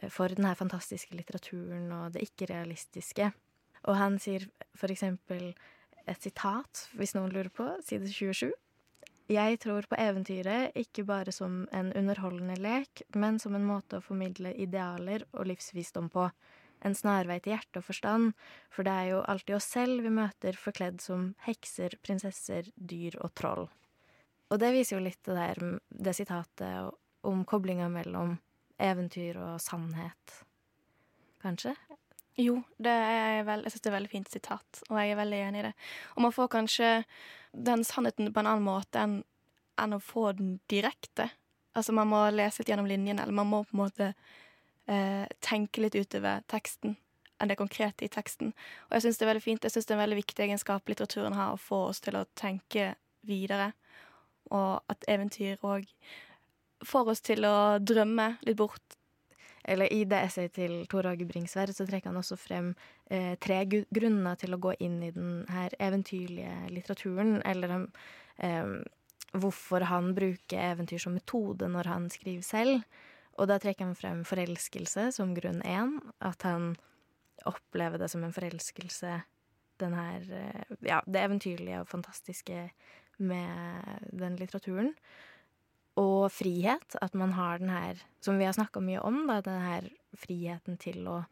eh, 0.00 0.08
for 0.12 0.32
her 0.32 0.58
fantastiske 0.58 1.14
litteraturen 1.18 1.90
og 1.92 2.14
det 2.16 2.24
ikke-realistiske. 2.30 3.32
Og 3.86 3.96
han 3.98 4.18
sier 4.22 4.46
for 4.76 4.92
eksempel 4.92 5.52
et 6.06 6.22
sitat, 6.22 6.86
hvis 6.98 7.14
noen 7.16 7.32
lurer 7.34 7.50
på, 7.54 7.66
side 7.86 8.10
27. 8.10 8.52
Jeg 9.26 9.58
tror 9.58 9.86
på 9.90 9.98
eventyret 9.98 10.76
ikke 10.78 11.02
bare 11.06 11.32
som 11.34 11.64
en 11.74 11.90
underholdende 11.98 12.54
lek, 12.62 13.02
men 13.18 13.40
som 13.42 13.56
en 13.58 13.66
måte 13.66 13.98
å 13.98 14.04
formidle 14.04 14.52
idealer 14.54 15.24
og 15.32 15.48
livsvisdom 15.50 16.10
på. 16.14 16.28
En 16.86 16.94
snarvei 16.94 17.40
til 17.42 17.56
hjerte 17.56 17.80
og 17.80 17.88
forstand, 17.88 18.36
for 18.70 18.86
det 18.86 18.92
er 18.94 19.08
jo 19.10 19.24
alltid 19.26 19.56
oss 19.56 19.66
selv 19.72 20.04
vi 20.04 20.12
møter 20.14 20.58
forkledd 20.60 21.02
som 21.02 21.32
hekser, 21.46 21.98
prinsesser, 22.06 22.70
dyr 22.76 23.18
og 23.18 23.34
troll. 23.34 23.66
Og 24.52 24.62
det 24.62 24.70
viser 24.76 24.98
jo 25.00 25.06
litt 25.08 25.22
det 25.26 25.34
der, 25.34 25.62
det 25.90 26.14
sitatet 26.14 26.94
om 27.26 27.42
koblinga 27.48 27.88
mellom 27.90 28.36
eventyr 28.78 29.40
og 29.42 29.56
sannhet, 29.64 30.42
kanskje? 31.42 31.74
Jo, 32.36 32.58
det 32.76 32.92
er 32.92 33.46
vel, 33.48 33.64
jeg 33.64 33.72
syns 33.72 33.84
det 33.86 33.90
er 33.90 33.96
veldig 33.96 34.12
fint 34.12 34.28
sitat, 34.28 34.82
og 34.90 34.98
jeg 35.00 35.14
er 35.14 35.18
veldig 35.22 35.38
enig 35.46 35.60
i 35.62 35.66
det. 35.70 35.72
Og 36.16 36.26
man 36.26 36.34
får 36.36 36.50
kanskje 36.52 36.90
den 37.56 37.84
sannheten 37.88 38.28
på 38.32 38.42
en 38.42 38.50
annen 38.50 38.66
måte 38.66 39.00
enn, 39.00 39.16
enn 39.80 39.96
å 39.96 40.02
få 40.04 40.28
den 40.36 40.58
direkte. 40.68 41.30
Altså 41.76 41.94
man 41.96 42.10
må 42.12 42.20
lese 42.34 42.60
litt 42.60 42.72
gjennom 42.72 42.88
linjene, 42.90 43.24
eller 43.24 43.36
man 43.36 43.48
må 43.48 43.62
på 43.64 43.76
en 43.76 43.82
måte 43.82 44.10
eh, 44.10 45.24
tenke 45.44 45.80
litt 45.84 45.96
utover 45.96 46.44
teksten 46.52 46.98
enn 47.40 47.50
det 47.52 47.58
konkrete 47.60 48.06
i 48.06 48.12
teksten. 48.12 48.52
Og 48.88 48.96
jeg 48.96 49.06
syns 49.06 49.18
det 49.20 49.26
er 49.26 49.32
veldig 49.32 49.44
fint. 49.44 49.64
Jeg 49.64 49.74
syns 49.74 49.88
det 49.88 49.92
er 49.92 49.98
en 49.98 50.04
veldig 50.04 50.20
viktig 50.20 50.44
egenskap 50.46 50.88
litteraturen 50.88 51.36
har, 51.36 51.52
å 51.52 51.60
få 51.60 51.82
oss 51.90 52.00
til 52.04 52.16
å 52.16 52.24
tenke 52.36 52.94
videre, 53.26 53.72
og 54.52 54.84
at 54.92 55.04
eventyr 55.10 55.60
òg 55.66 55.88
får 56.86 57.10
oss 57.12 57.24
til 57.24 57.44
å 57.48 57.56
drømme 57.82 58.36
litt 58.46 58.56
bort 58.60 58.96
eller 59.66 59.92
i 59.92 60.04
det 60.06 60.20
essayet 60.28 60.54
til 60.54 60.74
Tor 60.90 61.08
Åge 61.10 61.26
Bringsværd 61.26 61.72
så 61.74 61.86
trekker 61.88 62.12
han 62.12 62.20
også 62.20 62.38
frem 62.38 62.70
eh, 63.10 63.34
tre 63.42 63.58
grunner 63.66 64.38
til 64.38 64.54
å 64.54 64.60
gå 64.62 64.76
inn 64.86 65.00
i 65.02 65.10
den 65.14 65.42
her 65.50 65.74
eventyrlige 65.82 66.54
litteraturen, 66.70 67.40
eller 67.44 67.74
eh, 68.38 68.76
hvorfor 69.34 69.88
han 69.90 70.12
bruker 70.16 70.62
eventyr 70.70 71.02
som 71.02 71.16
metode 71.18 71.68
når 71.72 71.90
han 71.90 72.10
skriver 72.14 72.46
selv. 72.46 73.02
Og 73.36 73.50
da 73.50 73.58
trekker 73.60 73.88
han 73.88 73.98
frem 73.98 74.22
forelskelse 74.24 75.10
som 75.18 75.34
grunn 75.36 75.60
én, 75.66 75.98
at 76.24 76.46
han 76.46 76.74
opplever 77.46 78.00
det 78.00 78.08
som 78.12 78.24
en 78.24 78.34
forelskelse, 78.34 79.18
den 79.82 79.92
her 79.98 80.30
eh, 80.32 80.76
Ja, 80.86 81.02
det 81.04 81.26
eventyrlige 81.26 81.82
og 81.82 81.90
fantastiske 81.90 82.70
med 83.18 84.06
den 84.12 84.38
litteraturen 84.38 84.94
og 86.00 86.28
frihet. 86.32 86.98
At 87.02 87.16
man 87.18 87.34
har 87.36 87.62
den 87.62 87.72
her, 87.72 88.02
som 88.20 88.38
vi 88.38 88.46
har 88.48 88.56
snakka 88.56 88.82
mye 88.84 89.02
om, 89.04 89.24
da, 89.28 89.40
den 89.44 89.62
her 89.64 89.88
friheten 90.16 90.78
til 90.80 91.06
å, 91.10 91.22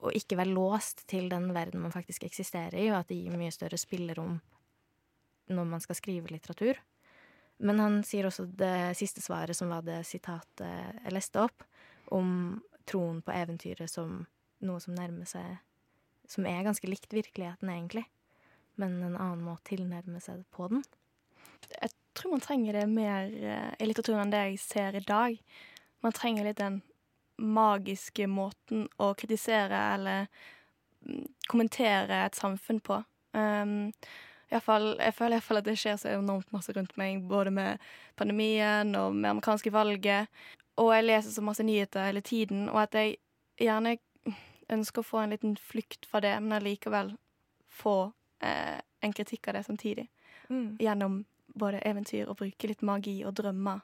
å, 0.00 0.12
ikke 0.14 0.38
være 0.40 0.54
låst 0.54 1.06
til 1.10 1.28
den 1.32 1.50
verden 1.56 1.82
man 1.84 1.94
faktisk 1.94 2.28
eksisterer 2.28 2.78
i, 2.78 2.88
og 2.92 3.02
at 3.02 3.10
det 3.10 3.20
gir 3.20 3.36
mye 3.38 3.54
større 3.54 3.80
spillerom 3.80 4.38
når 5.48 5.68
man 5.68 5.80
skal 5.80 5.96
skrive 5.96 6.32
litteratur. 6.32 6.80
Men 7.64 7.80
han 7.82 8.02
sier 8.06 8.28
også 8.28 8.46
det 8.58 8.94
siste 8.98 9.22
svaret, 9.24 9.56
som 9.56 9.72
var 9.72 9.82
det 9.86 10.02
sitatet 10.06 10.66
jeg 10.68 11.14
leste 11.14 11.40
opp, 11.42 11.64
om 12.14 12.60
troen 12.88 13.18
på 13.24 13.34
eventyret 13.34 13.90
som 13.90 14.22
noe 14.64 14.80
som 14.82 14.96
nærmer 14.96 15.28
seg 15.28 15.58
Som 16.28 16.44
er 16.44 16.60
ganske 16.60 16.84
likt 16.84 17.14
virkeligheten, 17.16 17.70
egentlig, 17.72 18.02
men 18.76 18.98
en 19.00 19.14
annen 19.16 19.40
måte 19.40 19.62
å 19.62 19.68
tilnærme 19.70 20.20
seg 20.20 20.42
på 20.52 20.66
den. 20.68 20.82
Jeg 21.72 21.88
tror 22.18 22.34
man 22.34 22.44
trenger 22.44 22.80
det 22.80 22.86
mer 22.90 23.32
uh, 23.32 23.72
i 23.78 23.88
litteraturen 23.88 24.26
enn 24.26 24.34
det 24.34 24.44
jeg 24.50 24.62
ser 24.62 24.98
i 24.98 25.04
dag. 25.06 25.38
Man 26.04 26.14
trenger 26.14 26.46
litt 26.46 26.60
den 26.60 26.80
magiske 27.38 28.26
måten 28.30 28.86
å 28.98 29.12
kritisere 29.18 29.78
eller 29.94 30.26
mm, 31.06 31.26
kommentere 31.50 32.24
et 32.26 32.38
samfunn 32.38 32.80
på. 32.82 32.98
Um, 33.32 33.92
fall, 34.64 34.94
jeg 34.98 35.14
føler 35.14 35.36
iallfall 35.36 35.60
at 35.60 35.68
det 35.68 35.76
skjer 35.78 35.98
så 36.00 36.12
enormt 36.16 36.50
masse 36.54 36.72
rundt 36.74 36.96
meg, 36.98 37.22
både 37.28 37.52
med 37.54 37.84
pandemien 38.18 38.94
og 38.96 39.14
med 39.14 39.30
amerikanske 39.30 39.72
valget. 39.72 40.28
Og 40.78 40.92
jeg 40.94 41.06
leser 41.06 41.34
så 41.34 41.42
masse 41.44 41.62
nyheter 41.66 42.06
hele 42.06 42.22
tiden, 42.24 42.68
og 42.68 42.82
at 42.86 42.94
jeg 42.94 43.16
gjerne 43.58 43.96
ønsker 44.72 45.02
å 45.02 45.06
få 45.06 45.22
en 45.22 45.34
liten 45.34 45.56
flukt 45.60 46.06
fra 46.06 46.20
det, 46.24 46.34
men 46.42 46.58
allikevel 46.58 47.14
få 47.78 48.12
eh, 48.44 48.78
en 49.04 49.14
kritikk 49.14 49.48
av 49.48 49.58
det 49.58 49.64
samtidig. 49.66 50.06
Mm. 50.48 50.76
Gjennom 50.80 51.18
både 51.60 51.82
eventyr 51.88 52.28
og 52.28 52.38
bruke 52.40 52.70
litt 52.70 52.84
magi 52.86 53.20
og 53.26 53.36
drømmer. 53.38 53.82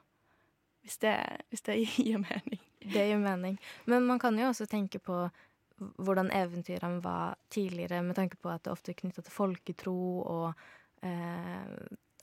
Hvis 0.85 0.99
det, 1.01 1.15
hvis 1.49 1.65
det 1.65 1.79
gir 1.97 2.21
mening. 2.21 2.61
Det 2.85 3.09
gir 3.09 3.21
mening. 3.21 3.59
Men 3.89 4.07
man 4.09 4.21
kan 4.21 4.37
jo 4.39 4.51
også 4.51 4.67
tenke 4.69 5.01
på 5.01 5.25
hvordan 5.75 6.31
eventyrene 6.31 7.03
var 7.03 7.35
tidligere, 7.51 8.01
med 8.03 8.15
tanke 8.15 8.37
på 8.39 8.49
at 8.49 8.63
det 8.63 8.71
ofte 8.71 8.93
er 8.93 8.99
knytta 9.01 9.25
til 9.25 9.35
folketro 9.35 9.95
og 10.23 10.53
eh, 11.03 11.73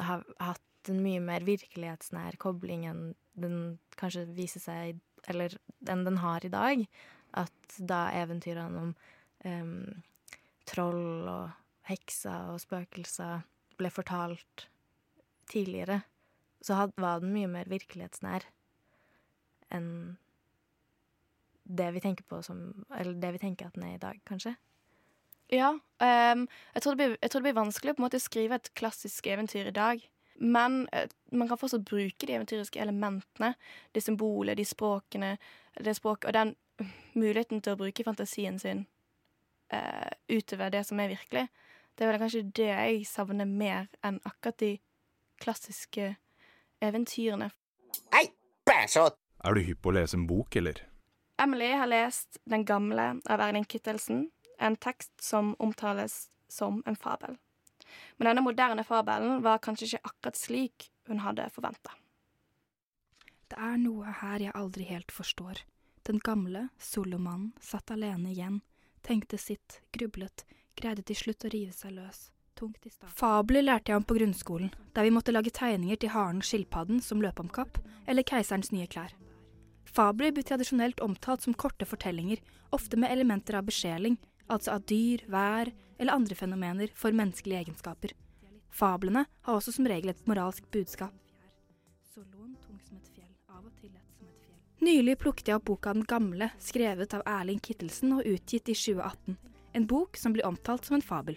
har 0.00 0.22
hatt 0.40 0.90
en 0.90 1.02
mye 1.04 1.20
mer 1.22 1.44
virkelighetsnær 1.46 2.38
kobling 2.42 2.86
enn 2.90 3.02
den 3.38 3.58
kanskje 4.00 4.26
viser 4.34 4.62
seg 4.62 5.00
Eller 5.30 5.54
enn 5.86 6.00
den 6.02 6.16
har 6.18 6.42
i 6.42 6.50
dag. 6.50 6.80
At 7.38 7.76
da 7.78 8.08
eventyrene 8.18 8.80
om 8.80 8.88
eh, 9.46 10.00
troll 10.66 11.28
og 11.30 11.52
hekser 11.86 12.50
og 12.50 12.58
spøkelser 12.62 13.44
ble 13.78 13.90
fortalt 13.94 14.66
tidligere, 15.50 16.02
så 16.62 16.78
had, 16.78 16.92
var 17.00 17.22
den 17.22 17.32
mye 17.34 17.50
mer 17.50 17.70
virkelighetsnær 17.70 18.46
enn 19.72 19.88
det 21.64 21.88
vi 21.94 22.02
tenker 22.02 22.26
på 22.28 22.42
som 22.42 22.84
Eller 22.98 23.14
det 23.14 23.32
vi 23.32 23.40
tenker 23.42 23.66
at 23.66 23.74
den 23.74 23.86
er 23.86 23.94
i 23.94 24.02
dag, 24.02 24.20
kanskje. 24.28 24.54
Ja. 25.52 25.70
Um, 26.00 26.46
jeg, 26.74 26.82
tror 26.82 26.96
blir, 26.96 27.16
jeg 27.20 27.30
tror 27.30 27.40
det 27.40 27.48
blir 27.50 27.60
vanskelig 27.60 27.92
å 27.92 27.96
på 27.96 28.02
en 28.02 28.06
måte 28.06 28.20
skrive 28.22 28.56
et 28.58 28.72
klassisk 28.78 29.26
eventyr 29.28 29.68
i 29.68 29.76
dag. 29.76 30.02
Men 30.40 30.86
uh, 30.96 31.06
man 31.32 31.50
kan 31.50 31.60
fortsatt 31.60 31.84
bruke 31.88 32.26
de 32.26 32.36
eventyriske 32.38 32.80
elementene, 32.80 33.52
de 33.92 34.00
symbolene, 34.00 34.56
de 34.58 34.66
språkene, 34.66 35.36
det 35.78 35.96
språk, 35.96 36.26
og 36.26 36.36
den 36.36 36.54
muligheten 37.14 37.60
til 37.60 37.74
å 37.76 37.80
bruke 37.80 38.06
fantasien 38.06 38.58
sin 38.58 38.86
uh, 39.74 40.08
utover 40.32 40.72
det 40.72 40.86
som 40.88 41.00
er 41.00 41.12
virkelig. 41.12 41.46
Det 41.94 42.04
er 42.04 42.12
vel 42.12 42.22
kanskje 42.22 42.46
det 42.56 42.70
jeg 42.70 43.04
savner 43.08 43.48
mer 43.48 43.90
enn 44.02 44.18
akkurat 44.24 44.58
de 44.62 44.72
klassiske 45.42 46.14
eventyrene. 46.82 47.50
Er 49.42 49.54
du 49.54 49.60
hypp 49.66 49.82
på 49.82 49.90
å 49.90 49.96
lese 49.96 50.16
en 50.16 50.26
bok, 50.30 50.56
eller? 50.56 50.84
Emily 51.42 51.72
har 51.74 51.88
lest 51.90 52.38
Den 52.44 52.64
gamle 52.64 53.16
av 53.26 53.40
Erling 53.42 53.64
Kittelsen, 53.66 54.28
en 54.58 54.76
tekst 54.76 55.12
som 55.20 55.56
omtales 55.58 56.28
som 56.48 56.82
en 56.86 56.96
fabel. 56.96 57.36
Men 58.16 58.30
denne 58.30 58.44
moderne 58.46 58.84
fabelen 58.86 59.42
var 59.42 59.58
kanskje 59.58 59.88
ikke 59.88 60.10
akkurat 60.10 60.38
slik 60.38 60.88
hun 61.10 61.24
hadde 61.24 61.48
forventa. 61.50 61.96
Det 63.50 63.58
er 63.58 63.80
noe 63.82 64.14
her 64.22 64.40
jeg 64.40 64.54
aldri 64.56 64.86
helt 64.88 65.12
forstår. 65.12 65.64
Den 66.06 66.22
gamle, 66.22 66.68
Solomannen, 66.78 67.52
satt 67.60 67.90
alene 67.90 68.30
igjen, 68.32 68.60
tenkte 69.02 69.38
sitt, 69.38 69.80
grublet, 69.92 70.46
greide 70.78 71.02
til 71.06 71.18
slutt 71.18 71.44
å 71.46 71.50
rive 71.52 71.74
seg 71.74 71.98
løs. 71.98 72.30
Fabler 73.08 73.64
lærte 73.64 73.90
jeg 73.92 73.98
om 73.98 74.06
på 74.06 74.16
grunnskolen, 74.18 74.70
der 74.94 75.06
vi 75.06 75.12
måtte 75.14 75.32
lage 75.34 75.50
tegninger 75.50 75.98
til 75.98 76.12
haren 76.14 76.42
skilpadden 76.46 77.00
som 77.02 77.22
løp 77.22 77.40
om 77.42 77.50
kapp, 77.50 77.80
eller 78.06 78.22
keiserens 78.22 78.72
nye 78.72 78.86
klær. 78.86 79.14
Fabler 79.84 80.32
blir 80.32 80.46
tradisjonelt 80.46 81.00
omtalt 81.04 81.42
som 81.42 81.54
korte 81.54 81.88
fortellinger, 81.88 82.38
ofte 82.72 82.96
med 82.96 83.12
elementer 83.12 83.58
av 83.58 83.66
besjeling, 83.66 84.16
altså 84.48 84.76
av 84.76 84.86
dyr, 84.88 85.24
vær 85.28 85.72
eller 85.98 86.14
andre 86.14 86.34
fenomener 86.34 86.92
for 86.98 87.14
menneskelige 87.14 87.66
egenskaper. 87.66 88.14
Fablene 88.72 89.26
har 89.46 89.58
også 89.58 89.74
som 89.76 89.86
regel 89.86 90.10
et 90.12 90.26
moralsk 90.26 90.64
budskap. 90.72 91.12
Nylig 94.82 95.14
plukket 95.20 95.48
jeg 95.48 95.60
opp 95.60 95.68
boka 95.68 95.92
Den 95.94 96.06
gamle, 96.08 96.48
skrevet 96.58 97.14
av 97.14 97.22
Erling 97.28 97.60
Kittelsen 97.62 98.16
og 98.16 98.26
utgitt 98.26 98.72
i 98.72 98.74
2018. 98.74 99.36
En 99.78 99.86
bok 99.86 100.18
som 100.18 100.34
blir 100.34 100.46
omtalt 100.48 100.88
som 100.88 100.96
en 100.98 101.04
fabel. 101.04 101.36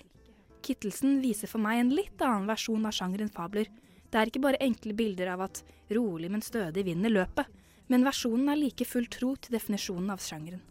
Kittelsen 0.65 1.19
viser 1.21 1.49
for 1.51 1.61
meg 1.61 1.79
en 1.79 1.91
litt 1.93 2.21
annen 2.25 2.47
versjon 2.49 2.85
av 2.89 2.95
sjangeren 2.97 3.29
fabler. 3.29 3.69
Det 4.09 4.17
er 4.17 4.31
ikke 4.31 4.41
bare 4.45 4.61
enkle 4.63 4.95
bilder 4.97 5.33
av 5.35 5.43
at 5.45 5.61
rolig, 5.93 6.31
men 6.31 6.41
stødig 6.45 6.85
vinner 6.87 7.13
løpet, 7.13 7.49
men 7.91 8.05
versjonen 8.07 8.49
er 8.49 8.57
like 8.57 8.87
full 8.89 9.05
tro 9.13 9.35
til 9.37 9.53
definisjonen 9.57 10.09
av 10.13 10.23
sjangeren. 10.25 10.63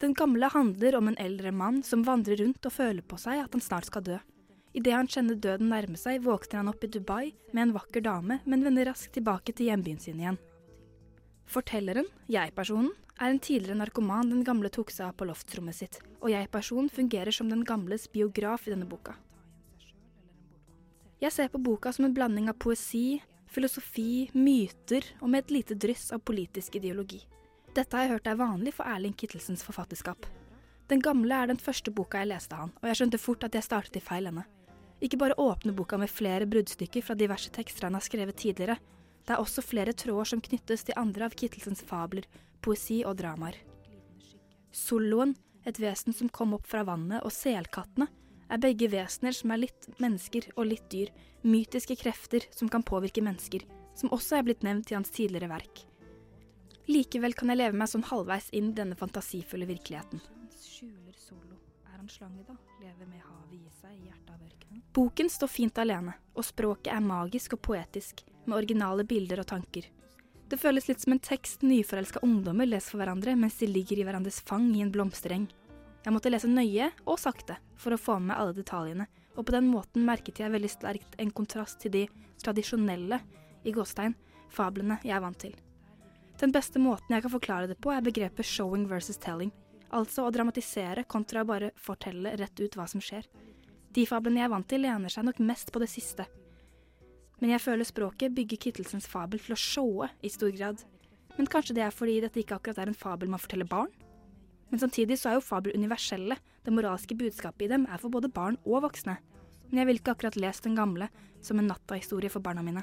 Den 0.00 0.12
gamle 0.16 0.48
handler 0.52 0.96
om 0.98 1.08
en 1.08 1.20
eldre 1.20 1.52
mann 1.52 1.82
som 1.84 2.04
vandrer 2.04 2.40
rundt 2.42 2.66
og 2.68 2.72
føler 2.72 3.04
på 3.04 3.16
seg 3.20 3.40
at 3.40 3.54
han 3.56 3.64
snart 3.64 3.88
skal 3.88 4.04
dø. 4.04 4.18
Idet 4.76 4.92
han 4.92 5.08
kjenner 5.08 5.38
døden 5.40 5.70
nærme 5.72 5.96
seg, 5.96 6.20
våkner 6.24 6.60
han 6.60 6.68
opp 6.68 6.84
i 6.84 6.90
Dubai 6.92 7.32
med 7.56 7.62
en 7.62 7.72
vakker 7.78 8.04
dame, 8.04 8.42
men 8.44 8.64
vender 8.64 8.90
raskt 8.90 9.14
tilbake 9.16 9.56
til 9.56 9.70
hjembyen 9.70 10.00
sin 10.02 10.20
igjen. 10.20 10.36
Fortelleren, 11.46 12.08
jeg-personen, 12.26 12.90
er 13.16 13.30
en 13.30 13.38
tidligere 13.40 13.78
narkoman 13.78 14.32
den 14.32 14.42
gamle 14.44 14.68
tok 14.72 14.90
seg 14.92 15.08
av 15.08 15.14
på 15.16 15.28
loftsrommet 15.28 15.76
sitt, 15.78 16.00
og 16.20 16.32
jeg-personen 16.32 16.90
fungerer 16.92 17.32
som 17.32 17.48
den 17.48 17.62
gamles 17.64 18.08
biograf 18.12 18.66
i 18.66 18.74
denne 18.74 18.88
boka. 18.88 19.14
Jeg 21.22 21.32
ser 21.32 21.48
på 21.48 21.62
boka 21.62 21.94
som 21.96 22.04
en 22.04 22.16
blanding 22.16 22.50
av 22.52 22.58
poesi, 22.60 23.22
filosofi, 23.48 24.26
myter 24.34 25.06
og 25.22 25.30
med 25.32 25.44
et 25.44 25.54
lite 25.54 25.76
dryss 25.80 26.10
av 26.12 26.20
politisk 26.28 26.76
ideologi. 26.76 27.22
Dette 27.76 27.96
har 27.96 28.04
jeg 28.04 28.12
hørt 28.16 28.28
er 28.28 28.40
vanlig 28.40 28.74
for 28.76 28.88
Erling 28.88 29.14
Kittelsens 29.16 29.64
forfatterskap. 29.64 30.26
Den 30.90 31.00
gamle 31.02 31.34
er 31.34 31.48
den 31.48 31.62
første 31.62 31.94
boka 31.94 32.20
jeg 32.20 32.30
leste 32.34 32.54
av 32.56 32.66
han, 32.66 32.74
og 32.82 32.90
jeg 32.90 33.00
skjønte 33.00 33.22
fort 33.22 33.46
at 33.46 33.56
jeg 33.56 33.64
startet 33.64 33.96
i 34.00 34.04
feil 34.04 34.28
ende. 34.28 34.44
Ikke 35.00 35.18
bare 35.20 35.38
åpner 35.40 35.76
boka 35.76 35.98
med 36.00 36.12
flere 36.12 36.46
bruddstykker 36.48 37.04
fra 37.04 37.16
diverse 37.16 37.52
tekster 37.52 37.88
han 37.88 37.96
har 37.96 38.04
skrevet 38.04 38.38
tidligere, 38.40 38.78
det 39.26 39.34
er 39.34 39.42
også 39.42 39.64
flere 39.64 39.94
tråder 39.96 40.30
som 40.30 40.42
knyttes 40.42 40.86
til 40.86 40.98
andre 40.98 41.26
av 41.26 41.34
Kittelsens 41.34 41.82
fabler, 41.86 42.26
poesi 42.62 43.00
og 43.06 43.18
dramaer. 43.18 43.58
Soloen, 44.70 45.34
et 45.66 45.80
vesen 45.82 46.14
som 46.14 46.30
kom 46.30 46.54
opp 46.54 46.68
fra 46.70 46.84
vannet, 46.86 47.24
og 47.26 47.34
selkattene, 47.34 48.06
er 48.46 48.62
begge 48.62 48.86
vesener 48.92 49.34
som 49.34 49.50
er 49.50 49.64
litt 49.64 49.88
mennesker 49.98 50.46
og 50.54 50.68
litt 50.70 50.86
dyr, 50.92 51.10
mytiske 51.42 51.96
krefter 51.98 52.46
som 52.54 52.70
kan 52.70 52.84
påvirke 52.86 53.24
mennesker, 53.24 53.64
som 53.98 54.12
også 54.14 54.38
er 54.38 54.46
blitt 54.46 54.62
nevnt 54.66 54.92
i 54.92 54.98
hans 54.98 55.10
tidligere 55.10 55.50
verk. 55.50 55.82
Likevel 56.86 57.34
kan 57.34 57.50
jeg 57.50 57.58
leve 57.58 57.78
meg 57.80 57.90
sånn 57.90 58.06
halvveis 58.06 58.46
inn 58.54 58.70
i 58.70 58.76
denne 58.78 58.94
fantasifulle 58.98 59.66
virkeligheten. 59.66 60.22
Boken 64.94 65.30
står 65.30 65.50
fint 65.50 65.82
alene, 65.82 66.14
og 66.38 66.46
språket 66.46 66.92
er 66.94 67.02
magisk 67.02 67.58
og 67.58 67.64
poetisk, 67.66 68.22
med 68.46 68.58
originale 68.58 69.04
bilder 69.04 69.42
og 69.42 69.50
tanker. 69.50 69.88
Det 70.46 70.58
føles 70.62 70.86
litt 70.86 71.02
som 71.02 71.16
en 71.16 71.22
tekst 71.22 71.64
nyforelska 71.66 72.22
ungdommer 72.22 72.68
leser 72.68 72.94
for 72.94 73.02
hverandre 73.02 73.34
mens 73.38 73.58
de 73.58 73.66
ligger 73.66 73.98
i 73.98 74.04
hverandres 74.06 74.38
fang 74.46 74.68
i 74.76 74.82
en 74.84 74.92
blomstereng. 74.94 75.48
Jeg 76.06 76.14
måtte 76.14 76.30
lese 76.30 76.46
nøye 76.46 76.92
og 77.02 77.18
sakte 77.18 77.56
for 77.74 77.96
å 77.96 77.98
få 77.98 78.20
med 78.22 78.38
alle 78.38 78.54
detaljene, 78.54 79.08
og 79.34 79.48
på 79.48 79.54
den 79.56 79.66
måten 79.66 80.06
merket 80.06 80.38
jeg 80.38 80.52
veldig 80.54 80.70
sterkt 80.70 81.18
en 81.18 81.32
kontrast 81.34 81.80
til 81.82 81.92
de 81.96 82.04
tradisjonelle, 82.42 83.18
i 83.66 83.72
gåstein, 83.74 84.14
fablene 84.54 85.00
jeg 85.02 85.16
er 85.16 85.24
vant 85.24 85.40
til. 85.42 85.56
Den 86.38 86.52
beste 86.54 86.78
måten 86.78 87.16
jeg 87.16 87.24
kan 87.24 87.32
forklare 87.32 87.66
det 87.66 87.80
på, 87.82 87.90
er 87.90 88.04
begrepet 88.06 88.46
showing 88.46 88.86
versus 88.86 89.18
telling, 89.18 89.50
altså 89.90 90.28
å 90.28 90.30
dramatisere 90.30 91.08
kontra 91.10 91.42
å 91.42 91.48
bare 91.48 91.72
fortelle 91.80 92.36
rett 92.38 92.60
ut 92.60 92.78
hva 92.78 92.86
som 92.86 93.02
skjer. 93.02 93.26
De 93.96 94.06
fablene 94.06 94.42
jeg 94.42 94.46
er 94.46 94.52
vant 94.52 94.68
til, 94.68 94.84
lener 94.84 95.10
seg 95.10 95.26
nok 95.26 95.42
mest 95.42 95.72
på 95.72 95.82
det 95.82 95.90
siste. 95.90 96.26
Men 97.40 97.52
jeg 97.52 97.60
føler 97.60 97.84
språket 97.84 98.34
bygger 98.36 98.60
Kittelsens 98.64 99.08
fabel 99.10 99.40
til 99.42 99.52
å 99.52 99.60
showe 99.60 100.08
i 100.24 100.32
stor 100.32 100.52
grad. 100.56 100.82
Men 101.36 101.48
kanskje 101.52 101.76
det 101.76 101.84
er 101.84 101.92
fordi 101.92 102.20
dette 102.24 102.40
ikke 102.40 102.56
akkurat 102.56 102.80
er 102.80 102.90
en 102.90 102.96
fabel 102.96 103.28
man 103.28 103.42
forteller 103.42 103.68
barn? 103.68 103.92
Men 104.70 104.80
samtidig 104.82 105.18
så 105.20 105.30
er 105.30 105.36
jo 105.36 105.44
fabler 105.44 105.76
universelle, 105.76 106.38
det 106.64 106.74
moralske 106.74 107.14
budskapet 107.14 107.66
i 107.66 107.70
dem 107.70 107.84
er 107.86 108.00
for 108.02 108.10
både 108.10 108.32
barn 108.32 108.56
og 108.64 108.82
voksne. 108.88 109.18
Men 109.68 109.82
jeg 109.82 109.88
ville 109.88 110.02
ikke 110.02 110.16
akkurat 110.16 110.38
lest 110.40 110.64
den 110.66 110.78
gamle 110.78 111.10
som 111.44 111.60
en 111.60 111.68
natta-historie 111.70 112.32
for 112.32 112.42
barna 112.42 112.64
mine. 112.66 112.82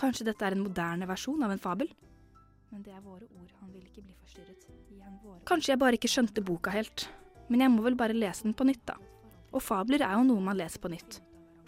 Kanskje 0.00 0.26
dette 0.28 0.44
er 0.44 0.56
en 0.56 0.64
moderne 0.64 1.08
versjon 1.08 1.42
av 1.46 1.54
en 1.54 1.62
fabel? 1.62 1.88
Kanskje 5.48 5.72
jeg 5.72 5.80
bare 5.80 5.98
ikke 5.98 6.10
skjønte 6.10 6.44
boka 6.44 6.74
helt. 6.74 7.08
Men 7.50 7.64
jeg 7.64 7.72
må 7.72 7.82
vel 7.86 7.98
bare 7.98 8.14
lese 8.16 8.46
den 8.46 8.54
på 8.54 8.66
nytt, 8.68 8.84
da. 8.86 8.98
Og 9.50 9.62
fabler 9.64 10.04
er 10.06 10.14
jo 10.18 10.26
noe 10.28 10.44
man 10.44 10.58
leser 10.58 10.82
på 10.82 10.90
nytt. 10.92 11.18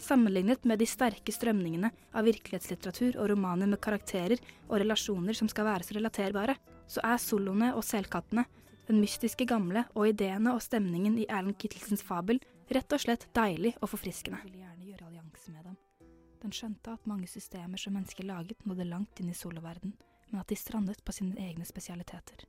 Sammenlignet 0.03 0.65
med 0.67 0.81
de 0.83 0.87
sterke 0.91 1.31
strømningene 1.31 1.93
av 2.11 2.27
virkelighetslitteratur 2.27 3.21
og 3.23 3.29
romaner 3.31 3.69
med 3.71 3.79
karakterer 3.85 4.41
og 4.67 4.81
relasjoner 4.83 5.37
som 5.39 5.51
skal 5.51 5.69
være 5.69 5.87
så 5.87 5.95
relaterbare, 5.95 6.57
så 6.91 7.05
er 7.07 7.23
soloene 7.23 7.69
og 7.77 7.85
selkattene, 7.87 8.45
den 8.89 8.99
mystiske 8.99 9.47
gamle 9.47 9.85
og 9.95 10.09
ideene 10.11 10.57
og 10.57 10.65
stemningen 10.65 11.15
i 11.23 11.29
Erlend 11.31 11.55
Kittelsens 11.63 12.03
fabel 12.03 12.43
rett 12.75 12.93
og 12.93 13.05
slett 13.05 13.29
deilig 13.37 13.77
og 13.79 13.93
forfriskende. 13.93 14.43
Den 16.43 16.51
skjønte 16.51 16.97
at 16.97 17.07
mange 17.07 17.31
systemer 17.31 17.79
som 17.79 17.95
mennesker 17.95 18.27
laget, 18.27 18.67
nådde 18.67 18.89
langt 18.91 19.23
inn 19.23 19.31
i 19.31 19.39
soloverden, 19.39 19.95
men 20.33 20.41
at 20.43 20.51
de 20.51 20.59
strandet 20.59 20.99
på 21.07 21.15
sine 21.15 21.39
egne 21.39 21.69
spesialiteter. 21.69 22.43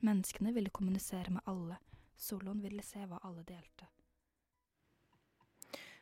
Menneskene 0.00 0.54
ville 0.56 0.72
kommunisere 0.72 1.36
med 1.36 1.44
alle, 1.44 1.76
soloen 2.16 2.64
ville 2.64 2.82
se 2.86 3.04
hva 3.04 3.20
alle 3.28 3.44
delte. 3.44 3.92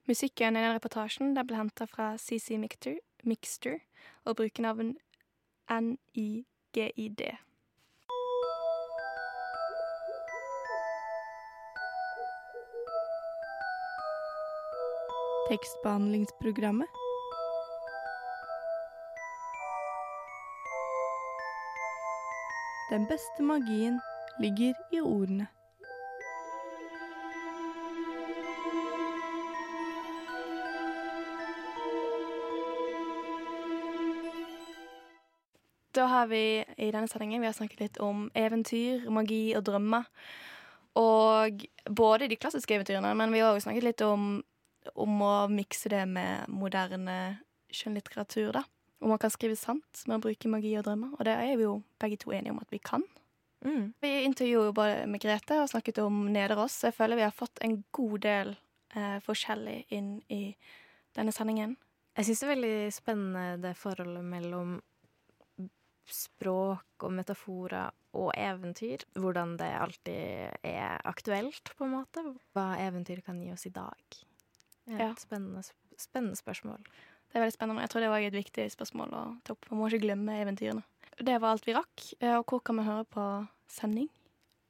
Musikken 0.07 0.57
i 0.57 0.61
den 0.63 0.75
reportasjen 0.75 1.33
der 1.35 1.43
ble 1.43 1.57
henta 1.59 1.83
fra 1.91 2.13
CC 2.23 2.55
Mixter, 2.63 3.01
Mixter 3.27 3.81
og 4.23 4.37
bruken 4.39 4.69
av 4.71 4.79
en 4.79 4.93
NIGID. 5.67 7.25
Tekstbehandlingsprogrammet. 15.49 17.03
Den 22.91 23.11
beste 23.11 23.43
magien 23.43 23.99
ligger 24.39 24.75
i 24.95 25.03
ordene. 25.03 25.51
Da 36.07 36.11
har 36.11 36.27
vi 36.31 36.63
i 36.77 36.93
denne 36.95 37.09
sendingen 37.11 37.41
vi 37.43 37.49
har 37.49 37.55
snakket 37.57 37.81
litt 37.81 37.97
om 37.99 38.29
eventyr, 38.39 39.09
magi 39.11 39.57
og 39.59 39.65
drømmer. 39.67 40.05
Og 40.95 41.65
både 41.91 42.29
de 42.31 42.39
klassiske 42.39 42.77
eventyrene, 42.77 43.11
men 43.19 43.35
vi 43.35 43.41
har 43.43 43.51
også 43.51 43.65
snakket 43.65 43.87
litt 43.89 44.05
om, 44.07 44.37
om 44.95 45.25
å 45.27 45.33
mikse 45.51 45.91
det 45.91 46.05
med 46.07 46.47
moderne 46.47 47.19
skjønnlitteratur. 47.75 48.53
da. 48.55 48.63
Om 49.03 49.17
man 49.17 49.19
kan 49.19 49.35
skrive 49.35 49.59
sant 49.59 50.07
med 50.07 50.21
å 50.21 50.25
bruke 50.29 50.55
magi 50.55 50.77
og 50.79 50.87
drømmer. 50.87 51.19
Og 51.19 51.27
det 51.27 51.35
er 51.35 51.59
vi 51.59 51.67
jo 51.67 51.75
begge 51.99 52.23
to 52.23 52.31
enige 52.31 52.55
om 52.55 52.63
at 52.63 52.71
vi 52.71 52.79
kan. 52.79 53.03
Mm. 53.67 53.93
Vi 53.99 54.15
intervjuer 54.31 54.71
både 54.79 55.05
med 55.11 55.27
Grete 55.27 55.59
og 55.59 55.73
snakket 55.75 55.99
om 56.07 56.29
Nederås. 56.31 56.85
Jeg 56.87 56.95
føler 56.95 57.19
vi 57.19 57.27
har 57.27 57.35
fått 57.35 57.59
en 57.67 57.81
god 57.91 58.21
del 58.31 58.59
eh, 58.95 59.19
forskjellig 59.27 59.81
inn 59.91 60.21
i 60.31 60.45
denne 61.19 61.35
sendingen. 61.35 61.75
Jeg 62.15 62.31
syns 62.31 62.45
det 62.45 62.47
er 62.47 62.55
veldig 62.55 62.77
spennende 62.95 63.49
det 63.67 63.81
forholdet 63.81 64.23
mellom 64.23 64.79
språk 66.13 67.03
og 67.07 67.13
metaforer 67.13 67.91
og 68.17 68.31
eventyr. 68.37 69.05
Hvordan 69.15 69.57
det 69.61 69.71
alltid 69.81 70.57
er 70.65 71.01
aktuelt, 71.05 71.73
på 71.77 71.85
en 71.85 71.95
måte. 71.99 72.23
Hva 72.55 72.77
eventyr 72.81 73.23
kan 73.27 73.41
gi 73.43 73.53
oss 73.53 73.67
i 73.67 73.71
dag. 73.75 73.99
Er 74.89 74.99
Ja. 74.99 75.15
spennende, 75.19 75.63
spennende 75.99 76.37
spørsmål. 76.37 76.79
Det 77.29 77.35
er 77.37 77.41
veldig 77.45 77.57
spennende. 77.59 77.81
Jeg 77.83 77.91
tror 77.91 78.01
det 78.01 78.09
var 78.11 78.19
et 78.19 78.33
viktig 78.33 78.71
spørsmål 78.71 79.11
å 79.13 79.25
ta 79.45 79.53
opp. 79.53 79.67
Man 79.71 79.81
må 79.81 79.89
ikke 79.91 80.03
glemme 80.07 80.41
eventyrene. 80.45 80.85
Det 81.19 81.41
var 81.41 81.53
alt 81.53 81.65
vi 81.67 81.73
rakk. 81.75 82.15
Eh, 82.21 82.37
Og 82.39 82.45
hvor 82.47 82.63
kan 82.63 82.77
vi 82.77 82.83
høre 82.85 83.05
på 83.05 83.49
sending? 83.69 84.09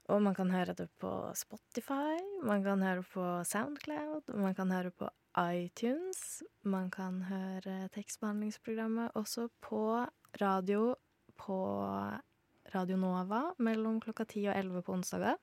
Og 0.08 0.22
man 0.22 0.34
kan 0.34 0.48
høre 0.50 0.72
det 0.74 0.88
på 1.00 1.34
Spotify, 1.34 2.16
man 2.44 2.62
kan 2.62 2.80
høre 2.80 3.02
på 3.02 3.44
Soundcloud, 3.44 4.32
man 4.36 4.54
kan 4.54 4.70
høre 4.70 4.92
på 4.92 5.08
iTunes. 5.36 6.42
Man 6.62 6.90
kan 6.90 7.22
høre 7.22 7.88
tekstbehandlingsprogrammet 7.90 9.10
også 9.14 9.48
på 9.60 10.06
radio 10.40 10.94
på 11.36 11.58
Radio 12.74 12.96
Nova 12.96 13.54
mellom 13.58 14.00
klokka 14.00 14.24
10 14.24 14.48
og 14.50 14.56
11 14.56 14.82
på 14.82 14.92
onsdager. 14.96 15.36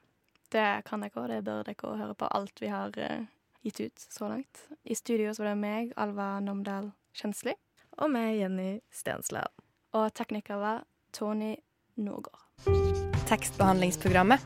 Det 0.53 0.83
kan 0.85 1.01
dere, 1.01 1.21
og 1.21 1.29
det 1.29 1.43
bør 1.45 1.63
dere 1.65 1.97
høre 1.97 2.15
på 2.17 2.29
alt 2.29 2.61
vi 2.61 2.69
har 2.69 2.93
eh, 3.01 3.25
gitt 3.63 3.79
ut 3.79 3.99
så 3.99 4.29
langt. 4.29 4.67
I 4.83 4.95
studio 4.95 5.33
så 5.33 5.43
var 5.43 5.53
det 5.53 5.61
meg, 5.63 5.93
Alva 5.97 6.39
Nomdal 6.43 6.91
Kjensli. 7.15 7.55
Og 7.97 8.11
meg, 8.13 8.37
Jenny 8.41 8.79
Stensland. 8.91 9.49
Og 9.93 10.13
tekniker 10.13 10.61
var 10.61 10.83
Tony 11.13 11.55
Norgård. 11.95 12.41
Tekstbehandlingsprogrammet. 13.29 14.41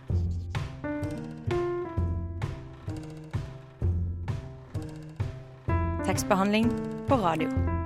Tekstbehandling 6.08 6.72
på 7.08 7.16
radio. 7.16 7.77